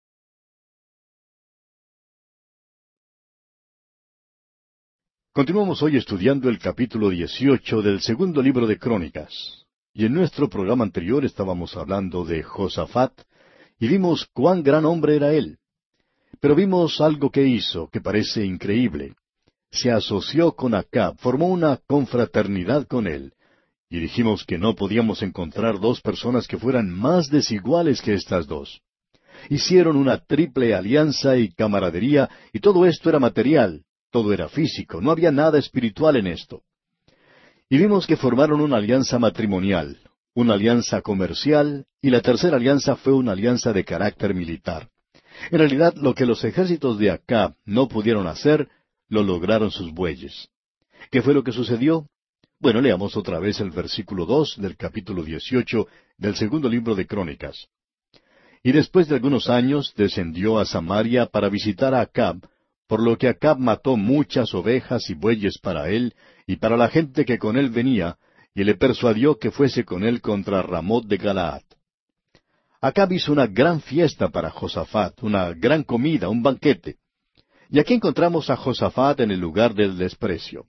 Continuamos 5.37 5.83
hoy 5.83 5.99
estudiando 5.99 6.49
el 6.49 6.59
capítulo 6.59 7.11
18 7.11 7.83
del 7.83 8.01
segundo 8.01 8.41
libro 8.41 8.67
de 8.67 8.79
Crónicas. 8.79 9.67
Y 9.93 10.07
en 10.07 10.15
nuestro 10.15 10.49
programa 10.49 10.83
anterior 10.83 11.27
estábamos 11.27 11.77
hablando 11.77 12.25
de 12.25 12.43
Josafat 12.43 13.13
y 13.79 13.87
vimos 13.87 14.27
cuán 14.33 14.63
gran 14.63 14.87
hombre 14.87 15.15
era 15.15 15.35
él. 15.35 15.59
Pero 16.41 16.55
vimos 16.55 17.03
algo 17.03 17.31
que 17.31 17.47
hizo 17.47 17.87
que 17.89 18.01
parece 18.01 18.47
increíble. 18.47 19.13
Se 19.71 19.91
asoció 19.91 20.53
con 20.53 20.73
Acab, 20.75 21.19
formó 21.19 21.49
una 21.49 21.81
confraternidad 21.87 22.87
con 22.87 23.07
él. 23.07 23.35
Y 23.91 23.99
dijimos 23.99 24.43
que 24.43 24.57
no 24.57 24.75
podíamos 24.75 25.21
encontrar 25.21 25.79
dos 25.79 26.01
personas 26.01 26.49
que 26.49 26.57
fueran 26.57 26.89
más 26.89 27.29
desiguales 27.29 28.01
que 28.01 28.15
estas 28.15 28.47
dos. 28.47 28.81
Hicieron 29.51 29.97
una 29.97 30.17
triple 30.17 30.75
alianza 30.75 31.37
y 31.37 31.51
camaradería, 31.51 32.31
y 32.55 32.61
todo 32.61 32.87
esto 32.87 33.11
era 33.11 33.19
material, 33.19 33.83
todo 34.11 34.33
era 34.33 34.49
físico, 34.49 35.01
no 35.01 35.11
había 35.11 35.31
nada 35.31 35.59
espiritual 35.59 36.17
en 36.17 36.29
esto. 36.29 36.63
Y 37.69 37.79
vimos 37.79 38.07
que 38.07 38.17
formaron 38.17 38.61
una 38.61 38.77
alianza 38.77 39.19
matrimonial, 39.19 39.99
una 40.35 40.55
alianza 40.55 41.03
comercial, 41.03 41.87
y 42.01 42.11
la 42.11 42.21
tercera 42.21 42.57
alianza 42.57 42.97
fue 42.97 43.13
una 43.13 43.33
alianza 43.33 43.73
de 43.73 43.85
carácter 43.85 44.35
militar. 44.35 44.89
En 45.51 45.59
realidad, 45.59 45.95
lo 45.97 46.15
que 46.15 46.27
los 46.27 46.45
ejércitos 46.45 46.99
de 46.99 47.11
Acab 47.11 47.55
no 47.65 47.89
pudieron 47.89 48.27
hacer, 48.27 48.69
lo 49.09 49.23
lograron 49.23 49.71
sus 49.71 49.93
bueyes. 49.93 50.49
¿Qué 51.11 51.23
fue 51.23 51.35
lo 51.35 51.43
que 51.43 51.53
sucedió? 51.53 52.09
Bueno, 52.59 52.81
leamos 52.81 53.17
otra 53.17 53.39
vez 53.39 53.61
el 53.61 53.71
versículo 53.71 54.25
dos 54.25 54.57
del 54.59 54.77
capítulo 54.77 55.23
dieciocho 55.23 55.89
del 56.17 56.37
segundo 56.37 56.69
libro 56.69 56.95
de 56.95 57.07
Crónicas. 57.07 57.67
Y 58.63 58.73
después 58.73 59.09
de 59.09 59.15
algunos 59.15 59.49
años 59.49 59.93
descendió 59.97 60.59
a 60.59 60.65
Samaria 60.65 61.27
para 61.27 61.49
visitar 61.49 61.95
a 61.95 62.01
Acab, 62.01 62.39
por 62.87 63.03
lo 63.03 63.17
que 63.19 63.29
Acab 63.29 63.59
mató 63.59 63.97
muchas 63.97 64.55
ovejas 64.55 65.11
y 65.11 65.15
bueyes 65.15 65.59
para 65.59 65.89
él 65.89 66.15
y 66.47 66.57
para 66.57 66.77
la 66.77 66.89
gente 66.89 67.25
que 67.25 67.39
con 67.39 67.57
él 67.57 67.71
venía, 67.71 68.17
y 68.55 68.65
le 68.65 68.75
persuadió 68.75 69.39
que 69.39 69.51
fuese 69.51 69.85
con 69.85 70.05
él 70.05 70.21
contra 70.21 70.63
Ramot 70.63 71.05
de 71.07 71.17
Galaad. 71.17 71.63
Acab 72.81 73.13
hizo 73.13 73.33
una 73.33 73.47
gran 73.47 73.81
fiesta 73.81 74.29
para 74.29 74.51
Josafat, 74.51 75.23
una 75.23 75.53
gran 75.53 75.83
comida, 75.83 76.29
un 76.29 76.43
banquete. 76.43 76.97
Y 77.69 77.81
aquí 77.81 77.95
encontramos 77.95 78.49
a 78.49 78.57
Josafat 78.57 79.21
en 79.21 79.33
el 79.33 79.41
lugar 79.41 79.75
del 79.75 79.99
desprecio. 79.99 80.67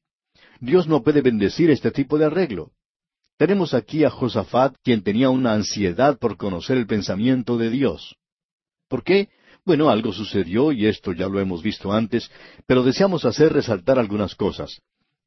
Dios 0.59 0.87
no 0.87 1.03
puede 1.03 1.21
bendecir 1.21 1.69
este 1.69 1.91
tipo 1.91 2.17
de 2.17 2.25
arreglo. 2.25 2.71
Tenemos 3.37 3.75
aquí 3.75 4.03
a 4.03 4.09
Josafat, 4.09 4.75
quien 4.83 5.03
tenía 5.03 5.29
una 5.29 5.53
ansiedad 5.53 6.17
por 6.17 6.37
conocer 6.37 6.77
el 6.77 6.87
pensamiento 6.87 7.57
de 7.57 7.69
Dios. 7.69 8.15
¿Por 8.87 9.03
qué? 9.03 9.29
Bueno, 9.67 9.89
algo 9.89 10.13
sucedió 10.13 10.71
y 10.71 10.85
esto 10.85 11.11
ya 11.11 11.27
lo 11.27 11.41
hemos 11.41 11.61
visto 11.61 11.91
antes, 11.91 12.31
pero 12.65 12.83
deseamos 12.83 13.25
hacer 13.25 13.51
resaltar 13.51 13.99
algunas 13.99 14.33
cosas. 14.33 14.81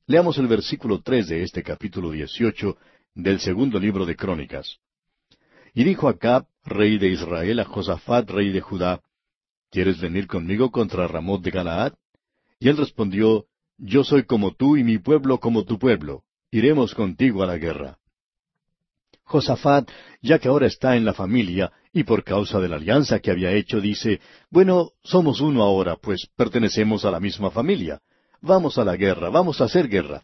Leamos 0.07 0.39
el 0.39 0.47
versículo 0.47 1.03
tres 1.03 1.29
de 1.29 1.43
este 1.43 1.63
capítulo 1.63 2.11
dieciocho 2.11 2.79
del 3.15 3.39
segundo 3.41 3.79
libro 3.79 4.07
de 4.07 4.17
Crónicas. 4.17 4.79
Y 5.75 5.85
dijo 5.85 6.09
Acab, 6.09 6.47
rey 6.65 6.97
de 6.97 7.09
Israel, 7.09 7.61
a 7.61 7.67
Josafat, 7.67 8.31
rey 8.31 8.49
de 8.49 8.63
Judá, 8.63 9.03
¿Quieres 9.71 10.01
venir 10.01 10.27
conmigo 10.27 10.71
contra 10.71 11.07
Ramot 11.07 11.43
de 11.43 11.51
Galaad? 11.51 11.93
Y 12.59 12.71
él 12.71 12.79
respondió, 12.79 13.45
Yo 13.77 14.05
soy 14.05 14.25
como 14.25 14.55
tú 14.55 14.79
y 14.79 14.85
mi 14.85 14.97
pueblo 14.97 15.39
como 15.39 15.65
tu 15.65 15.79
pueblo. 15.79 16.23
Iremos 16.51 16.95
contigo 16.95 17.43
a 17.43 17.47
la 17.47 17.59
guerra. 17.59 17.99
Josafat, 19.25 19.91
ya 20.23 20.39
que 20.39 20.49
ahora 20.49 20.67
está 20.67 20.97
en 20.97 21.05
la 21.05 21.13
familia, 21.13 21.71
y 21.93 22.05
por 22.05 22.23
causa 22.23 22.61
de 22.61 22.69
la 22.69 22.77
alianza 22.77 23.19
que 23.19 23.31
había 23.31 23.53
hecho, 23.53 23.81
dice, 23.81 24.21
bueno, 24.49 24.91
somos 25.03 25.41
uno 25.41 25.63
ahora, 25.63 25.97
pues 25.97 26.29
pertenecemos 26.37 27.05
a 27.05 27.11
la 27.11 27.19
misma 27.19 27.51
familia. 27.51 28.01
Vamos 28.41 28.79
a 28.79 28.85
la 28.85 28.97
guerra, 28.97 29.29
vamos 29.29 29.61
a 29.61 29.65
hacer 29.65 29.89
guerra. 29.89 30.23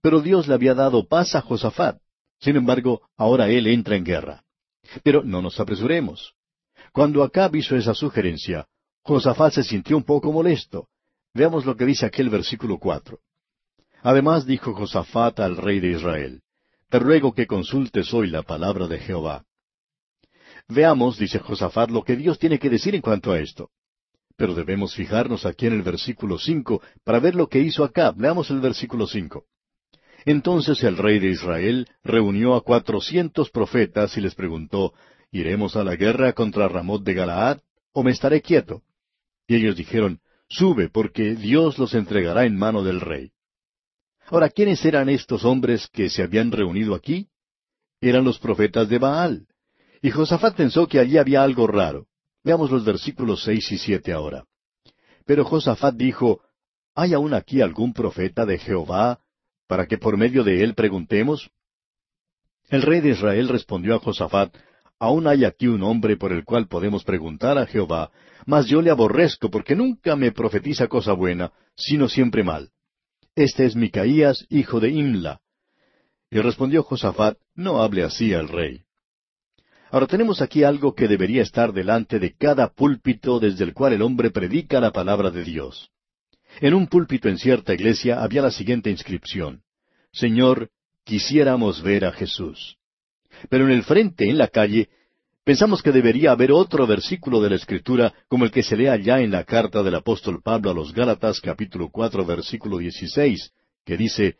pero 0.00 0.20
Dios 0.20 0.48
le 0.48 0.54
había 0.54 0.74
dado 0.74 1.06
paz 1.06 1.34
a 1.36 1.42
Josafat. 1.42 1.98
Sin 2.40 2.56
embargo, 2.56 3.02
ahora 3.16 3.48
él 3.48 3.68
entra 3.68 3.94
en 3.94 4.04
guerra. 4.04 4.42
Pero 5.04 5.22
no 5.22 5.40
nos 5.40 5.60
apresuremos. 5.60 6.34
Cuando 6.92 7.22
Acab 7.22 7.54
hizo 7.54 7.76
esa 7.76 7.94
sugerencia, 7.94 8.66
Josafat 9.02 9.52
se 9.54 9.62
sintió 9.62 9.96
un 9.96 10.02
poco 10.02 10.32
molesto. 10.32 10.88
Veamos 11.34 11.64
lo 11.64 11.76
que 11.76 11.86
dice 11.86 12.04
aquel 12.04 12.30
versículo 12.30 12.78
cuatro. 12.78 13.20
Además 14.02 14.44
dijo 14.44 14.74
Josafat 14.74 15.38
al 15.38 15.56
rey 15.56 15.78
de 15.78 15.92
Israel, 15.92 16.42
Te 16.88 16.98
ruego 16.98 17.32
que 17.32 17.46
consultes 17.46 18.12
hoy 18.12 18.28
la 18.28 18.42
palabra 18.42 18.88
de 18.88 18.98
Jehová. 18.98 19.44
Veamos, 20.72 21.18
dice 21.18 21.38
Josafat, 21.38 21.90
lo 21.90 22.02
que 22.02 22.16
Dios 22.16 22.38
tiene 22.38 22.58
que 22.58 22.70
decir 22.70 22.94
en 22.94 23.02
cuanto 23.02 23.32
a 23.32 23.38
esto. 23.38 23.70
Pero 24.36 24.54
debemos 24.54 24.94
fijarnos 24.94 25.44
aquí 25.46 25.66
en 25.66 25.74
el 25.74 25.82
versículo 25.82 26.38
cinco 26.38 26.82
para 27.04 27.20
ver 27.20 27.34
lo 27.34 27.48
que 27.48 27.60
hizo 27.60 27.84
Acab. 27.84 28.18
Leamos 28.20 28.50
el 28.50 28.60
versículo 28.60 29.06
cinco. 29.06 29.44
Entonces 30.24 30.82
el 30.84 30.96
rey 30.96 31.18
de 31.18 31.30
Israel 31.30 31.88
reunió 32.02 32.54
a 32.54 32.62
cuatrocientos 32.62 33.50
profetas 33.50 34.16
y 34.16 34.20
les 34.20 34.34
preguntó, 34.34 34.94
¿Iremos 35.30 35.76
a 35.76 35.84
la 35.84 35.96
guerra 35.96 36.32
contra 36.32 36.68
Ramot 36.68 37.02
de 37.02 37.14
Galaad 37.14 37.60
o 37.92 38.02
me 38.02 38.10
estaré 38.10 38.40
quieto? 38.40 38.82
Y 39.46 39.56
ellos 39.56 39.76
dijeron, 39.76 40.20
Sube, 40.48 40.88
porque 40.90 41.34
Dios 41.34 41.78
los 41.78 41.94
entregará 41.94 42.44
en 42.44 42.56
mano 42.56 42.82
del 42.82 43.00
rey. 43.00 43.32
Ahora, 44.26 44.50
¿quiénes 44.50 44.84
eran 44.84 45.08
estos 45.08 45.44
hombres 45.44 45.88
que 45.88 46.10
se 46.10 46.22
habían 46.22 46.52
reunido 46.52 46.94
aquí? 46.94 47.28
Eran 48.00 48.24
los 48.24 48.38
profetas 48.38 48.88
de 48.88 48.98
Baal. 48.98 49.46
Y 50.02 50.10
Josafat 50.10 50.56
pensó 50.56 50.88
que 50.88 50.98
allí 50.98 51.16
había 51.16 51.44
algo 51.44 51.68
raro. 51.68 52.08
Veamos 52.42 52.72
los 52.72 52.84
versículos 52.84 53.44
seis 53.44 53.70
y 53.70 53.78
siete 53.78 54.12
ahora. 54.12 54.44
Pero 55.24 55.44
Josafat 55.44 55.94
dijo, 55.94 56.40
¿Hay 56.94 57.14
aún 57.14 57.32
aquí 57.34 57.60
algún 57.60 57.92
profeta 57.92 58.44
de 58.44 58.58
Jehová 58.58 59.20
para 59.68 59.86
que 59.86 59.96
por 59.96 60.16
medio 60.16 60.42
de 60.42 60.64
él 60.64 60.74
preguntemos? 60.74 61.50
El 62.68 62.82
rey 62.82 63.00
de 63.00 63.10
Israel 63.10 63.48
respondió 63.48 63.94
a 63.94 64.00
Josafat, 64.00 64.54
Aún 64.98 65.26
hay 65.26 65.44
aquí 65.44 65.68
un 65.68 65.82
hombre 65.82 66.16
por 66.16 66.32
el 66.32 66.44
cual 66.44 66.68
podemos 66.68 67.04
preguntar 67.04 67.58
a 67.58 67.66
Jehová, 67.66 68.10
mas 68.44 68.66
yo 68.66 68.82
le 68.82 68.90
aborrezco 68.90 69.50
porque 69.50 69.74
nunca 69.74 70.16
me 70.16 70.32
profetiza 70.32 70.88
cosa 70.88 71.12
buena, 71.12 71.52
sino 71.76 72.08
siempre 72.08 72.42
mal. 72.42 72.70
Este 73.34 73.64
es 73.64 73.76
Micaías, 73.76 74.46
hijo 74.48 74.78
de 74.80 74.90
Imla. 74.90 75.40
Y 76.30 76.40
respondió 76.40 76.82
Josafat, 76.82 77.38
No 77.54 77.82
hable 77.82 78.04
así 78.04 78.34
al 78.34 78.48
rey. 78.48 78.84
Ahora 79.92 80.06
tenemos 80.06 80.40
aquí 80.40 80.64
algo 80.64 80.94
que 80.94 81.06
debería 81.06 81.42
estar 81.42 81.74
delante 81.74 82.18
de 82.18 82.34
cada 82.34 82.72
púlpito 82.72 83.38
desde 83.38 83.62
el 83.62 83.74
cual 83.74 83.92
el 83.92 84.00
hombre 84.00 84.30
predica 84.30 84.80
la 84.80 84.90
palabra 84.90 85.30
de 85.30 85.44
Dios. 85.44 85.90
En 86.62 86.72
un 86.72 86.86
púlpito 86.86 87.28
en 87.28 87.36
cierta 87.36 87.74
iglesia 87.74 88.22
había 88.22 88.40
la 88.40 88.50
siguiente 88.50 88.88
inscripción. 88.88 89.60
Señor, 90.10 90.70
quisiéramos 91.04 91.82
ver 91.82 92.06
a 92.06 92.12
Jesús. 92.12 92.78
Pero 93.50 93.66
en 93.66 93.72
el 93.72 93.82
frente, 93.82 94.30
en 94.30 94.38
la 94.38 94.48
calle, 94.48 94.88
pensamos 95.44 95.82
que 95.82 95.92
debería 95.92 96.32
haber 96.32 96.52
otro 96.52 96.86
versículo 96.86 97.42
de 97.42 97.50
la 97.50 97.56
Escritura 97.56 98.14
como 98.28 98.46
el 98.46 98.50
que 98.50 98.62
se 98.62 98.78
lee 98.78 98.86
allá 98.86 99.20
en 99.20 99.30
la 99.30 99.44
carta 99.44 99.82
del 99.82 99.96
apóstol 99.96 100.40
Pablo 100.42 100.70
a 100.70 100.74
los 100.74 100.94
Gálatas 100.94 101.38
capítulo 101.38 101.90
cuatro 101.90 102.24
versículo 102.24 102.78
dieciséis, 102.78 103.52
que 103.84 103.98
dice, 103.98 104.38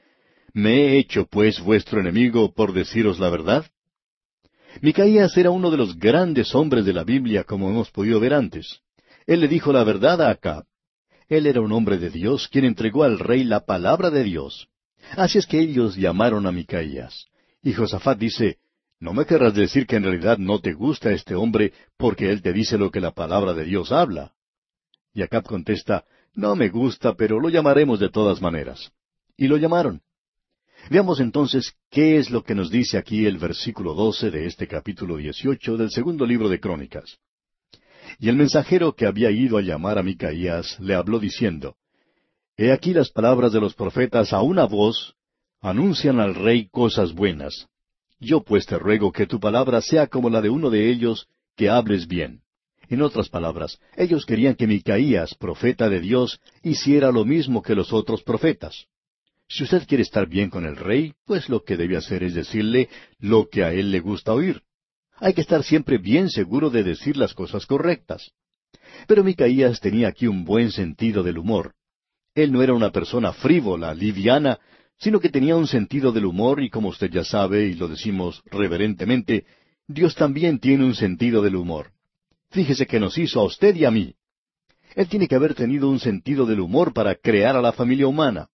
¿Me 0.55 0.86
he 0.86 0.98
hecho 0.98 1.26
pues 1.26 1.61
vuestro 1.61 2.00
enemigo 2.00 2.55
por 2.55 2.72
deciros 2.72 3.18
la 3.18 3.28
verdad? 3.28 3.66
Micaías 4.81 5.37
era 5.37 5.51
uno 5.51 5.70
de 5.70 5.77
los 5.77 5.99
grandes 5.99 6.55
hombres 6.55 6.85
de 6.85 6.93
la 6.93 7.05
Biblia, 7.05 7.45
como 7.45 7.68
hemos 7.68 7.91
podido 7.91 8.18
ver 8.20 8.35
antes. 8.35 8.81
Él 9.27 9.41
le 9.41 9.49
dijo 9.49 9.73
la 9.73 9.85
verdad 9.85 10.20
a 10.23 10.31
Acab. 10.31 10.64
Él 11.29 11.47
era 11.47 11.61
un 11.61 11.73
hombre 11.73 11.99
de 11.99 12.11
Dios 12.11 12.49
quien 12.49 12.64
entregó 12.64 13.05
al 13.05 13.18
rey 13.18 13.45
la 13.45 13.64
palabra 13.64 14.11
de 14.11 14.25
Dios. 14.25 14.68
Así 15.16 15.39
es 15.39 15.47
que 15.47 15.61
ellos 15.61 15.97
llamaron 15.97 16.47
a 16.47 16.53
Micaías. 16.53 17.27
Y 17.62 17.73
Josafat 17.73 18.18
dice, 18.18 18.59
¿no 18.99 19.12
me 19.12 19.25
querrás 19.25 19.55
decir 19.55 19.87
que 19.87 19.97
en 19.97 20.05
realidad 20.05 20.39
no 20.39 20.61
te 20.61 20.73
gusta 20.73 21.12
este 21.12 21.35
hombre 21.35 21.73
porque 21.97 22.31
él 22.31 22.43
te 22.43 22.53
dice 22.53 22.79
lo 22.79 22.91
que 22.91 23.01
la 23.01 23.12
palabra 23.12 23.55
de 23.55 23.64
Dios 23.64 23.93
habla? 23.93 24.33
Y 25.14 25.23
Acab 25.23 25.45
contesta, 25.45 26.05
no 26.35 26.57
me 26.57 26.70
gusta, 26.70 27.14
pero 27.14 27.39
lo 27.41 27.51
llamaremos 27.51 28.01
de 28.01 28.09
todas 28.09 28.41
maneras. 28.41 28.93
Y 29.37 29.49
lo 29.49 29.57
llamaron. 29.57 30.03
Veamos 30.91 31.20
entonces 31.20 31.74
qué 31.91 32.18
es 32.18 32.30
lo 32.30 32.43
que 32.43 32.55
nos 32.55 32.70
dice 32.70 32.99
aquí 32.99 33.26
el 33.26 33.39
versículo 33.39 33.95
doce 33.95 34.30
de 34.30 34.47
este 34.47 34.66
capítulo 34.66 35.16
dieciocho 35.16 35.76
del 35.76 35.91
segundo 35.91 36.26
libro 36.26 36.49
de 36.49 36.61
Crónicas. 36.61 37.18
Y 38.18 38.28
el 38.28 38.37
mensajero 38.37 38.95
que 38.95 39.07
había 39.07 39.30
ido 39.30 39.59
a 39.59 39.62
llamar 39.62 39.99
a 39.99 40.03
Micaías 40.03 40.78
le 40.80 40.95
habló 40.95 41.18
diciendo, 41.18 41.76
He 42.57 42.72
aquí 42.72 42.93
las 42.93 43.11
palabras 43.11 43.53
de 43.53 43.61
los 43.61 43.74
profetas 43.74 44.33
a 44.33 44.43
una 44.43 44.64
voz, 44.66 45.14
anuncian 45.61 46.20
al 46.20 46.35
rey 46.35 46.68
cosas 46.68 47.14
buenas. 47.14 47.68
Yo 48.20 48.43
pues 48.43 48.66
te 48.66 48.78
ruego 48.78 49.12
que 49.12 49.26
tu 49.26 49.41
palabra 49.41 49.80
sea 49.80 50.09
como 50.09 50.28
la 50.30 50.41
de 50.41 50.51
uno 50.51 50.68
de 50.68 50.91
ellos, 50.91 51.26
que 51.57 51.70
hables 51.70 52.07
bien. 52.07 52.43
En 52.89 53.03
otras 53.03 53.28
palabras, 53.28 53.78
ellos 53.97 54.26
querían 54.26 54.55
que 54.55 54.66
Micaías, 54.66 55.35
profeta 55.35 55.89
de 55.89 56.01
Dios, 56.01 56.41
hiciera 56.62 57.11
lo 57.11 57.24
mismo 57.24 57.62
que 57.62 57.74
los 57.74 57.93
otros 57.93 58.22
profetas. 58.22 58.87
Si 59.53 59.64
usted 59.64 59.86
quiere 59.86 60.03
estar 60.03 60.26
bien 60.26 60.48
con 60.48 60.64
el 60.64 60.76
rey, 60.76 61.12
pues 61.26 61.50
lo 61.50 61.62
que 61.62 61.76
debe 61.76 61.98
hacer 61.98 62.22
es 62.22 62.32
decirle 62.32 62.88
lo 63.18 63.50
que 63.50 63.62
a 63.62 63.74
él 63.74 63.90
le 63.90 64.00
gusta 64.00 64.32
oír. 64.32 64.62
Hay 65.16 65.34
que 65.34 65.42
estar 65.42 65.62
siempre 65.62 65.98
bien 65.98 66.30
seguro 66.30 66.70
de 66.70 66.82
decir 66.82 67.18
las 67.18 67.34
cosas 67.34 67.66
correctas. 67.66 68.32
Pero 69.07 69.22
Micaías 69.22 69.78
tenía 69.78 70.09
aquí 70.09 70.26
un 70.26 70.46
buen 70.46 70.72
sentido 70.72 71.22
del 71.22 71.36
humor. 71.36 71.74
Él 72.34 72.50
no 72.50 72.62
era 72.62 72.72
una 72.72 72.92
persona 72.92 73.34
frívola, 73.34 73.92
liviana, 73.92 74.59
sino 74.96 75.20
que 75.20 75.28
tenía 75.28 75.55
un 75.55 75.66
sentido 75.66 76.12
del 76.12 76.24
humor 76.24 76.62
y 76.62 76.70
como 76.70 76.88
usted 76.88 77.11
ya 77.11 77.22
sabe, 77.22 77.66
y 77.66 77.74
lo 77.74 77.88
decimos 77.88 78.42
reverentemente, 78.46 79.44
Dios 79.86 80.14
también 80.14 80.61
tiene 80.61 80.86
un 80.86 80.94
sentido 80.94 81.42
del 81.42 81.57
humor. 81.57 81.92
Fíjese 82.53 82.86
que 82.86 82.98
nos 82.98 83.18
hizo 83.18 83.40
a 83.40 83.44
usted 83.44 83.76
y 83.76 83.84
a 83.84 83.90
mí. 83.90 84.14
Él 84.94 85.09
tiene 85.09 85.28
que 85.28 85.34
haber 85.34 85.55
tenido 85.55 85.90
un 85.90 86.00
sentido 86.00 86.46
del 86.46 86.61
humor 86.61 86.94
para 86.94 87.16
crear 87.16 87.55
a 87.55 87.61
la 87.61 87.72
familia 87.72 88.07
humana. 88.07 88.48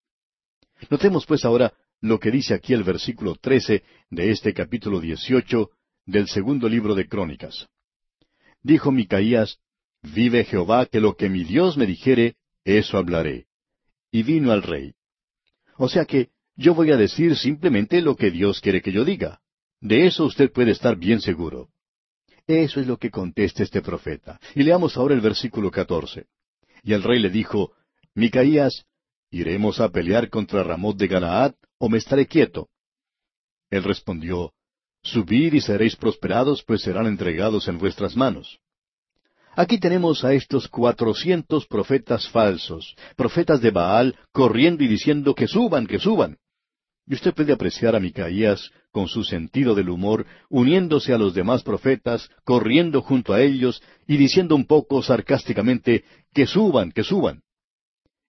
Notemos 0.91 1.27
pues 1.27 1.45
ahora 1.45 1.73
lo 2.01 2.19
que 2.19 2.31
dice 2.31 2.55
aquí 2.55 2.75
el 2.75 2.85
versículo 2.85 3.35
trece 3.35 3.83
de 4.11 4.31
este 4.31 4.55
capítulo 4.55 5.01
dieciocho 5.01 5.71
del 6.07 6.29
segundo 6.29 6.69
libro 6.69 6.95
de 6.95 7.09
Crónicas. 7.09 7.69
Dijo 8.63 8.91
Micaías, 8.93 9.59
Vive 10.03 10.45
Jehová 10.45 10.87
que 10.87 11.01
lo 11.01 11.17
que 11.17 11.29
mi 11.29 11.45
Dios 11.45 11.77
me 11.77 11.87
dijere, 11.87 12.37
eso 12.65 12.99
hablaré. 12.99 13.47
Y 14.13 14.23
vino 14.23 14.53
al 14.53 14.63
rey. 14.63 14.95
O 15.77 15.89
sea 15.89 16.05
que 16.05 16.31
yo 16.57 16.75
voy 16.75 16.91
a 16.93 16.97
decir 16.97 17.37
simplemente 17.37 18.01
lo 18.01 18.17
que 18.17 18.31
Dios 18.31 18.61
quiere 18.61 18.81
que 18.81 18.93
yo 18.93 19.05
diga. 19.05 19.41
De 19.81 20.07
eso 20.07 20.25
usted 20.25 20.53
puede 20.53 20.73
estar 20.73 20.97
bien 20.97 21.21
seguro. 21.21 21.69
Eso 22.47 22.81
es 22.81 22.87
lo 22.87 22.97
que 22.97 23.11
contesta 23.11 23.63
este 23.63 23.83
profeta. 23.83 24.41
Y 24.55 24.63
leamos 24.63 24.97
ahora 24.97 25.15
el 25.15 25.21
versículo 25.21 25.71
catorce. 25.71 26.27
Y 26.83 26.95
el 26.95 27.03
rey 27.03 27.21
le 27.21 27.31
dijo, 27.31 27.73
Micaías, 28.15 28.87
¿iremos 29.31 29.81
a 29.81 29.89
pelear 29.89 30.31
contra 30.31 30.63
Ramot 30.63 30.97
de 30.97 31.09
Galaad 31.09 31.55
o 31.79 31.89
me 31.89 31.99
estaré 31.99 32.27
quieto? 32.27 32.69
Él 33.71 33.85
respondió, 33.85 34.53
Subid 35.03 35.55
y 35.55 35.61
seréis 35.61 35.97
prosperados, 35.97 36.63
pues 36.65 36.83
serán 36.83 37.07
entregados 37.07 37.69
en 37.69 37.79
vuestras 37.79 38.17
manos. 38.17 38.59
Aquí 39.55 39.79
tenemos 39.79 40.25
a 40.25 40.35
estos 40.35 40.69
cuatrocientos 40.69 41.67
profetas 41.67 42.29
falsos, 42.29 42.95
profetas 43.17 43.61
de 43.61 43.71
Baal, 43.71 44.17
corriendo 44.33 44.85
y 44.85 44.89
diciendo 44.89 45.35
que 45.35 45.49
suban, 45.49 45.87
que 45.87 45.99
suban. 45.99 46.39
Y 47.07 47.15
usted 47.15 47.35
puede 47.35 47.53
apreciar 47.53 47.97
a 47.97 48.01
Micaías 48.01 48.71
con 48.93 49.09
su 49.09 49.25
sentido 49.25 49.75
del 49.75 49.89
humor, 49.89 50.27
uniéndose 50.51 51.13
a 51.13 51.19
los 51.19 51.35
demás 51.35 51.63
profetas, 51.63 52.31
corriendo 52.45 53.03
junto 53.03 53.33
a 53.33 53.43
ellos 53.43 53.83
y 54.07 54.17
diciendo 54.17 54.55
un 54.55 54.67
poco 54.67 55.03
sarcásticamente 55.03 56.05
que 56.35 56.47
suban, 56.47 56.93
que 56.93 57.03
suban. 57.03 57.43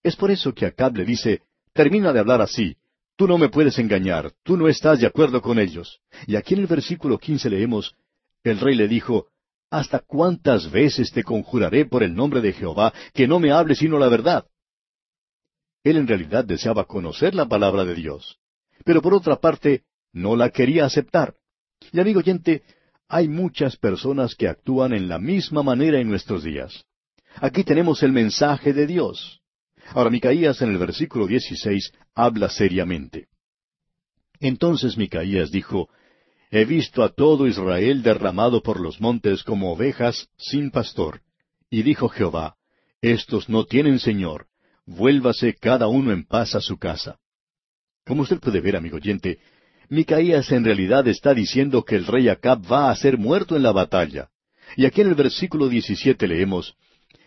Es 0.04 0.16
por 0.16 0.32
eso 0.32 0.54
que 0.54 0.66
Acab 0.66 0.96
le 0.96 1.06
dice, 1.06 1.42
termina 1.74 2.14
de 2.14 2.20
hablar 2.20 2.42
así, 2.42 2.78
Tú 3.20 3.28
no 3.28 3.38
me 3.38 3.50
puedes 3.50 3.78
engañar, 3.80 4.32
tú 4.44 4.56
no 4.56 4.70
estás 4.70 5.02
de 5.02 5.06
acuerdo 5.06 5.42
con 5.42 5.60
ellos. 5.60 6.00
Y 6.26 6.38
aquí 6.38 6.54
en 6.54 6.62
el 6.62 6.68
versículo 6.68 7.18
quince 7.18 7.50
leemos, 7.50 7.94
el 8.46 8.62
rey 8.62 8.76
le 8.76 8.88
dijo, 8.88 9.28
¿Hasta 9.70 10.00
cuántas 10.00 10.72
veces 10.72 11.12
te 11.12 11.26
conjuraré 11.26 11.86
por 11.86 12.02
el 12.02 12.16
nombre 12.16 12.40
de 12.40 12.54
Jehová 12.54 12.94
que 13.14 13.28
no 13.28 13.42
me 13.42 13.52
hables 13.52 13.80
sino 13.80 14.00
la 14.00 14.08
verdad? 14.08 14.46
Él 15.84 15.98
en 15.98 16.08
realidad 16.08 16.46
deseaba 16.46 16.86
conocer 16.86 17.36
la 17.36 17.46
palabra 17.46 17.84
de 17.84 17.96
Dios, 17.96 18.40
pero 18.86 19.02
por 19.02 19.14
otra 19.14 19.36
parte 19.36 19.84
no 20.14 20.38
la 20.38 20.50
quería 20.50 20.86
aceptar. 20.86 21.36
Y 21.92 22.00
amigo 22.00 22.20
oyente, 22.20 22.64
hay 23.10 23.28
muchas 23.28 23.76
personas 23.76 24.34
que 24.34 24.48
actúan 24.48 24.94
en 24.94 25.10
la 25.10 25.20
misma 25.20 25.62
manera 25.62 26.00
en 26.00 26.08
nuestros 26.08 26.46
días. 26.46 26.86
Aquí 27.36 27.66
tenemos 27.66 28.02
el 28.02 28.14
mensaje 28.14 28.72
de 28.72 28.88
Dios. 28.88 29.39
Ahora 29.94 30.10
Micaías 30.10 30.62
en 30.62 30.70
el 30.70 30.78
versículo 30.78 31.26
16 31.26 31.92
habla 32.14 32.50
seriamente. 32.50 33.28
Entonces 34.40 34.98
Micaías 34.98 35.52
dijo, 35.52 35.90
He 36.52 36.66
visto 36.66 37.04
a 37.04 37.10
todo 37.10 37.48
Israel 37.48 38.02
derramado 38.04 38.62
por 38.62 38.80
los 38.80 39.02
montes 39.02 39.44
como 39.44 39.72
ovejas 39.72 40.30
sin 40.38 40.72
pastor. 40.72 41.22
Y 41.70 41.84
dijo 41.84 42.10
Jehová, 42.10 42.56
Estos 43.02 43.50
no 43.50 43.66
tienen 43.66 44.00
señor, 44.00 44.48
vuélvase 44.86 45.56
cada 45.56 45.88
uno 45.88 46.12
en 46.12 46.26
paz 46.26 46.56
a 46.56 46.62
su 46.62 46.78
casa. 46.78 47.20
Como 48.06 48.24
usted 48.24 48.40
puede 48.40 48.62
ver, 48.62 48.76
amigo 48.76 48.98
oyente, 48.98 49.40
Micaías 49.90 50.52
en 50.52 50.66
realidad 50.66 51.08
está 51.08 51.34
diciendo 51.34 51.84
que 51.84 51.96
el 51.96 52.06
rey 52.06 52.30
Acab 52.30 52.72
va 52.72 52.92
a 52.92 52.96
ser 52.96 53.18
muerto 53.18 53.56
en 53.56 53.64
la 53.64 53.72
batalla. 53.72 54.30
Y 54.76 54.86
aquí 54.86 55.02
en 55.02 55.10
el 55.10 55.16
versículo 55.16 55.68
17 55.68 56.28
leemos, 56.28 56.76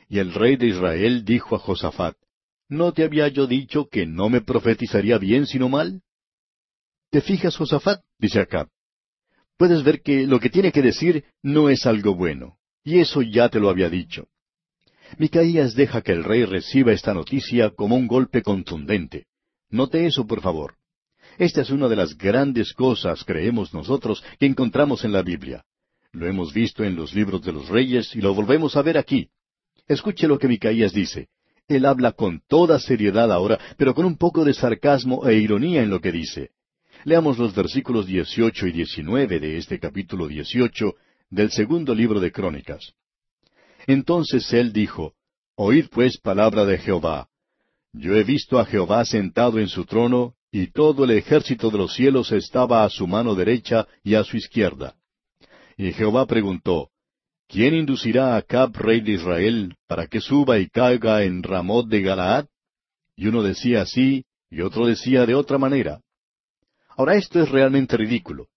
Y 0.08 0.20
el 0.20 0.32
rey 0.32 0.56
de 0.56 0.68
Israel 0.68 1.24
dijo 1.24 1.56
a 1.56 1.58
Josafat, 1.58 2.16
¿No 2.68 2.92
te 2.92 3.04
había 3.04 3.28
yo 3.28 3.46
dicho 3.46 3.88
que 3.88 4.06
no 4.06 4.28
me 4.28 4.40
profetizaría 4.40 5.18
bien 5.18 5.46
sino 5.46 5.68
mal? 5.68 6.02
¿Te 7.10 7.20
fijas, 7.20 7.56
Josafat? 7.56 8.02
dice 8.18 8.40
Acab. 8.40 8.68
Puedes 9.56 9.84
ver 9.84 10.02
que 10.02 10.26
lo 10.26 10.40
que 10.40 10.50
tiene 10.50 10.72
que 10.72 10.82
decir 10.82 11.24
no 11.42 11.68
es 11.68 11.86
algo 11.86 12.14
bueno, 12.14 12.56
y 12.82 13.00
eso 13.00 13.22
ya 13.22 13.48
te 13.48 13.60
lo 13.60 13.68
había 13.68 13.90
dicho. 13.90 14.28
Micaías 15.18 15.74
deja 15.74 16.00
que 16.00 16.12
el 16.12 16.24
rey 16.24 16.44
reciba 16.44 16.92
esta 16.92 17.12
noticia 17.12 17.70
como 17.70 17.96
un 17.96 18.06
golpe 18.06 18.42
contundente. 18.42 19.26
Note 19.68 20.06
eso, 20.06 20.26
por 20.26 20.40
favor. 20.40 20.76
Esta 21.38 21.62
es 21.62 21.70
una 21.70 21.88
de 21.88 21.96
las 21.96 22.16
grandes 22.16 22.72
cosas, 22.72 23.24
creemos 23.24 23.72
nosotros, 23.72 24.24
que 24.38 24.46
encontramos 24.46 25.04
en 25.04 25.12
la 25.12 25.22
Biblia. 25.22 25.64
Lo 26.12 26.26
hemos 26.26 26.52
visto 26.52 26.84
en 26.84 26.96
los 26.96 27.14
libros 27.14 27.42
de 27.42 27.52
los 27.52 27.68
reyes 27.68 28.14
y 28.14 28.20
lo 28.20 28.34
volvemos 28.34 28.76
a 28.76 28.82
ver 28.82 28.98
aquí. 28.98 29.28
Escuche 29.88 30.28
lo 30.28 30.38
que 30.38 30.48
Micaías 30.48 30.92
dice. 30.92 31.28
Él 31.68 31.86
habla 31.86 32.12
con 32.12 32.42
toda 32.46 32.78
seriedad 32.78 33.32
ahora, 33.32 33.58
pero 33.76 33.94
con 33.94 34.04
un 34.04 34.16
poco 34.16 34.44
de 34.44 34.54
sarcasmo 34.54 35.28
e 35.28 35.36
ironía 35.36 35.82
en 35.82 35.90
lo 35.90 36.00
que 36.00 36.12
dice. 36.12 36.50
Leamos 37.04 37.38
los 37.38 37.54
versículos 37.54 38.06
18 38.06 38.66
y 38.66 38.72
19 38.72 39.40
de 39.40 39.58
este 39.58 39.78
capítulo 39.78 40.28
18 40.28 40.94
del 41.30 41.50
segundo 41.50 41.94
libro 41.94 42.20
de 42.20 42.30
Crónicas. 42.30 42.92
Entonces 43.86 44.52
él 44.52 44.72
dijo, 44.72 45.14
Oíd 45.56 45.86
pues 45.90 46.18
palabra 46.18 46.64
de 46.64 46.78
Jehová. 46.78 47.28
Yo 47.92 48.14
he 48.16 48.24
visto 48.24 48.58
a 48.58 48.64
Jehová 48.64 49.04
sentado 49.04 49.58
en 49.58 49.68
su 49.68 49.84
trono, 49.84 50.34
y 50.50 50.68
todo 50.68 51.04
el 51.04 51.10
ejército 51.10 51.70
de 51.70 51.78
los 51.78 51.94
cielos 51.94 52.30
estaba 52.32 52.84
a 52.84 52.90
su 52.90 53.06
mano 53.06 53.34
derecha 53.34 53.86
y 54.04 54.14
a 54.14 54.24
su 54.24 54.36
izquierda. 54.36 54.94
Y 55.76 55.92
Jehová 55.92 56.26
preguntó, 56.26 56.90
¿Quién 57.52 57.74
inducirá 57.74 58.32
a 58.32 58.38
Acab, 58.38 58.74
rey 58.78 59.02
de 59.02 59.12
Israel, 59.12 59.74
para 59.86 60.06
que 60.06 60.22
suba 60.22 60.58
y 60.58 60.70
caiga 60.70 61.22
en 61.22 61.42
Ramot 61.42 61.86
de 61.86 62.00
Galaad? 62.00 62.46
Y 63.14 63.26
uno 63.26 63.42
decía 63.42 63.82
así, 63.82 64.24
y 64.50 64.62
otro 64.62 64.86
decía 64.86 65.26
de 65.26 65.34
otra 65.34 65.58
manera. 65.58 66.00
Ahora 66.96 67.14
esto 67.16 67.42
es 67.42 67.50
realmente 67.50 67.98
ridículo. 67.98 68.48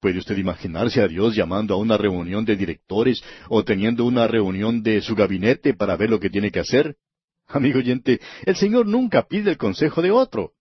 ¿Puede 0.00 0.18
usted 0.18 0.36
imaginarse 0.36 1.00
a 1.00 1.06
Dios 1.06 1.36
llamando 1.36 1.74
a 1.74 1.76
una 1.76 1.96
reunión 1.96 2.44
de 2.44 2.56
directores 2.56 3.22
o 3.48 3.62
teniendo 3.62 4.04
una 4.04 4.26
reunión 4.26 4.82
de 4.82 5.00
su 5.00 5.14
gabinete 5.14 5.72
para 5.74 5.94
ver 5.94 6.10
lo 6.10 6.18
que 6.18 6.28
tiene 6.28 6.50
que 6.50 6.58
hacer? 6.58 6.96
Amigo 7.46 7.78
oyente, 7.78 8.20
el 8.44 8.56
Señor 8.56 8.88
nunca 8.88 9.28
pide 9.28 9.48
el 9.52 9.58
consejo 9.58 10.02
de 10.02 10.10
otro. 10.10 10.54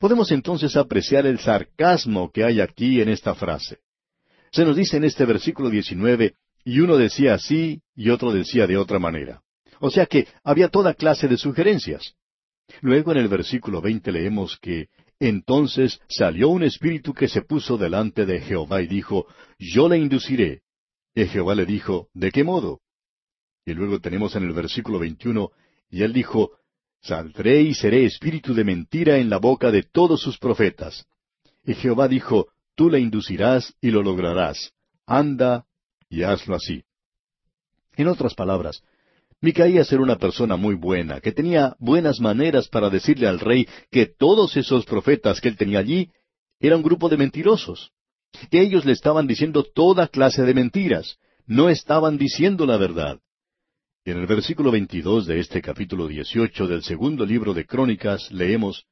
Podemos 0.00 0.32
entonces 0.32 0.76
apreciar 0.76 1.24
el 1.24 1.38
sarcasmo 1.38 2.32
que 2.32 2.42
hay 2.42 2.60
aquí 2.60 3.00
en 3.00 3.10
esta 3.10 3.36
frase. 3.36 3.78
Se 4.50 4.64
nos 4.64 4.74
dice 4.74 4.96
en 4.96 5.04
este 5.04 5.24
versículo 5.24 5.70
19, 5.70 6.34
y 6.64 6.80
uno 6.80 6.96
decía 6.96 7.34
así 7.34 7.82
y 7.94 8.10
otro 8.10 8.32
decía 8.32 8.66
de 8.66 8.76
otra 8.76 8.98
manera. 8.98 9.42
O 9.80 9.90
sea 9.90 10.06
que 10.06 10.26
había 10.42 10.68
toda 10.68 10.94
clase 10.94 11.28
de 11.28 11.36
sugerencias. 11.36 12.14
Luego 12.80 13.12
en 13.12 13.18
el 13.18 13.28
versículo 13.28 13.82
20 13.82 14.10
leemos 14.10 14.58
que 14.58 14.88
entonces 15.20 16.00
salió 16.08 16.48
un 16.48 16.62
espíritu 16.62 17.12
que 17.12 17.28
se 17.28 17.42
puso 17.42 17.76
delante 17.76 18.26
de 18.26 18.40
Jehová 18.40 18.82
y 18.82 18.86
dijo, 18.86 19.26
Yo 19.58 19.88
le 19.88 19.98
induciré. 19.98 20.62
Y 21.14 21.26
Jehová 21.26 21.54
le 21.54 21.66
dijo, 21.66 22.08
¿De 22.14 22.32
qué 22.32 22.42
modo? 22.42 22.80
Y 23.66 23.74
luego 23.74 24.00
tenemos 24.00 24.34
en 24.36 24.44
el 24.44 24.52
versículo 24.52 24.98
21, 24.98 25.50
y 25.90 26.02
él 26.02 26.12
dijo, 26.12 26.52
Saldré 27.00 27.60
y 27.60 27.74
seré 27.74 28.06
espíritu 28.06 28.54
de 28.54 28.64
mentira 28.64 29.18
en 29.18 29.28
la 29.28 29.36
boca 29.36 29.70
de 29.70 29.82
todos 29.82 30.20
sus 30.20 30.38
profetas. 30.38 31.06
Y 31.64 31.74
Jehová 31.74 32.08
dijo, 32.08 32.48
Tú 32.74 32.90
le 32.90 33.00
inducirás 33.00 33.74
y 33.80 33.90
lo 33.90 34.02
lograrás. 34.02 34.72
Anda 35.06 35.66
y 36.14 36.22
hazlo 36.22 36.54
así. 36.54 36.84
En 37.96 38.08
otras 38.08 38.34
palabras, 38.34 38.82
Micaías 39.40 39.92
era 39.92 40.00
una 40.00 40.16
persona 40.16 40.56
muy 40.56 40.74
buena, 40.74 41.20
que 41.20 41.32
tenía 41.32 41.74
buenas 41.78 42.20
maneras 42.20 42.68
para 42.68 42.88
decirle 42.88 43.26
al 43.26 43.40
rey 43.40 43.68
que 43.90 44.06
todos 44.06 44.56
esos 44.56 44.86
profetas 44.86 45.40
que 45.40 45.48
él 45.48 45.56
tenía 45.56 45.80
allí 45.80 46.10
eran 46.60 46.78
un 46.78 46.84
grupo 46.84 47.08
de 47.08 47.16
mentirosos, 47.16 47.90
que 48.50 48.60
ellos 48.60 48.84
le 48.84 48.92
estaban 48.92 49.26
diciendo 49.26 49.64
toda 49.64 50.08
clase 50.08 50.42
de 50.42 50.54
mentiras, 50.54 51.18
no 51.46 51.68
estaban 51.68 52.16
diciendo 52.16 52.64
la 52.64 52.76
verdad. 52.76 53.18
Y 54.04 54.12
en 54.12 54.18
el 54.18 54.26
versículo 54.26 54.70
22 54.70 55.26
de 55.26 55.40
este 55.40 55.60
capítulo 55.60 56.06
18 56.06 56.66
del 56.66 56.82
segundo 56.82 57.26
libro 57.26 57.54
de 57.54 57.66
Crónicas 57.66 58.30
leemos, 58.30 58.84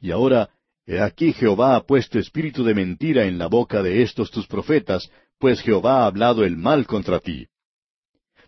Y 0.00 0.12
ahora, 0.12 0.50
he 0.86 1.00
aquí 1.00 1.32
Jehová 1.32 1.76
ha 1.76 1.82
puesto 1.82 2.18
espíritu 2.18 2.64
de 2.64 2.74
mentira 2.74 3.26
en 3.26 3.38
la 3.38 3.46
boca 3.46 3.82
de 3.82 4.02
estos 4.02 4.30
tus 4.30 4.46
profetas, 4.46 5.10
pues 5.38 5.60
Jehová 5.60 6.02
ha 6.02 6.06
hablado 6.06 6.44
el 6.44 6.56
mal 6.56 6.86
contra 6.86 7.20
ti. 7.20 7.46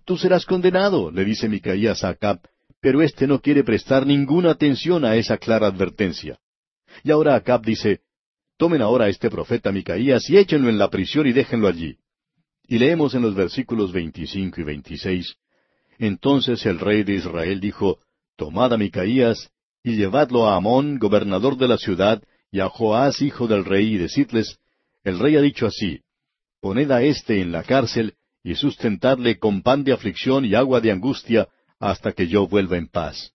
Tú 0.05 0.17
serás 0.17 0.45
condenado, 0.45 1.11
le 1.11 1.25
dice 1.25 1.49
Micaías 1.49 2.03
a 2.05 2.11
Acab, 2.11 2.41
pero 2.81 3.01
éste 3.01 3.27
no 3.27 3.41
quiere 3.41 3.63
prestar 3.63 4.07
ninguna 4.07 4.51
atención 4.51 5.05
a 5.05 5.15
esa 5.17 5.39
clara 5.39 5.69
advertencia. 5.69 6.39
Y 7.05 7.11
ahora 7.11 7.37
Acab 7.37 7.63
dice, 7.65 8.01
Tomen 8.57 8.83
ahora 8.83 9.07
a 9.07 9.09
este 9.09 9.31
profeta 9.31 9.73
Micaías 9.73 10.29
y 10.29 10.37
échenlo 10.37 10.69
en 10.69 10.79
la 10.79 10.91
prisión 10.91 11.27
y 11.27 11.33
déjenlo 11.33 11.69
allí. 11.69 11.97
Y 12.67 12.79
leemos 12.79 13.15
en 13.15 13.23
los 13.23 13.35
versículos 13.35 13.93
25 13.93 14.61
y 14.61 14.65
26, 14.65 15.37
entonces 15.99 16.67
el 16.67 16.81
rey 16.81 17.05
de 17.05 17.15
Israel 17.15 17.61
dijo, 17.61 17.99
Tomad 18.37 18.73
a 18.73 18.77
Micaías, 18.77 19.52
y 19.83 19.97
llevadlo 19.97 20.47
a 20.47 20.57
Amón, 20.57 20.99
gobernador 20.99 21.57
de 21.57 21.69
la 21.69 21.79
ciudad, 21.79 22.23
y 22.51 22.61
a 22.61 22.69
Joás, 22.69 23.21
hijo 23.23 23.47
del 23.47 23.65
rey, 23.65 23.95
y 23.95 23.99
decidles, 23.99 24.59
El 25.03 25.19
rey 25.19 25.37
ha 25.37 25.41
dicho 25.41 25.67
así, 25.67 26.03
Poned 26.61 26.91
a 26.93 27.03
éste 27.03 27.41
en 27.41 27.51
la 27.51 27.65
cárcel, 27.65 28.15
y 28.45 28.55
sustentadle 28.55 29.39
con 29.39 29.63
pan 29.63 29.83
de 29.85 29.93
aflicción 29.93 30.45
y 30.45 30.55
agua 30.55 30.81
de 30.81 30.93
angustia, 30.93 31.49
hasta 31.81 32.13
que 32.13 32.29
yo 32.29 32.47
vuelva 32.47 32.77
en 32.77 32.89
paz. 32.89 33.33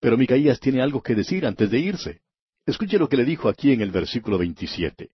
Pero 0.00 0.18
Micaías 0.18 0.60
tiene 0.60 0.82
algo 0.82 1.02
que 1.02 1.14
decir 1.14 1.46
antes 1.46 1.70
de 1.70 1.78
irse. 1.78 2.20
Escuche 2.66 2.98
lo 2.98 3.08
que 3.08 3.16
le 3.16 3.24
dijo 3.24 3.48
aquí 3.48 3.72
en 3.72 3.80
el 3.80 3.90
versículo 3.90 4.36
27. 4.36 5.10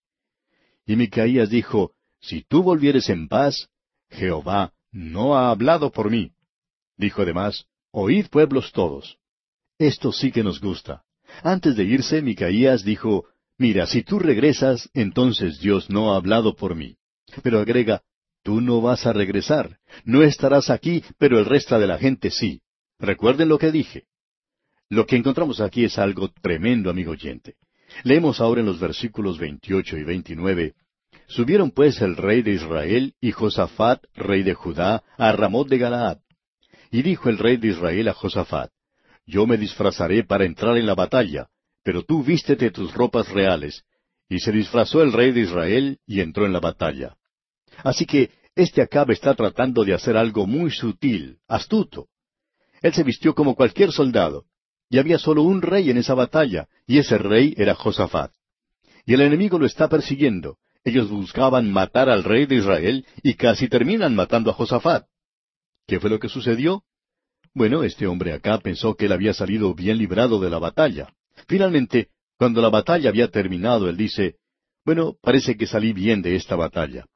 Y 0.87 0.97
Micaías 0.97 1.51
dijo, 1.51 1.93
Si 2.21 2.43
tú 2.43 2.65
volvieres 2.65 3.09
en 3.09 3.29
paz, 3.29 3.69
Jehová 4.09 4.73
no 4.91 5.37
ha 5.37 5.51
hablado 5.51 5.93
por 5.93 6.11
mí. 6.11 6.33
Dijo 6.97 7.23
además, 7.23 7.67
Oíd 7.93 8.27
pueblos 8.27 8.73
todos. 8.73 9.20
Esto 9.81 10.13
sí 10.13 10.31
que 10.31 10.45
nos 10.45 10.61
gusta. 10.61 11.03
Antes 11.43 11.75
de 11.75 11.85
irse, 11.85 12.21
Micaías 12.21 12.85
dijo, 12.85 13.25
Mira, 13.57 13.87
si 13.87 14.03
tú 14.03 14.19
regresas, 14.19 14.91
entonces 14.95 15.59
Dios 15.59 15.91
no 15.91 16.13
ha 16.13 16.17
hablado 16.17 16.55
por 16.55 16.77
mí. 16.77 16.97
Pero 17.43 17.59
agrega, 17.59 18.03
Tú 18.43 18.61
no 18.61 18.81
vas 18.81 19.07
a 19.07 19.13
regresar. 19.13 19.79
No 20.05 20.23
estarás 20.23 20.71
aquí, 20.71 21.03
pero 21.19 21.39
el 21.39 21.45
resto 21.45 21.79
de 21.79 21.87
la 21.87 21.99
gente 21.99 22.31
sí. 22.31 22.61
Recuerden 22.99 23.49
lo 23.49 23.59
que 23.59 23.71
dije. 23.71 24.05
Lo 24.89 25.07
que 25.07 25.17
encontramos 25.17 25.61
aquí 25.61 25.85
es 25.85 25.99
algo 25.99 26.29
tremendo, 26.29 26.91
amigo 26.91 27.13
oyente. 27.13 27.55
Leemos 28.03 28.41
ahora 28.41 28.61
en 28.61 28.67
los 28.67 28.81
versículos 28.81 29.39
28 29.39 29.97
y 29.99 30.05
29. 30.05 30.75
Subieron 31.27 31.71
pues 31.71 32.01
el 32.01 32.17
rey 32.17 32.43
de 32.43 32.53
Israel 32.53 33.15
y 33.21 33.33
Josafat, 33.33 34.05
rey 34.15 34.43
de 34.43 34.55
Judá, 34.55 35.03
a 35.17 35.33
Ramot 35.33 35.69
de 35.69 35.79
Galaad. 35.79 36.19
Y 36.91 37.03
dijo 37.03 37.29
el 37.29 37.39
rey 37.39 37.57
de 37.57 37.69
Israel 37.69 38.09
a 38.09 38.15
Josafat, 38.15 38.71
Yo 39.31 39.47
me 39.47 39.57
disfrazaré 39.57 40.25
para 40.25 40.45
entrar 40.45 40.77
en 40.77 40.87
la 40.87 40.97
batalla, 40.97 41.49
pero 41.85 42.03
tú 42.03 42.25
vístete 42.25 42.73
tus 42.73 42.93
ropas 42.93 43.29
reales. 43.29 43.85
Y 44.29 44.41
se 44.41 44.51
disfrazó 44.51 45.03
el 45.03 45.13
rey 45.13 45.31
de 45.31 45.43
Israel 45.43 45.99
y 46.05 46.21
entró 46.21 46.47
en 46.47 46.53
la 46.53 46.59
batalla. 46.59 47.17
Así 47.85 48.07
que 48.07 48.31
este 48.57 48.83
Acab 48.83 49.13
está 49.13 49.35
tratando 49.35 49.85
de 49.85 49.95
hacer 49.95 50.17
algo 50.17 50.49
muy 50.49 50.73
sutil, 50.73 51.39
astuto. 51.47 52.09
Él 52.83 52.93
se 52.93 53.05
vistió 53.05 53.35
como 53.35 53.55
cualquier 53.55 53.93
soldado, 53.93 54.47
y 54.89 54.99
había 54.99 55.19
solo 55.19 55.43
un 55.43 55.63
rey 55.63 55.91
en 55.91 55.99
esa 55.99 56.15
batalla, 56.15 56.67
y 56.89 56.99
ese 56.99 57.17
rey 57.17 57.55
era 57.57 57.77
Josafat. 57.77 58.33
Y 59.07 59.15
el 59.15 59.21
enemigo 59.21 59.61
lo 59.61 59.67
está 59.67 59.89
persiguiendo. 59.89 60.59
Ellos 60.83 61.09
buscaban 61.09 61.71
matar 61.71 62.09
al 62.09 62.25
rey 62.25 62.47
de 62.47 62.57
Israel 62.57 63.07
y 63.23 63.35
casi 63.35 63.69
terminan 63.69 64.17
matando 64.17 64.51
a 64.51 64.55
Josafat. 64.55 65.07
¿Qué 65.87 66.01
fue 66.01 66.11
lo 66.11 66.19
que 66.19 66.29
sucedió? 66.29 66.83
Bueno, 67.55 67.83
este 67.83 68.07
hombre 68.07 68.33
acá 68.33 68.59
pensó 68.59 68.95
que 68.95 69.07
él 69.07 69.13
había 69.13 69.35
salido 69.35 69.75
bien 69.75 69.99
librado 69.99 70.39
de 70.39 70.51
la 70.51 70.59
batalla. 70.59 71.13
Finalmente, 71.49 72.09
cuando 72.39 72.63
la 72.63 72.69
batalla 72.69 73.11
había 73.11 73.29
terminado, 73.29 73.89
él 73.89 73.97
dice, 73.97 74.37
bueno, 74.85 75.17
parece 75.21 75.57
que 75.57 75.67
salí 75.67 75.93
bien 75.93 76.23
de 76.23 76.37
esta 76.37 76.57
batalla. 76.57 77.07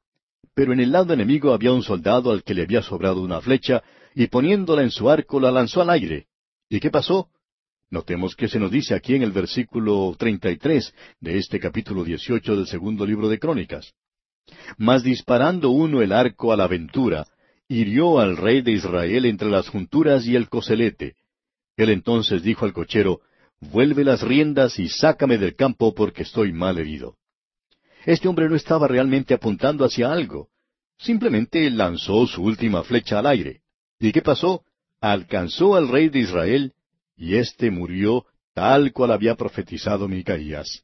Pero 0.53 0.73
en 0.73 0.79
el 0.79 0.91
lado 0.91 1.13
enemigo 1.13 1.53
había 1.53 1.73
un 1.73 1.83
soldado 1.83 2.31
al 2.31 2.43
que 2.43 2.53
le 2.53 2.63
había 2.63 2.81
sobrado 2.81 3.21
una 3.21 3.41
flecha, 3.41 3.83
y 4.13 4.27
poniéndola 4.27 4.83
en 4.83 4.91
su 4.91 5.09
arco 5.09 5.39
la 5.39 5.51
lanzó 5.51 5.81
al 5.81 5.89
aire. 5.89 6.27
¿Y 6.69 6.79
qué 6.79 6.89
pasó? 6.89 7.29
Notemos 7.89 8.35
que 8.35 8.47
se 8.47 8.59
nos 8.59 8.71
dice 8.71 8.93
aquí 8.93 9.15
en 9.15 9.23
el 9.23 9.31
versículo 9.31 10.15
33 10.17 10.93
de 11.21 11.37
este 11.37 11.59
capítulo 11.59 12.03
18 12.03 12.55
del 12.55 12.67
segundo 12.67 13.05
libro 13.05 13.29
de 13.29 13.39
Crónicas. 13.39 13.93
Mas 14.77 15.03
disparando 15.03 15.69
uno 15.69 16.01
el 16.01 16.11
arco 16.11 16.51
a 16.51 16.57
la 16.57 16.65
aventura, 16.65 17.25
hirió 17.67 18.19
al 18.19 18.37
rey 18.37 18.61
de 18.61 18.71
Israel 18.71 19.25
entre 19.25 19.49
las 19.49 19.69
junturas 19.69 20.25
y 20.25 20.35
el 20.35 20.49
coselete. 20.49 21.15
Él 21.77 21.89
entonces 21.89 22.43
dijo 22.43 22.65
al 22.65 22.73
cochero, 22.73 23.21
vuelve 23.59 24.03
las 24.03 24.21
riendas 24.21 24.79
y 24.79 24.87
sácame 24.87 25.37
del 25.37 25.55
campo 25.55 25.93
porque 25.93 26.23
estoy 26.23 26.51
mal 26.51 26.77
herido. 26.77 27.17
Este 28.05 28.27
hombre 28.27 28.47
no 28.49 28.55
estaba 28.55 28.87
realmente 28.87 29.33
apuntando 29.33 29.83
hacia 29.83 30.11
algo. 30.11 30.49
Simplemente 30.97 31.69
lanzó 31.71 32.27
su 32.27 32.43
última 32.43 32.83
flecha 32.83 33.19
al 33.19 33.25
aire. 33.25 33.61
¿Y 33.99 34.11
qué 34.11 34.21
pasó? 34.21 34.63
Alcanzó 35.01 35.75
al 35.75 35.89
rey 35.89 36.09
de 36.09 36.19
Israel 36.19 36.73
y 37.17 37.35
éste 37.35 37.71
murió 37.71 38.25
tal 38.53 38.93
cual 38.93 39.11
había 39.11 39.35
profetizado 39.35 40.07
Micaías. 40.07 40.83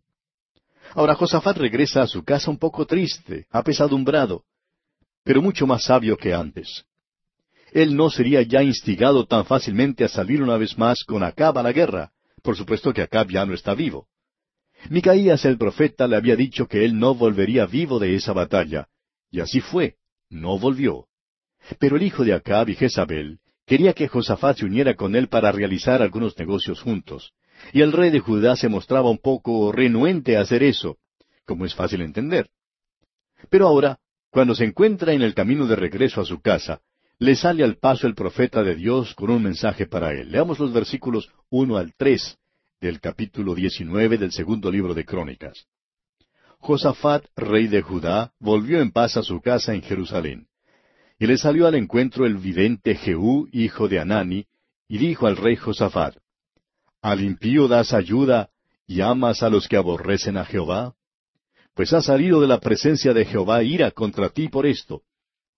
Ahora 0.94 1.16
Josafat 1.16 1.58
regresa 1.58 2.02
a 2.02 2.08
su 2.08 2.24
casa 2.24 2.52
un 2.52 2.58
poco 2.58 2.86
triste, 2.86 3.46
apesadumbrado, 3.50 4.44
pero 5.24 5.42
mucho 5.42 5.68
más 5.68 5.84
sabio 5.86 6.18
que 6.18 6.34
antes. 6.34 6.86
Él 7.72 7.96
no 7.96 8.10
sería 8.10 8.42
ya 8.42 8.64
instigado 8.64 9.26
tan 9.26 9.46
fácilmente 9.46 10.04
a 10.04 10.10
salir 10.10 10.42
una 10.42 10.58
vez 10.58 10.78
más 10.78 11.04
con 11.04 11.24
Acab 11.24 11.58
a 11.58 11.64
la 11.64 11.72
guerra. 11.72 12.12
Por 12.42 12.58
supuesto 12.58 12.94
que 12.94 13.02
Acab 13.02 13.30
ya 13.30 13.46
no 13.46 13.54
está 13.54 13.74
vivo. 13.74 14.08
Micaías 14.90 15.46
el 15.46 15.58
profeta 15.58 16.08
le 16.08 16.16
había 16.16 16.36
dicho 16.36 16.68
que 16.68 16.84
él 16.84 16.98
no 16.98 17.14
volvería 17.14 17.66
vivo 17.66 18.00
de 18.00 18.16
esa 18.16 18.34
batalla, 18.34 18.88
y 19.30 19.40
así 19.40 19.62
fue, 19.62 19.96
no 20.30 20.58
volvió. 20.58 21.06
Pero 21.80 21.98
el 21.98 22.04
hijo 22.04 22.26
de 22.26 22.34
Acab 22.34 22.70
y 22.70 22.76
Jezabel 22.76 23.40
quería 23.66 23.94
que 23.94 24.08
Josafat 24.08 24.58
se 24.58 24.66
uniera 24.66 24.96
con 24.96 25.16
él 25.16 25.28
para 25.28 25.52
realizar 25.52 26.02
algunos 26.02 26.38
negocios 26.38 26.82
juntos, 26.82 27.32
y 27.74 27.82
el 27.82 27.92
rey 27.92 28.10
de 28.10 28.20
Judá 28.20 28.56
se 28.56 28.70
mostraba 28.70 29.10
un 29.10 29.20
poco 29.20 29.72
renuente 29.72 30.36
a 30.36 30.42
hacer 30.42 30.64
eso, 30.64 30.98
como 31.46 31.66
es 31.66 31.76
fácil 31.76 32.02
entender. 32.02 32.50
Pero 33.50 33.68
ahora, 33.68 34.00
cuando 34.32 34.56
se 34.56 34.64
encuentra 34.64 35.14
en 35.14 35.22
el 35.22 35.36
camino 35.36 35.68
de 35.68 35.76
regreso 35.76 36.22
a 36.22 36.26
su 36.26 36.42
casa, 36.42 36.82
le 37.20 37.36
sale 37.36 37.64
al 37.64 37.78
paso 37.78 38.08
el 38.08 38.16
profeta 38.16 38.64
de 38.64 38.76
Dios 38.76 39.14
con 39.14 39.30
un 39.30 39.44
mensaje 39.44 39.86
para 39.86 40.14
él. 40.14 40.32
Leamos 40.32 40.58
los 40.58 40.74
versículos 40.74 41.30
uno 41.50 41.78
al 41.78 41.94
tres 41.96 42.38
del 42.80 43.00
capítulo 43.00 43.54
diecinueve 43.54 44.18
del 44.18 44.32
segundo 44.32 44.72
libro 44.72 44.94
de 44.94 45.06
Crónicas. 45.06 45.68
Josafat, 46.60 47.26
rey 47.36 47.68
de 47.68 47.82
Judá, 47.82 48.32
volvió 48.40 48.82
en 48.82 48.92
paz 48.92 49.18
a 49.18 49.24
su 49.24 49.42
casa 49.42 49.74
en 49.74 49.82
Jerusalén. 49.82 50.48
Y 51.20 51.28
le 51.28 51.38
salió 51.38 51.68
al 51.68 51.76
encuentro 51.76 52.26
el 52.26 52.38
vidente 52.38 52.96
Jehú, 52.96 53.50
hijo 53.52 53.88
de 53.88 54.00
Anani, 54.00 54.48
y 54.88 54.98
dijo 54.98 55.28
al 55.28 55.38
rey 55.38 55.58
Josafat, 55.58 56.16
¿Al 57.02 57.22
impío 57.22 57.68
das 57.68 57.94
ayuda 57.94 58.50
y 58.88 59.02
amas 59.02 59.44
a 59.44 59.50
los 59.50 59.68
que 59.68 59.78
aborrecen 59.78 60.38
a 60.38 60.46
Jehová? 60.46 60.96
Pues 61.74 61.94
ha 61.94 62.02
salido 62.02 62.42
de 62.42 62.48
la 62.48 62.60
presencia 62.60 63.14
de 63.14 63.26
Jehová 63.26 63.64
ira 63.64 63.92
contra 63.92 64.30
ti 64.30 64.50
por 64.50 64.66
esto. 64.66 65.04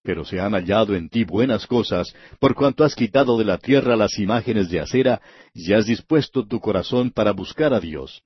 Pero 0.04 0.26
se 0.26 0.40
han 0.40 0.54
hallado 0.54 0.96
en 0.96 1.10
ti 1.10 1.24
buenas 1.24 1.66
cosas, 1.66 2.14
por 2.40 2.56
cuanto 2.56 2.84
has 2.84 2.94
quitado 2.94 3.38
de 3.38 3.46
la 3.46 3.58
tierra 3.58 3.96
las 3.96 4.20
imágenes 4.20 4.70
de 4.70 4.82
acera, 4.82 5.22
y 5.54 5.74
has 5.74 5.86
dispuesto 5.86 6.46
tu 6.46 6.60
corazón 6.60 7.10
para 7.12 7.32
buscar 7.32 7.74
a 7.74 7.80
Dios. 7.80 8.22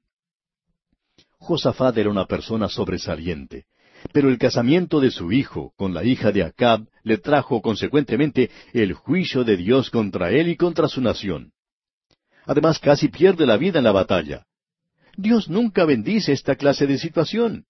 Josafat 1.40 1.98
era 1.98 2.10
una 2.10 2.26
persona 2.26 2.68
sobresaliente, 2.68 3.66
pero 4.12 4.30
el 4.30 4.38
casamiento 4.38 5.00
de 5.00 5.12
su 5.12 5.32
hijo 5.32 5.74
con 5.78 5.94
la 5.94 6.04
hija 6.04 6.32
de 6.32 6.44
Acab 6.44 6.88
le 7.04 7.20
trajo 7.20 7.62
consecuentemente 7.62 8.50
el 8.74 8.94
juicio 8.94 9.44
de 9.44 9.56
Dios 9.56 9.92
contra 9.92 10.32
él 10.32 10.50
y 10.50 10.58
contra 10.58 10.88
su 10.88 11.00
nación. 11.00 11.52
Además, 12.46 12.80
casi 12.80 13.10
pierde 13.10 13.46
la 13.46 13.58
vida 13.58 13.78
en 13.78 13.84
la 13.84 13.92
batalla. 13.92 14.46
Dios 15.16 15.50
nunca 15.50 15.86
bendice 15.86 16.32
esta 16.32 16.56
clase 16.56 16.88
de 16.88 16.98
situación. 16.98 17.66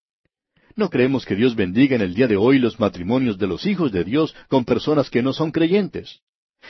No 0.78 0.92
creemos 0.92 1.26
que 1.26 1.36
Dios 1.36 1.56
bendiga 1.56 1.96
en 1.96 2.04
el 2.04 2.14
día 2.14 2.28
de 2.28 2.38
hoy 2.38 2.60
los 2.60 2.80
matrimonios 2.80 3.40
de 3.40 3.48
los 3.48 3.66
hijos 3.66 3.92
de 3.92 4.04
Dios 4.04 4.36
con 4.48 4.64
personas 4.64 5.10
que 5.10 5.24
no 5.24 5.34
son 5.34 5.52
creyentes. 5.52 6.22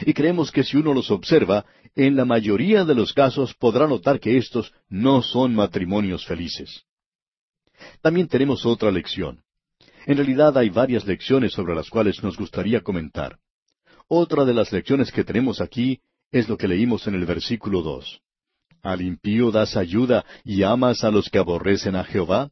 Y 0.05 0.13
creemos 0.13 0.49
que 0.49 0.63
si 0.63 0.77
uno 0.77 0.93
los 0.93 1.11
observa, 1.11 1.65
en 1.93 2.15
la 2.15 2.23
mayoría 2.23 2.85
de 2.85 2.95
los 2.95 3.11
casos 3.11 3.53
podrá 3.53 3.85
notar 3.85 4.21
que 4.21 4.37
estos 4.37 4.71
no 4.87 5.21
son 5.21 5.53
matrimonios 5.53 6.25
felices. 6.25 6.85
También 8.01 8.29
tenemos 8.29 8.65
otra 8.65 8.91
lección. 8.91 9.41
En 10.05 10.15
realidad 10.15 10.57
hay 10.57 10.69
varias 10.69 11.05
lecciones 11.05 11.51
sobre 11.51 11.75
las 11.75 11.89
cuales 11.89 12.23
nos 12.23 12.37
gustaría 12.37 12.79
comentar. 12.79 13.37
Otra 14.07 14.45
de 14.45 14.53
las 14.53 14.71
lecciones 14.71 15.11
que 15.11 15.25
tenemos 15.25 15.59
aquí 15.59 15.99
es 16.31 16.47
lo 16.47 16.57
que 16.57 16.69
leímos 16.69 17.07
en 17.07 17.15
el 17.15 17.25
versículo 17.25 17.81
dos. 17.81 18.21
¿Al 18.81 19.01
impío 19.01 19.51
das 19.51 19.75
ayuda 19.75 20.23
y 20.45 20.63
amas 20.63 21.03
a 21.03 21.11
los 21.11 21.29
que 21.29 21.39
aborrecen 21.39 21.97
a 21.97 22.05
Jehová? 22.05 22.51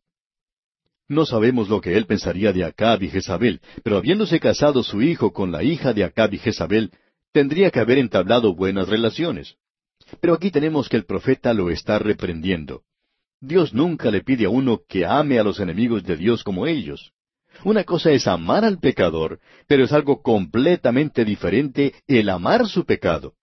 No 1.07 1.25
sabemos 1.25 1.69
lo 1.69 1.81
que 1.81 1.95
él 1.97 2.05
pensaría 2.05 2.51
de 2.51 2.63
Acab 2.63 3.03
y 3.03 3.09
Jezabel, 3.09 3.61
pero 3.83 3.97
habiéndose 3.97 4.39
casado 4.39 4.81
su 4.81 5.01
hijo 5.01 5.33
con 5.33 5.51
la 5.51 5.63
hija 5.63 5.93
de 5.93 6.03
Acab 6.03 6.33
y 6.33 6.39
Jezabel, 6.39 6.91
tendría 7.31 7.69
que 7.69 7.79
haber 7.79 7.99
entablado 7.99 8.55
buenas 8.55 8.87
relaciones. 8.87 9.55
Pero 10.19 10.33
aquí 10.33 10.49
tenemos 10.49 10.89
que 10.89 10.97
el 10.97 11.05
profeta 11.05 11.53
lo 11.53 11.69
está 11.69 11.99
reprendiendo. 11.99 12.81
Dios 13.39 13.73
nunca 13.73 14.09
le 14.09 14.21
pide 14.21 14.45
a 14.45 14.49
uno 14.49 14.81
que 14.87 15.05
ame 15.05 15.37
a 15.37 15.43
los 15.43 15.59
enemigos 15.59 16.03
de 16.03 16.17
Dios 16.17 16.43
como 16.43 16.65
ellos. 16.65 17.11
Una 17.63 17.83
cosa 17.83 18.11
es 18.11 18.27
amar 18.27 18.65
al 18.65 18.79
pecador, 18.79 19.39
pero 19.67 19.83
es 19.83 19.91
algo 19.91 20.21
completamente 20.21 21.23
diferente 21.23 21.93
el 22.07 22.29
amar 22.29 22.67
su 22.67 22.85
pecado. 22.85 23.33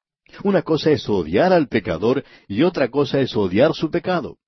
Una 0.42 0.62
cosa 0.62 0.90
es 0.90 1.08
odiar 1.08 1.52
al 1.52 1.68
pecador 1.68 2.24
y 2.48 2.62
otra 2.62 2.88
cosa 2.88 3.20
es 3.20 3.36
odiar 3.36 3.74
su 3.74 3.90
pecado. 3.90 4.38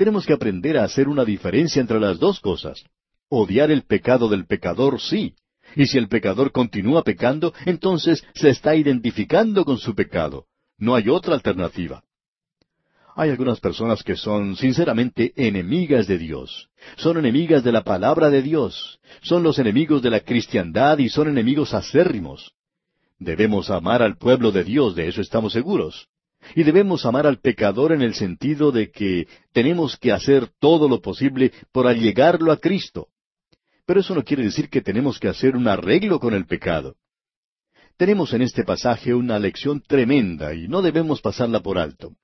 Tenemos 0.00 0.24
que 0.24 0.32
aprender 0.32 0.78
a 0.78 0.84
hacer 0.84 1.08
una 1.08 1.26
diferencia 1.26 1.78
entre 1.78 2.00
las 2.00 2.18
dos 2.18 2.40
cosas. 2.40 2.82
Odiar 3.28 3.70
el 3.70 3.82
pecado 3.82 4.30
del 4.30 4.46
pecador, 4.46 4.98
sí. 4.98 5.34
Y 5.76 5.88
si 5.88 5.98
el 5.98 6.08
pecador 6.08 6.52
continúa 6.52 7.04
pecando, 7.04 7.52
entonces 7.66 8.24
se 8.32 8.48
está 8.48 8.74
identificando 8.74 9.62
con 9.66 9.76
su 9.76 9.94
pecado. 9.94 10.46
No 10.78 10.94
hay 10.94 11.10
otra 11.10 11.34
alternativa. 11.34 12.02
Hay 13.14 13.28
algunas 13.28 13.60
personas 13.60 14.02
que 14.02 14.16
son 14.16 14.56
sinceramente 14.56 15.34
enemigas 15.36 16.06
de 16.06 16.16
Dios. 16.16 16.70
Son 16.96 17.18
enemigas 17.18 17.62
de 17.62 17.72
la 17.72 17.84
palabra 17.84 18.30
de 18.30 18.40
Dios. 18.40 19.00
Son 19.20 19.42
los 19.42 19.58
enemigos 19.58 20.00
de 20.00 20.08
la 20.08 20.20
cristiandad 20.20 20.96
y 20.96 21.10
son 21.10 21.28
enemigos 21.28 21.74
acérrimos. 21.74 22.52
Debemos 23.18 23.68
amar 23.68 24.02
al 24.02 24.16
pueblo 24.16 24.50
de 24.50 24.64
Dios, 24.64 24.94
de 24.94 25.08
eso 25.08 25.20
estamos 25.20 25.52
seguros. 25.52 26.08
Y 26.54 26.62
debemos 26.62 27.06
amar 27.06 27.26
al 27.26 27.38
pecador 27.38 27.92
en 27.92 28.02
el 28.02 28.14
sentido 28.14 28.72
de 28.72 28.90
que 28.90 29.28
tenemos 29.52 29.96
que 29.96 30.12
hacer 30.12 30.48
todo 30.58 30.88
lo 30.88 31.00
posible 31.00 31.52
por 31.72 31.86
allegarlo 31.86 32.50
a 32.52 32.56
Cristo. 32.56 33.08
Pero 33.86 34.00
eso 34.00 34.14
no 34.14 34.24
quiere 34.24 34.44
decir 34.44 34.68
que 34.68 34.80
tenemos 34.80 35.18
que 35.18 35.28
hacer 35.28 35.56
un 35.56 35.68
arreglo 35.68 36.18
con 36.20 36.34
el 36.34 36.46
pecado. 36.46 36.96
Tenemos 37.96 38.32
en 38.32 38.42
este 38.42 38.64
pasaje 38.64 39.14
una 39.14 39.38
lección 39.38 39.82
tremenda 39.82 40.54
y 40.54 40.68
no 40.68 40.80
debemos 40.80 41.20
pasarla 41.20 41.60
por 41.60 41.78
alto. 41.78 42.14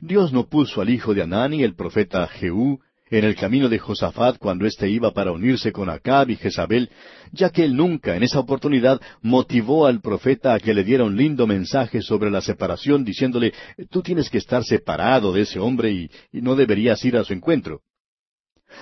Dios 0.00 0.32
no 0.32 0.48
puso 0.48 0.80
al 0.80 0.90
hijo 0.90 1.14
de 1.14 1.22
Anani, 1.22 1.62
el 1.62 1.74
profeta 1.74 2.26
Jehú, 2.26 2.80
en 3.08 3.24
el 3.24 3.36
camino 3.36 3.68
de 3.68 3.78
Josafat 3.78 4.38
cuando 4.38 4.66
éste 4.66 4.88
iba 4.88 5.12
para 5.12 5.32
unirse 5.32 5.72
con 5.72 5.88
Acab 5.88 6.30
y 6.30 6.36
Jezabel, 6.36 6.90
ya 7.32 7.50
que 7.50 7.64
él 7.64 7.76
nunca 7.76 8.16
en 8.16 8.22
esa 8.22 8.40
oportunidad 8.40 9.00
motivó 9.22 9.86
al 9.86 10.00
profeta 10.00 10.54
a 10.54 10.60
que 10.60 10.74
le 10.74 10.82
diera 10.82 11.04
un 11.04 11.16
lindo 11.16 11.46
mensaje 11.46 12.02
sobre 12.02 12.30
la 12.30 12.40
separación, 12.40 13.04
diciéndole, 13.04 13.52
tú 13.90 14.02
tienes 14.02 14.28
que 14.28 14.38
estar 14.38 14.64
separado 14.64 15.32
de 15.32 15.42
ese 15.42 15.60
hombre 15.60 15.92
y, 15.92 16.10
no 16.32 16.56
deberías 16.56 17.04
ir 17.04 17.16
a 17.16 17.24
su 17.24 17.32
encuentro. 17.32 17.80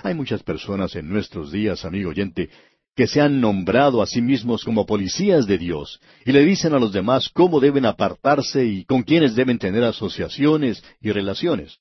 Hay 0.03 0.13
muchas 0.13 0.43
personas 0.43 0.95
en 0.95 1.09
nuestros 1.09 1.51
días, 1.51 1.85
amigo 1.85 2.09
oyente, 2.09 2.49
que 2.95 3.07
se 3.07 3.21
han 3.21 3.39
nombrado 3.39 4.01
a 4.01 4.07
sí 4.07 4.21
mismos 4.21 4.63
como 4.63 4.85
policías 4.85 5.47
de 5.47 5.57
Dios 5.57 5.99
y 6.25 6.31
le 6.31 6.45
dicen 6.45 6.73
a 6.73 6.79
los 6.79 6.93
demás 6.93 7.29
cómo 7.29 7.59
deben 7.59 7.85
apartarse 7.85 8.65
y 8.65 8.85
con 8.85 9.03
quiénes 9.03 9.35
deben 9.35 9.59
tener 9.59 9.83
asociaciones 9.83 10.83
y 11.01 11.11
relaciones. 11.11 11.79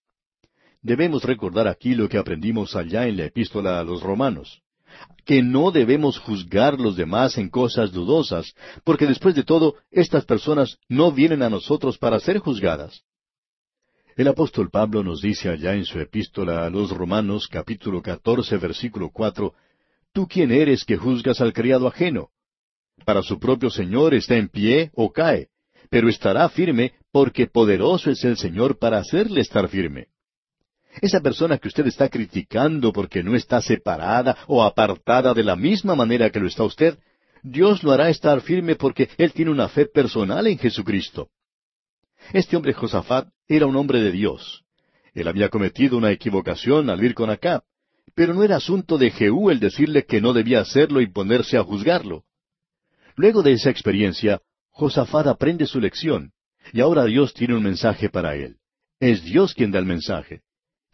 Debemos 0.84 1.24
recordar 1.24 1.66
aquí 1.66 1.94
lo 1.94 2.10
que 2.10 2.18
aprendimos 2.18 2.76
allá 2.76 3.08
en 3.08 3.16
la 3.16 3.24
epístola 3.24 3.80
a 3.80 3.84
los 3.84 4.02
romanos, 4.02 4.60
que 5.24 5.42
no 5.42 5.70
debemos 5.70 6.18
juzgar 6.18 6.78
los 6.78 6.94
demás 6.94 7.38
en 7.38 7.48
cosas 7.48 7.90
dudosas, 7.90 8.54
porque 8.84 9.06
después 9.06 9.34
de 9.34 9.44
todo, 9.44 9.76
estas 9.90 10.26
personas 10.26 10.76
no 10.90 11.10
vienen 11.10 11.42
a 11.42 11.48
nosotros 11.48 11.96
para 11.96 12.20
ser 12.20 12.38
juzgadas. 12.38 13.00
El 14.14 14.28
apóstol 14.28 14.68
Pablo 14.70 15.02
nos 15.02 15.22
dice 15.22 15.48
allá 15.48 15.74
en 15.74 15.86
su 15.86 15.98
epístola 15.98 16.66
a 16.66 16.70
los 16.70 16.90
Romanos 16.90 17.48
capítulo 17.48 18.02
catorce 18.02 18.58
versículo 18.58 19.08
cuatro, 19.10 19.54
¿Tú 20.12 20.28
quién 20.28 20.52
eres 20.52 20.84
que 20.84 20.98
juzgas 20.98 21.40
al 21.40 21.54
criado 21.54 21.88
ajeno? 21.88 22.28
Para 23.06 23.22
su 23.22 23.38
propio 23.38 23.70
Señor 23.70 24.12
está 24.12 24.36
en 24.36 24.50
pie 24.50 24.90
o 24.92 25.10
cae, 25.10 25.48
pero 25.88 26.10
estará 26.10 26.46
firme 26.50 26.92
porque 27.10 27.46
poderoso 27.46 28.10
es 28.10 28.22
el 28.24 28.36
Señor 28.36 28.78
para 28.78 28.98
hacerle 28.98 29.40
estar 29.40 29.66
firme. 29.68 30.08
Esa 31.00 31.20
persona 31.20 31.58
que 31.58 31.68
usted 31.68 31.86
está 31.86 32.08
criticando 32.08 32.92
porque 32.92 33.22
no 33.22 33.34
está 33.34 33.60
separada 33.60 34.36
o 34.46 34.62
apartada 34.62 35.34
de 35.34 35.42
la 35.42 35.56
misma 35.56 35.94
manera 35.94 36.30
que 36.30 36.40
lo 36.40 36.46
está 36.46 36.64
usted, 36.64 36.98
Dios 37.42 37.82
lo 37.82 37.92
hará 37.92 38.08
estar 38.08 38.40
firme 38.40 38.76
porque 38.76 39.08
él 39.18 39.32
tiene 39.32 39.50
una 39.50 39.68
fe 39.68 39.86
personal 39.86 40.46
en 40.46 40.58
Jesucristo. 40.58 41.28
Este 42.32 42.56
hombre 42.56 42.72
Josafat 42.72 43.28
era 43.48 43.66
un 43.66 43.76
hombre 43.76 44.00
de 44.00 44.12
Dios. 44.12 44.64
Él 45.12 45.28
había 45.28 45.48
cometido 45.48 45.96
una 45.96 46.10
equivocación 46.10 46.88
al 46.90 47.04
ir 47.04 47.14
con 47.14 47.30
Acab, 47.30 47.62
pero 48.14 48.32
no 48.34 48.44
era 48.44 48.56
asunto 48.56 48.96
de 48.96 49.10
Jehú 49.10 49.50
el 49.50 49.60
decirle 49.60 50.04
que 50.04 50.20
no 50.20 50.32
debía 50.32 50.60
hacerlo 50.60 51.00
y 51.00 51.10
ponerse 51.10 51.56
a 51.56 51.64
juzgarlo. 51.64 52.24
Luego 53.16 53.42
de 53.42 53.52
esa 53.52 53.70
experiencia, 53.70 54.40
Josafat 54.70 55.26
aprende 55.26 55.66
su 55.66 55.80
lección, 55.80 56.32
y 56.72 56.80
ahora 56.80 57.04
Dios 57.04 57.34
tiene 57.34 57.54
un 57.54 57.62
mensaje 57.62 58.08
para 58.08 58.34
él. 58.36 58.56
Es 58.98 59.22
Dios 59.22 59.54
quien 59.54 59.70
da 59.70 59.78
el 59.78 59.86
mensaje. 59.86 60.42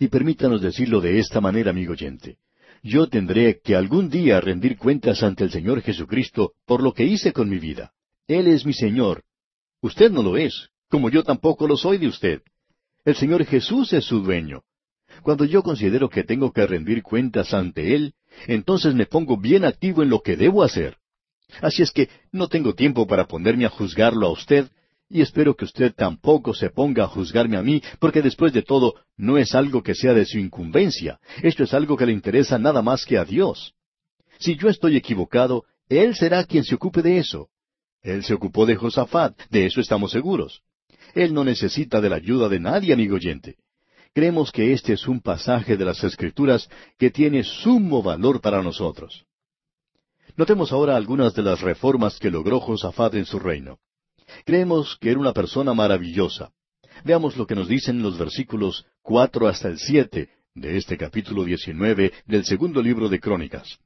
Y 0.01 0.09
permítanos 0.09 0.63
decirlo 0.63 1.03
de 1.03 1.19
esta 1.19 1.43
manera, 1.43 1.71
amigo 1.71 1.93
oyente. 1.93 2.39
Yo 2.83 3.07
tendré 3.09 3.61
que 3.63 3.77
algún 3.77 4.09
día 4.09 4.41
rendir 4.41 4.79
cuentas 4.79 5.23
ante 5.23 5.45
el 5.45 5.51
Señor 5.51 5.83
Jesucristo 5.83 6.55
por 6.65 6.83
lo 6.83 6.95
que 6.95 7.05
hice 7.05 7.35
con 7.35 7.51
mi 7.51 7.59
vida. 7.59 7.93
Él 8.27 8.47
es 8.47 8.65
mi 8.65 8.73
Señor. 8.73 9.25
Usted 9.83 10.11
no 10.11 10.23
lo 10.23 10.39
es, 10.39 10.71
como 10.89 11.11
yo 11.11 11.23
tampoco 11.23 11.69
lo 11.69 11.77
soy 11.77 11.99
de 11.99 12.09
usted. 12.09 12.41
El 13.05 13.15
Señor 13.15 13.45
Jesús 13.45 13.93
es 13.93 14.07
su 14.07 14.21
dueño. 14.23 14.63
Cuando 15.23 15.45
yo 15.45 15.63
considero 15.63 16.09
que 16.09 16.25
tengo 16.25 16.51
que 16.51 16.67
rendir 16.67 17.03
cuentas 17.03 17.53
ante 17.53 17.95
Él, 17.95 18.15
entonces 18.47 18.95
me 18.95 19.05
pongo 19.05 19.37
bien 19.37 19.67
activo 19.67 20.03
en 20.03 20.09
lo 20.09 20.23
que 20.23 20.37
debo 20.37 20.63
hacer. 20.63 20.97
Así 21.61 21.83
es 21.83 21.91
que 21.91 22.09
no 22.33 22.49
tengo 22.49 22.75
tiempo 22.75 23.07
para 23.07 23.27
ponerme 23.27 23.67
a 23.67 23.71
juzgarlo 23.71 24.29
a 24.29 24.33
usted, 24.33 24.71
y 25.11 25.21
espero 25.23 25.57
que 25.57 25.65
usted 25.65 25.93
tampoco 25.93 26.55
se 26.55 26.71
ponga 26.71 27.05
a 27.05 27.09
juzgarme 27.09 27.57
a 27.57 27.63
mí, 27.63 27.83
porque 27.99 28.23
después 28.23 28.53
de 28.53 28.63
todo 28.63 28.95
no 29.17 29.37
es 29.39 29.57
algo 29.57 29.83
que 29.83 29.97
sea 29.97 30.15
de 30.15 30.25
su 30.25 30.39
incumbencia, 30.39 31.19
esto 31.43 31.65
es 31.65 31.75
algo 31.75 31.97
que 31.97 32.07
le 32.07 32.13
interesa 32.13 32.59
nada 32.59 32.81
más 32.81 33.05
que 33.05 33.19
a 33.19 33.25
Dios. 33.25 33.75
Si 34.39 34.57
yo 34.57 34.69
estoy 34.69 34.97
equivocado, 34.97 35.65
Él 35.89 36.15
será 36.15 36.45
quien 36.45 36.63
se 36.65 36.77
ocupe 36.77 37.03
de 37.03 37.19
eso. 37.19 37.49
Él 38.03 38.23
se 38.23 38.35
ocupó 38.35 38.65
de 38.65 38.77
Josafat, 38.77 39.37
de 39.51 39.67
eso 39.67 39.81
estamos 39.81 40.13
seguros. 40.13 40.63
Él 41.15 41.35
no 41.35 41.43
necesita 41.43 42.01
de 42.01 42.09
la 42.09 42.17
ayuda 42.17 42.49
de 42.49 42.61
nadie, 42.61 42.93
amigo 42.93 43.17
oyente. 43.17 43.57
Creemos 44.15 44.53
que 44.53 44.73
este 44.73 44.93
es 44.93 45.09
un 45.09 45.21
pasaje 45.21 45.77
de 45.77 45.85
las 45.85 46.03
Escrituras 46.05 46.69
que 46.99 47.11
tiene 47.11 47.43
sumo 47.43 48.03
valor 48.03 48.41
para 48.41 48.63
nosotros. 48.63 49.25
Notemos 50.37 50.73
ahora 50.73 50.97
algunas 50.97 51.35
de 51.35 51.43
las 51.43 51.61
reformas 51.61 52.19
que 52.19 52.31
logró 52.31 52.61
Josafat 52.61 53.15
en 53.15 53.27
su 53.27 53.39
reino. 53.41 53.79
Creemos 54.45 54.97
que 55.01 55.11
era 55.11 55.21
una 55.21 55.33
persona 55.33 55.75
maravillosa. 55.75 56.51
Veamos 57.05 57.37
lo 57.37 57.47
que 57.47 57.55
nos 57.55 57.69
dicen 57.69 58.03
los 58.03 58.19
versículos 58.19 58.87
cuatro 59.03 59.49
hasta 59.49 59.69
el 59.69 59.79
siete 59.79 60.31
de 60.55 60.77
este 60.77 60.97
capítulo 60.97 61.45
diecinueve 61.45 62.13
del 62.27 62.45
segundo 62.45 62.83
libro 62.83 63.09
de 63.09 63.21
Crónicas. 63.21 63.79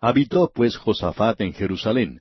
Habitó 0.00 0.50
pues 0.54 0.76
Josafat 0.76 1.40
en 1.40 1.52
Jerusalén, 1.52 2.20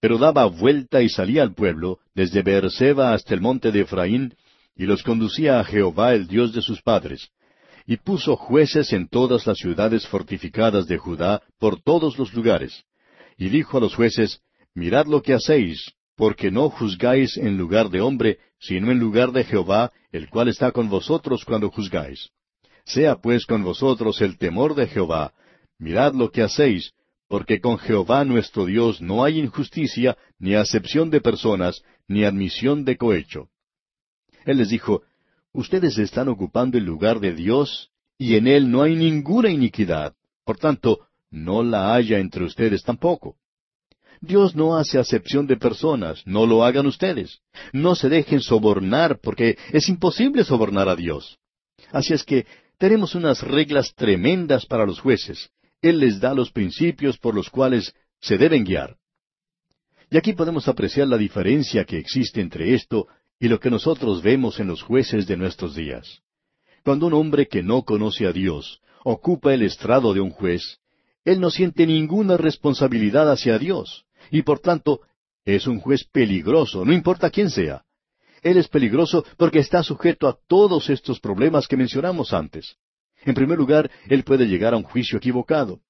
pero 0.00 0.18
daba 0.18 0.46
vuelta 0.46 1.02
y 1.02 1.08
salía 1.08 1.42
al 1.42 1.54
pueblo, 1.54 2.00
desde 2.14 2.42
Beerseba 2.42 3.12
hasta 3.12 3.34
el 3.34 3.40
monte 3.40 3.70
de 3.70 3.80
Efraín, 3.80 4.34
y 4.74 4.84
los 4.84 5.02
conducía 5.02 5.60
a 5.60 5.64
Jehová 5.64 6.14
el 6.14 6.26
Dios 6.26 6.52
de 6.52 6.62
sus 6.62 6.82
padres, 6.82 7.30
y 7.86 7.96
puso 7.98 8.36
jueces 8.36 8.92
en 8.92 9.08
todas 9.08 9.46
las 9.46 9.58
ciudades 9.58 10.06
fortificadas 10.06 10.86
de 10.86 10.98
Judá 10.98 11.42
por 11.58 11.80
todos 11.82 12.18
los 12.18 12.32
lugares. 12.32 12.84
Y 13.36 13.48
dijo 13.48 13.78
a 13.78 13.80
los 13.80 13.94
jueces, 13.94 14.40
Mirad 14.74 15.06
lo 15.06 15.22
que 15.22 15.34
hacéis, 15.34 15.92
porque 16.22 16.52
no 16.52 16.70
juzgáis 16.70 17.36
en 17.36 17.58
lugar 17.58 17.90
de 17.90 18.00
hombre, 18.00 18.38
sino 18.60 18.92
en 18.92 19.00
lugar 19.00 19.32
de 19.32 19.42
Jehová, 19.42 19.90
el 20.12 20.30
cual 20.30 20.46
está 20.46 20.70
con 20.70 20.88
vosotros 20.88 21.44
cuando 21.44 21.68
juzgáis. 21.68 22.30
Sea 22.84 23.16
pues 23.16 23.44
con 23.44 23.64
vosotros 23.64 24.20
el 24.20 24.38
temor 24.38 24.76
de 24.76 24.86
Jehová, 24.86 25.32
mirad 25.80 26.14
lo 26.14 26.30
que 26.30 26.42
hacéis, 26.42 26.92
porque 27.26 27.60
con 27.60 27.76
Jehová 27.76 28.24
nuestro 28.24 28.66
Dios 28.66 29.02
no 29.02 29.24
hay 29.24 29.40
injusticia, 29.40 30.16
ni 30.38 30.54
acepción 30.54 31.10
de 31.10 31.20
personas, 31.20 31.82
ni 32.06 32.22
admisión 32.22 32.84
de 32.84 32.96
cohecho. 32.96 33.48
Él 34.44 34.58
les 34.58 34.68
dijo, 34.68 35.02
Ustedes 35.52 35.98
están 35.98 36.28
ocupando 36.28 36.78
el 36.78 36.84
lugar 36.84 37.18
de 37.18 37.34
Dios, 37.34 37.90
y 38.16 38.36
en 38.36 38.46
Él 38.46 38.70
no 38.70 38.82
hay 38.82 38.94
ninguna 38.94 39.50
iniquidad. 39.50 40.14
Por 40.44 40.56
tanto, 40.56 41.00
no 41.32 41.64
la 41.64 41.96
haya 41.96 42.20
entre 42.20 42.44
ustedes 42.44 42.84
tampoco. 42.84 43.38
Dios 44.22 44.54
no 44.54 44.76
hace 44.76 45.00
acepción 45.00 45.48
de 45.48 45.56
personas, 45.56 46.22
no 46.26 46.46
lo 46.46 46.64
hagan 46.64 46.86
ustedes. 46.86 47.40
No 47.72 47.96
se 47.96 48.08
dejen 48.08 48.40
sobornar, 48.40 49.18
porque 49.20 49.58
es 49.72 49.88
imposible 49.88 50.44
sobornar 50.44 50.88
a 50.88 50.94
Dios. 50.94 51.38
Así 51.90 52.14
es 52.14 52.22
que 52.22 52.46
tenemos 52.78 53.16
unas 53.16 53.42
reglas 53.42 53.92
tremendas 53.96 54.64
para 54.64 54.86
los 54.86 55.00
jueces. 55.00 55.50
Él 55.80 55.98
les 55.98 56.20
da 56.20 56.34
los 56.34 56.52
principios 56.52 57.18
por 57.18 57.34
los 57.34 57.50
cuales 57.50 57.92
se 58.20 58.38
deben 58.38 58.62
guiar. 58.62 58.96
Y 60.08 60.16
aquí 60.16 60.34
podemos 60.34 60.68
apreciar 60.68 61.08
la 61.08 61.18
diferencia 61.18 61.84
que 61.84 61.98
existe 61.98 62.40
entre 62.40 62.74
esto 62.74 63.08
y 63.40 63.48
lo 63.48 63.58
que 63.58 63.70
nosotros 63.70 64.22
vemos 64.22 64.60
en 64.60 64.68
los 64.68 64.82
jueces 64.82 65.26
de 65.26 65.36
nuestros 65.36 65.74
días. 65.74 66.20
Cuando 66.84 67.08
un 67.08 67.14
hombre 67.14 67.48
que 67.48 67.64
no 67.64 67.82
conoce 67.82 68.26
a 68.26 68.32
Dios 68.32 68.80
ocupa 69.02 69.52
el 69.52 69.62
estrado 69.62 70.14
de 70.14 70.20
un 70.20 70.30
juez, 70.30 70.78
él 71.24 71.40
no 71.40 71.50
siente 71.50 71.86
ninguna 71.86 72.36
responsabilidad 72.36 73.30
hacia 73.30 73.58
Dios, 73.58 74.04
y 74.32 74.42
por 74.42 74.58
tanto 74.58 75.02
es 75.44 75.66
un 75.66 75.78
juez 75.78 76.04
peligroso, 76.04 76.84
no 76.84 76.92
importa 76.92 77.30
quién 77.30 77.50
sea. 77.50 77.84
Él 78.42 78.56
es 78.56 78.66
peligroso 78.66 79.24
porque 79.36 79.60
está 79.60 79.84
sujeto 79.84 80.26
a 80.26 80.36
todos 80.48 80.90
estos 80.90 81.20
problemas 81.20 81.68
que 81.68 81.76
mencionamos 81.76 82.32
antes. 82.32 82.76
En 83.24 83.34
primer 83.34 83.58
lugar, 83.58 83.88
él 84.08 84.24
puede 84.24 84.46
llegar 84.46 84.74
a 84.74 84.78
un 84.78 84.82
juicio 84.82 85.18
equivocado. 85.18 85.80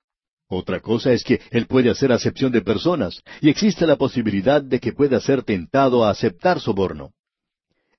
Otra 0.49 0.81
cosa 0.81 1.13
es 1.13 1.25
que 1.25 1.41
él 1.51 1.67
puede 1.67 1.89
hacer 1.89 2.13
acepción 2.13 2.53
de 2.53 2.61
personas, 2.61 3.23
y 3.41 3.49
existe 3.49 3.87
la 3.87 3.97
posibilidad 3.97 4.61
de 4.61 4.81
que 4.81 4.93
pueda 4.93 5.19
ser 5.19 5.43
tentado 5.45 6.05
a 6.05 6.11
aceptar 6.11 6.61
soborno. 6.61 7.13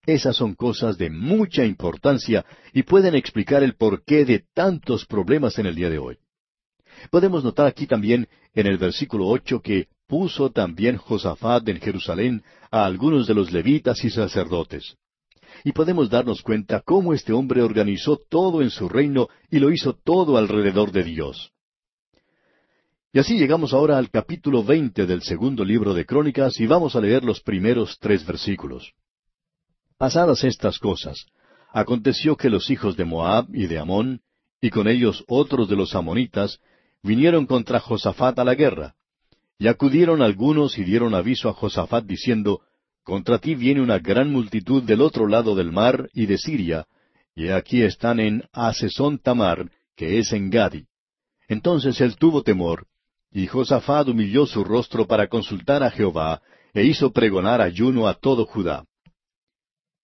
Esas 0.06 0.36
son 0.36 0.54
cosas 0.54 0.98
de 0.98 1.10
mucha 1.10 1.66
importancia 1.66 2.46
y 2.74 2.84
pueden 2.84 3.16
explicar 3.16 3.64
el 3.64 3.76
porqué 3.76 4.26
de 4.26 4.44
tantos 4.54 5.06
problemas 5.06 5.58
en 5.58 5.66
el 5.66 5.76
día 5.76 5.90
de 5.90 5.98
hoy. 5.98 6.18
Podemos 7.10 7.44
notar 7.44 7.66
aquí 7.66 7.88
también 7.88 8.28
en 8.54 8.68
el 8.68 8.78
versículo 8.78 9.28
ocho 9.28 9.62
que 9.62 9.88
puso 10.14 10.52
también 10.52 10.98
Josafat 10.98 11.68
en 11.70 11.80
Jerusalén 11.82 12.44
a 12.70 12.86
algunos 12.86 13.26
de 13.26 13.34
los 13.34 13.52
levitas 13.52 14.04
y 14.04 14.12
sacerdotes. 14.12 14.96
Y 15.64 15.72
podemos 15.72 16.08
darnos 16.08 16.44
cuenta 16.44 16.84
cómo 16.86 17.16
este 17.16 17.34
hombre 17.34 17.64
organizó 17.64 18.22
todo 18.30 18.62
en 18.62 18.70
su 18.70 18.88
reino 18.88 19.28
y 19.50 19.58
lo 19.58 19.72
hizo 19.72 19.94
todo 19.94 20.38
alrededor 20.38 20.92
de 20.92 21.04
Dios. 21.04 21.52
Y 23.12 23.18
así 23.18 23.40
llegamos 23.40 23.74
ahora 23.74 23.98
al 23.98 24.12
capítulo 24.12 24.64
veinte 24.64 25.08
del 25.08 25.24
segundo 25.24 25.66
libro 25.66 25.96
de 25.96 26.06
Crónicas 26.06 26.60
y 26.60 26.68
vamos 26.68 26.96
a 26.96 27.02
leer 27.02 27.24
los 27.24 27.42
primeros 27.42 27.98
tres 28.00 28.24
versículos. 28.24 28.94
Pasadas 29.98 30.44
estas 30.44 30.78
cosas, 30.78 31.26
aconteció 31.72 32.38
que 32.38 32.52
los 32.52 32.70
hijos 32.70 32.96
de 32.96 33.06
Moab 33.06 33.48
y 33.52 33.66
de 33.66 33.80
Amón, 33.80 34.22
y 34.62 34.70
con 34.70 34.88
ellos 34.88 35.24
otros 35.28 35.68
de 35.70 35.76
los 35.76 35.96
amonitas, 35.96 36.60
vinieron 37.02 37.48
contra 37.48 37.80
Josafat 37.80 38.38
a 38.38 38.44
la 38.44 38.54
guerra. 38.54 38.94
Y 39.64 39.70
acudieron 39.70 40.22
algunos 40.22 40.78
y 40.78 40.84
dieron 40.84 41.16
aviso 41.16 41.48
a 41.48 41.54
Josafat 41.54 42.04
diciendo, 42.04 42.60
Contra 43.02 43.38
ti 43.38 43.56
viene 43.56 43.80
una 43.80 43.98
gran 43.98 44.30
multitud 44.30 44.84
del 44.84 45.00
otro 45.00 45.26
lado 45.26 45.56
del 45.56 45.72
mar 45.72 46.10
y 46.14 46.26
de 46.26 46.38
Siria, 46.38 46.86
y 47.34 47.48
aquí 47.48 47.82
están 47.82 48.20
en 48.20 48.44
Asesón 48.52 49.20
Tamar, 49.20 49.72
que 49.96 50.20
es 50.20 50.34
en 50.34 50.50
Gadi. 50.50 50.84
Entonces 51.48 52.02
él 52.02 52.18
tuvo 52.18 52.44
temor, 52.44 52.88
y 53.32 53.48
Josafat 53.48 54.10
humilló 54.10 54.46
su 54.46 54.66
rostro 54.66 55.08
para 55.08 55.30
consultar 55.30 55.82
a 55.82 55.92
Jehová, 55.92 56.42
e 56.74 56.84
hizo 56.84 57.14
pregonar 57.14 57.62
ayuno 57.62 58.10
a 58.10 58.16
todo 58.16 58.46
Judá 58.46 58.84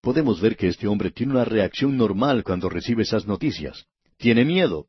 podemos 0.01 0.39
ver 0.39 0.55
que 0.55 0.69
este 0.69 0.87
hombre 0.87 1.11
tiene 1.11 1.33
una 1.33 1.43
reacción 1.43 1.97
normal 1.97 2.45
cuando 2.45 2.69
recibe 2.69 3.03
esas 3.03 3.27
noticias. 3.27 3.85
Tiene 4.15 4.45
miedo. 4.45 4.87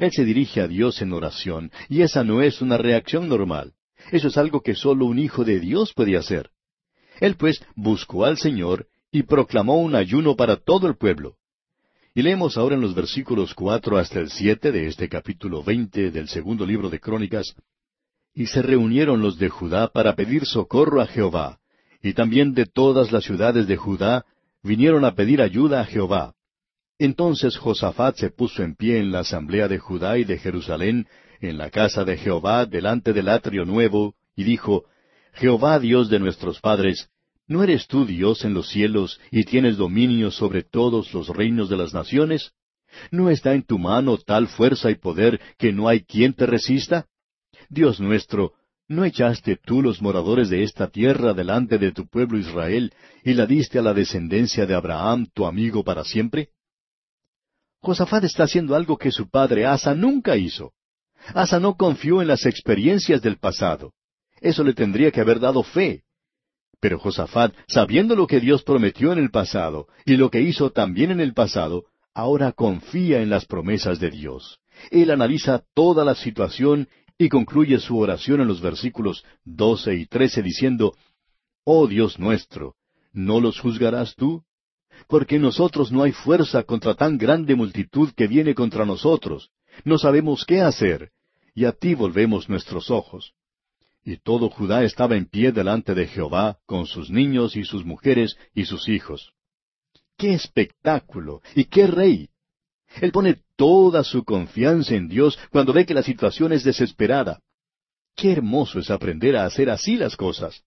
Él 0.00 0.10
se 0.10 0.24
dirige 0.24 0.60
a 0.60 0.66
Dios 0.66 1.00
en 1.00 1.12
oración, 1.12 1.70
y 1.88 2.02
esa 2.02 2.24
no 2.24 2.42
es 2.42 2.60
una 2.60 2.76
reacción 2.76 3.28
normal. 3.28 3.74
Eso 4.10 4.28
es 4.28 4.36
algo 4.36 4.62
que 4.62 4.74
solo 4.74 5.06
un 5.06 5.18
hijo 5.18 5.44
de 5.44 5.60
Dios 5.60 5.92
puede 5.94 6.16
hacer. 6.16 6.50
Él 7.20 7.36
pues 7.36 7.62
buscó 7.74 8.24
al 8.24 8.38
Señor 8.38 8.86
y 9.10 9.22
proclamó 9.22 9.80
un 9.80 9.94
ayuno 9.94 10.36
para 10.36 10.56
todo 10.56 10.86
el 10.86 10.96
pueblo. 10.96 11.36
Y 12.14 12.22
leemos 12.22 12.56
ahora 12.56 12.74
en 12.74 12.80
los 12.80 12.94
versículos 12.94 13.54
cuatro 13.54 13.98
hasta 13.98 14.20
el 14.20 14.30
siete 14.30 14.72
de 14.72 14.86
este 14.86 15.08
capítulo 15.08 15.62
veinte 15.62 16.10
del 16.10 16.28
segundo 16.28 16.66
libro 16.66 16.90
de 16.90 17.00
Crónicas, 17.00 17.54
Y 18.34 18.46
se 18.46 18.62
reunieron 18.62 19.20
los 19.20 19.38
de 19.38 19.48
Judá 19.48 19.88
para 19.88 20.14
pedir 20.14 20.46
socorro 20.46 21.00
a 21.00 21.06
Jehová, 21.06 21.58
y 22.02 22.14
también 22.14 22.54
de 22.54 22.66
todas 22.66 23.12
las 23.12 23.24
ciudades 23.24 23.66
de 23.66 23.76
Judá 23.76 24.24
vinieron 24.62 25.04
a 25.04 25.14
pedir 25.14 25.40
ayuda 25.40 25.80
a 25.80 25.84
Jehová. 25.84 26.34
Entonces 26.98 27.56
Josafat 27.56 28.16
se 28.16 28.30
puso 28.30 28.62
en 28.62 28.74
pie 28.74 28.98
en 28.98 29.12
la 29.12 29.20
asamblea 29.20 29.68
de 29.68 29.78
Judá 29.78 30.18
y 30.18 30.24
de 30.24 30.38
Jerusalén, 30.38 31.06
en 31.40 31.58
la 31.58 31.70
casa 31.70 32.04
de 32.04 32.16
Jehová, 32.16 32.66
delante 32.66 33.12
del 33.12 33.28
atrio 33.28 33.64
nuevo, 33.64 34.14
y 34.36 34.44
dijo, 34.44 34.84
Jehová 35.34 35.78
Dios 35.78 36.08
de 36.08 36.18
nuestros 36.18 36.60
padres, 36.60 37.08
¿no 37.46 37.62
eres 37.62 37.86
tú 37.86 38.04
Dios 38.04 38.44
en 38.44 38.54
los 38.54 38.68
cielos 38.68 39.20
y 39.30 39.44
tienes 39.44 39.76
dominio 39.76 40.30
sobre 40.30 40.62
todos 40.62 41.12
los 41.14 41.28
reinos 41.28 41.68
de 41.68 41.76
las 41.76 41.94
naciones? 41.94 42.52
¿No 43.10 43.30
está 43.30 43.54
en 43.54 43.62
tu 43.62 43.78
mano 43.78 44.16
tal 44.18 44.48
fuerza 44.48 44.90
y 44.90 44.94
poder 44.94 45.40
que 45.58 45.72
no 45.72 45.88
hay 45.88 46.00
quien 46.00 46.32
te 46.34 46.46
resista? 46.46 47.06
Dios 47.68 48.00
nuestro, 48.00 48.54
¿No 48.90 49.04
echaste 49.04 49.56
tú 49.56 49.82
los 49.82 50.00
moradores 50.00 50.48
de 50.48 50.62
esta 50.62 50.88
tierra 50.88 51.34
delante 51.34 51.76
de 51.76 51.92
tu 51.92 52.08
pueblo 52.08 52.38
Israel 52.38 52.94
y 53.22 53.34
la 53.34 53.44
diste 53.44 53.78
a 53.78 53.82
la 53.82 53.92
descendencia 53.92 54.64
de 54.64 54.74
Abraham, 54.74 55.26
tu 55.34 55.44
amigo, 55.44 55.84
para 55.84 56.04
siempre? 56.04 56.48
Josafat 57.80 58.24
está 58.24 58.44
haciendo 58.44 58.74
algo 58.74 58.96
que 58.96 59.12
su 59.12 59.28
padre 59.28 59.66
Asa 59.66 59.94
nunca 59.94 60.38
hizo. 60.38 60.72
Asa 61.34 61.60
no 61.60 61.76
confió 61.76 62.22
en 62.22 62.28
las 62.28 62.46
experiencias 62.46 63.22
del 63.22 63.38
pasado. 63.38 63.92
Eso 64.40 64.62
le 64.64 64.74
tendría 64.74 65.10
que 65.10 65.20
haber 65.20 65.40
dado 65.40 65.62
fe. 65.62 66.02
Pero 66.80 66.98
Josafat, 66.98 67.54
sabiendo 67.66 68.14
lo 68.14 68.26
que 68.26 68.40
Dios 68.40 68.62
prometió 68.62 69.12
en 69.12 69.18
el 69.18 69.30
pasado 69.30 69.88
y 70.04 70.16
lo 70.16 70.30
que 70.30 70.40
hizo 70.40 70.70
también 70.70 71.10
en 71.10 71.20
el 71.20 71.34
pasado, 71.34 71.86
ahora 72.14 72.52
confía 72.52 73.20
en 73.20 73.30
las 73.30 73.46
promesas 73.46 73.98
de 73.98 74.10
Dios. 74.10 74.60
Él 74.90 75.10
analiza 75.10 75.64
toda 75.74 76.04
la 76.04 76.14
situación 76.14 76.88
y 77.18 77.28
concluye 77.28 77.78
su 77.80 77.98
oración 77.98 78.40
en 78.40 78.46
los 78.46 78.60
versículos 78.60 79.24
doce 79.44 79.96
y 79.96 80.06
trece 80.06 80.40
diciendo, 80.40 80.94
Oh 81.64 81.88
Dios 81.88 82.18
nuestro, 82.18 82.76
¿no 83.12 83.40
los 83.40 83.58
juzgarás 83.58 84.14
tú? 84.14 84.44
Porque 85.08 85.38
nosotros 85.38 85.90
no 85.90 86.04
hay 86.04 86.12
fuerza 86.12 86.62
contra 86.62 86.94
tan 86.94 87.18
grande 87.18 87.56
multitud 87.56 88.10
que 88.16 88.28
viene 88.28 88.54
contra 88.54 88.84
nosotros. 88.84 89.50
No 89.84 89.98
sabemos 89.98 90.44
qué 90.44 90.60
hacer, 90.60 91.10
y 91.58 91.64
a 91.64 91.72
ti 91.72 91.96
volvemos 91.96 92.48
nuestros 92.48 92.88
ojos. 92.88 93.32
Y 94.04 94.18
todo 94.18 94.48
Judá 94.48 94.84
estaba 94.84 95.16
en 95.16 95.26
pie 95.26 95.50
delante 95.50 95.92
de 95.92 96.06
Jehová, 96.06 96.58
con 96.66 96.86
sus 96.86 97.10
niños 97.10 97.56
y 97.56 97.64
sus 97.64 97.84
mujeres 97.84 98.36
y 98.54 98.64
sus 98.64 98.88
hijos. 98.88 99.32
¡Qué 100.16 100.34
espectáculo! 100.34 101.42
¿Y 101.56 101.64
qué 101.64 101.88
rey? 101.88 102.28
Él 103.00 103.10
pone 103.10 103.40
toda 103.56 104.04
su 104.04 104.22
confianza 104.22 104.94
en 104.94 105.08
Dios 105.08 105.36
cuando 105.50 105.72
ve 105.72 105.84
que 105.84 105.94
la 105.94 106.04
situación 106.04 106.52
es 106.52 106.62
desesperada. 106.62 107.40
Qué 108.14 108.30
hermoso 108.30 108.78
es 108.78 108.88
aprender 108.88 109.36
a 109.36 109.44
hacer 109.44 109.68
así 109.68 109.96
las 109.96 110.16
cosas. 110.16 110.62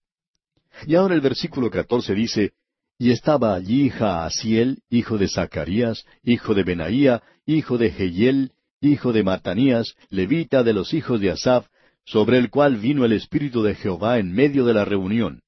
Y 0.85 0.95
ahora 0.95 1.15
el 1.15 1.21
versículo 1.21 1.69
catorce 1.69 2.13
dice, 2.13 2.51
Y 2.97 3.11
estaba 3.11 3.55
allí 3.55 3.89
Jaasiel, 3.89 4.83
hijo 4.89 5.17
de 5.17 5.29
Zacarías, 5.29 6.03
hijo 6.21 6.53
de 6.53 6.63
Benaía, 6.63 7.23
hijo 7.45 7.77
de 7.77 7.91
Jehiel, 7.91 8.51
hijo 8.81 9.13
de 9.13 9.23
Matanías, 9.23 9.95
levita 10.09 10.63
de 10.63 10.73
los 10.73 10.93
hijos 10.93 11.21
de 11.21 11.31
Asaph, 11.31 11.67
sobre 12.03 12.37
el 12.37 12.49
cual 12.49 12.77
vino 12.77 13.05
el 13.05 13.13
Espíritu 13.13 13.61
de 13.61 13.75
Jehová 13.75 14.17
en 14.17 14.33
medio 14.33 14.65
de 14.65 14.73
la 14.73 14.83
reunión. 14.83 15.41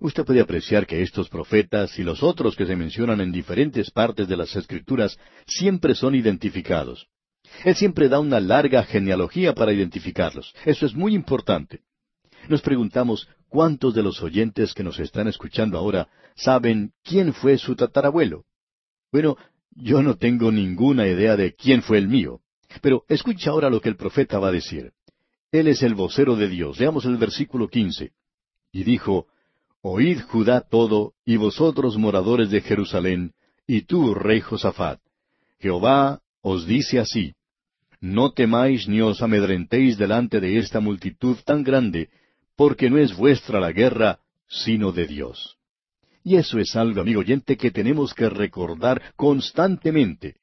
Usted 0.00 0.24
puede 0.24 0.40
apreciar 0.40 0.86
que 0.86 1.00
estos 1.00 1.28
profetas 1.28 1.98
y 1.98 2.02
los 2.02 2.22
otros 2.22 2.54
que 2.56 2.66
se 2.66 2.76
mencionan 2.76 3.20
en 3.20 3.32
diferentes 3.32 3.90
partes 3.90 4.28
de 4.28 4.36
las 4.36 4.54
Escrituras 4.54 5.16
siempre 5.46 5.94
son 5.94 6.14
identificados. 6.14 7.06
Él 7.64 7.76
siempre 7.76 8.08
da 8.08 8.18
una 8.18 8.40
larga 8.40 8.82
genealogía 8.82 9.54
para 9.54 9.72
identificarlos. 9.72 10.52
Eso 10.64 10.84
es 10.84 10.94
muy 10.94 11.14
importante. 11.14 11.80
Nos 12.48 12.60
preguntamos 12.60 13.28
cuántos 13.48 13.94
de 13.94 14.02
los 14.02 14.22
oyentes 14.22 14.74
que 14.74 14.82
nos 14.82 14.98
están 14.98 15.28
escuchando 15.28 15.78
ahora 15.78 16.08
saben 16.34 16.92
quién 17.02 17.32
fue 17.32 17.56
su 17.56 17.76
tatarabuelo. 17.76 18.44
Bueno, 19.10 19.36
yo 19.70 20.02
no 20.02 20.16
tengo 20.16 20.50
ninguna 20.50 21.06
idea 21.06 21.36
de 21.36 21.54
quién 21.54 21.82
fue 21.82 21.98
el 21.98 22.08
mío. 22.08 22.40
Pero 22.80 23.04
escucha 23.08 23.50
ahora 23.50 23.70
lo 23.70 23.80
que 23.80 23.88
el 23.88 23.96
profeta 23.96 24.38
va 24.38 24.48
a 24.48 24.52
decir. 24.52 24.92
Él 25.52 25.68
es 25.68 25.82
el 25.82 25.94
vocero 25.94 26.36
de 26.36 26.48
Dios. 26.48 26.78
Leamos 26.78 27.04
el 27.04 27.16
versículo 27.16 27.68
quince. 27.68 28.12
Y 28.72 28.84
dijo, 28.84 29.26
Oíd 29.82 30.20
Judá 30.22 30.62
todo, 30.62 31.12
y 31.24 31.36
vosotros 31.36 31.96
moradores 31.96 32.50
de 32.50 32.60
Jerusalén, 32.60 33.32
y 33.66 33.82
tú, 33.82 34.14
rey 34.14 34.40
Josafat. 34.40 35.00
Jehová 35.60 36.20
os 36.42 36.66
dice 36.66 36.98
así, 36.98 37.34
No 38.00 38.32
temáis 38.32 38.88
ni 38.88 39.00
os 39.00 39.22
amedrentéis 39.22 39.96
delante 39.96 40.40
de 40.40 40.58
esta 40.58 40.80
multitud 40.80 41.36
tan 41.44 41.62
grande, 41.62 42.10
porque 42.56 42.90
no 42.90 42.98
es 42.98 43.16
vuestra 43.16 43.60
la 43.60 43.72
guerra, 43.72 44.18
sino 44.48 44.92
de 44.92 45.06
Dios. 45.06 45.56
Y 46.24 46.36
eso 46.36 46.58
es 46.58 46.74
algo, 46.74 47.00
amigo 47.00 47.20
oyente, 47.20 47.56
que 47.56 47.70
tenemos 47.70 48.12
que 48.12 48.28
recordar 48.28 49.14
constantemente. 49.14 50.36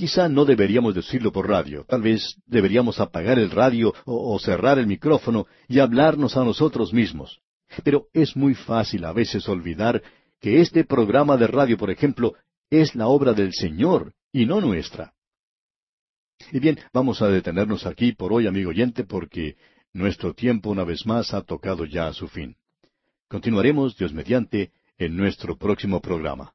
Quizá 0.00 0.30
no 0.30 0.46
deberíamos 0.46 0.94
decirlo 0.94 1.30
por 1.30 1.46
radio, 1.46 1.84
tal 1.86 2.00
vez 2.00 2.34
deberíamos 2.46 2.98
apagar 3.00 3.38
el 3.38 3.50
radio 3.50 3.92
o, 4.06 4.38
cerrar 4.38 4.78
el 4.78 4.86
micrófono 4.86 5.46
y 5.68 5.78
hablarnos 5.78 6.38
a 6.38 6.42
nosotros 6.42 6.94
mismos. 6.94 7.42
Pero 7.84 8.06
es 8.14 8.34
muy 8.34 8.54
fácil 8.54 9.04
a 9.04 9.12
veces 9.12 9.46
olvidar 9.46 10.02
que 10.40 10.62
este 10.62 10.84
programa 10.84 11.36
de 11.36 11.48
radio, 11.48 11.76
por 11.76 11.90
ejemplo, 11.90 12.32
es 12.70 12.94
la 12.94 13.08
obra 13.08 13.34
del 13.34 13.52
Señor 13.52 14.14
y 14.32 14.46
no 14.46 14.62
nuestra. 14.62 15.12
Y 16.50 16.60
bien, 16.60 16.78
vamos 16.94 17.20
a 17.20 17.28
detenernos 17.28 17.84
aquí 17.84 18.12
por 18.12 18.32
hoy, 18.32 18.46
amigo 18.46 18.70
oyente, 18.70 19.04
porque 19.04 19.56
nuestro 19.92 20.32
tiempo 20.32 20.70
una 20.70 20.84
vez 20.84 21.04
más 21.04 21.34
ha 21.34 21.42
tocado 21.42 21.84
ya 21.84 22.06
a 22.06 22.14
su 22.14 22.26
fin. 22.26 22.56
Continuaremos, 23.28 23.98
Dios 23.98 24.14
mediante, 24.14 24.72
en 24.96 25.14
nuestro 25.14 25.58
próximo 25.58 26.00
programa. 26.00 26.54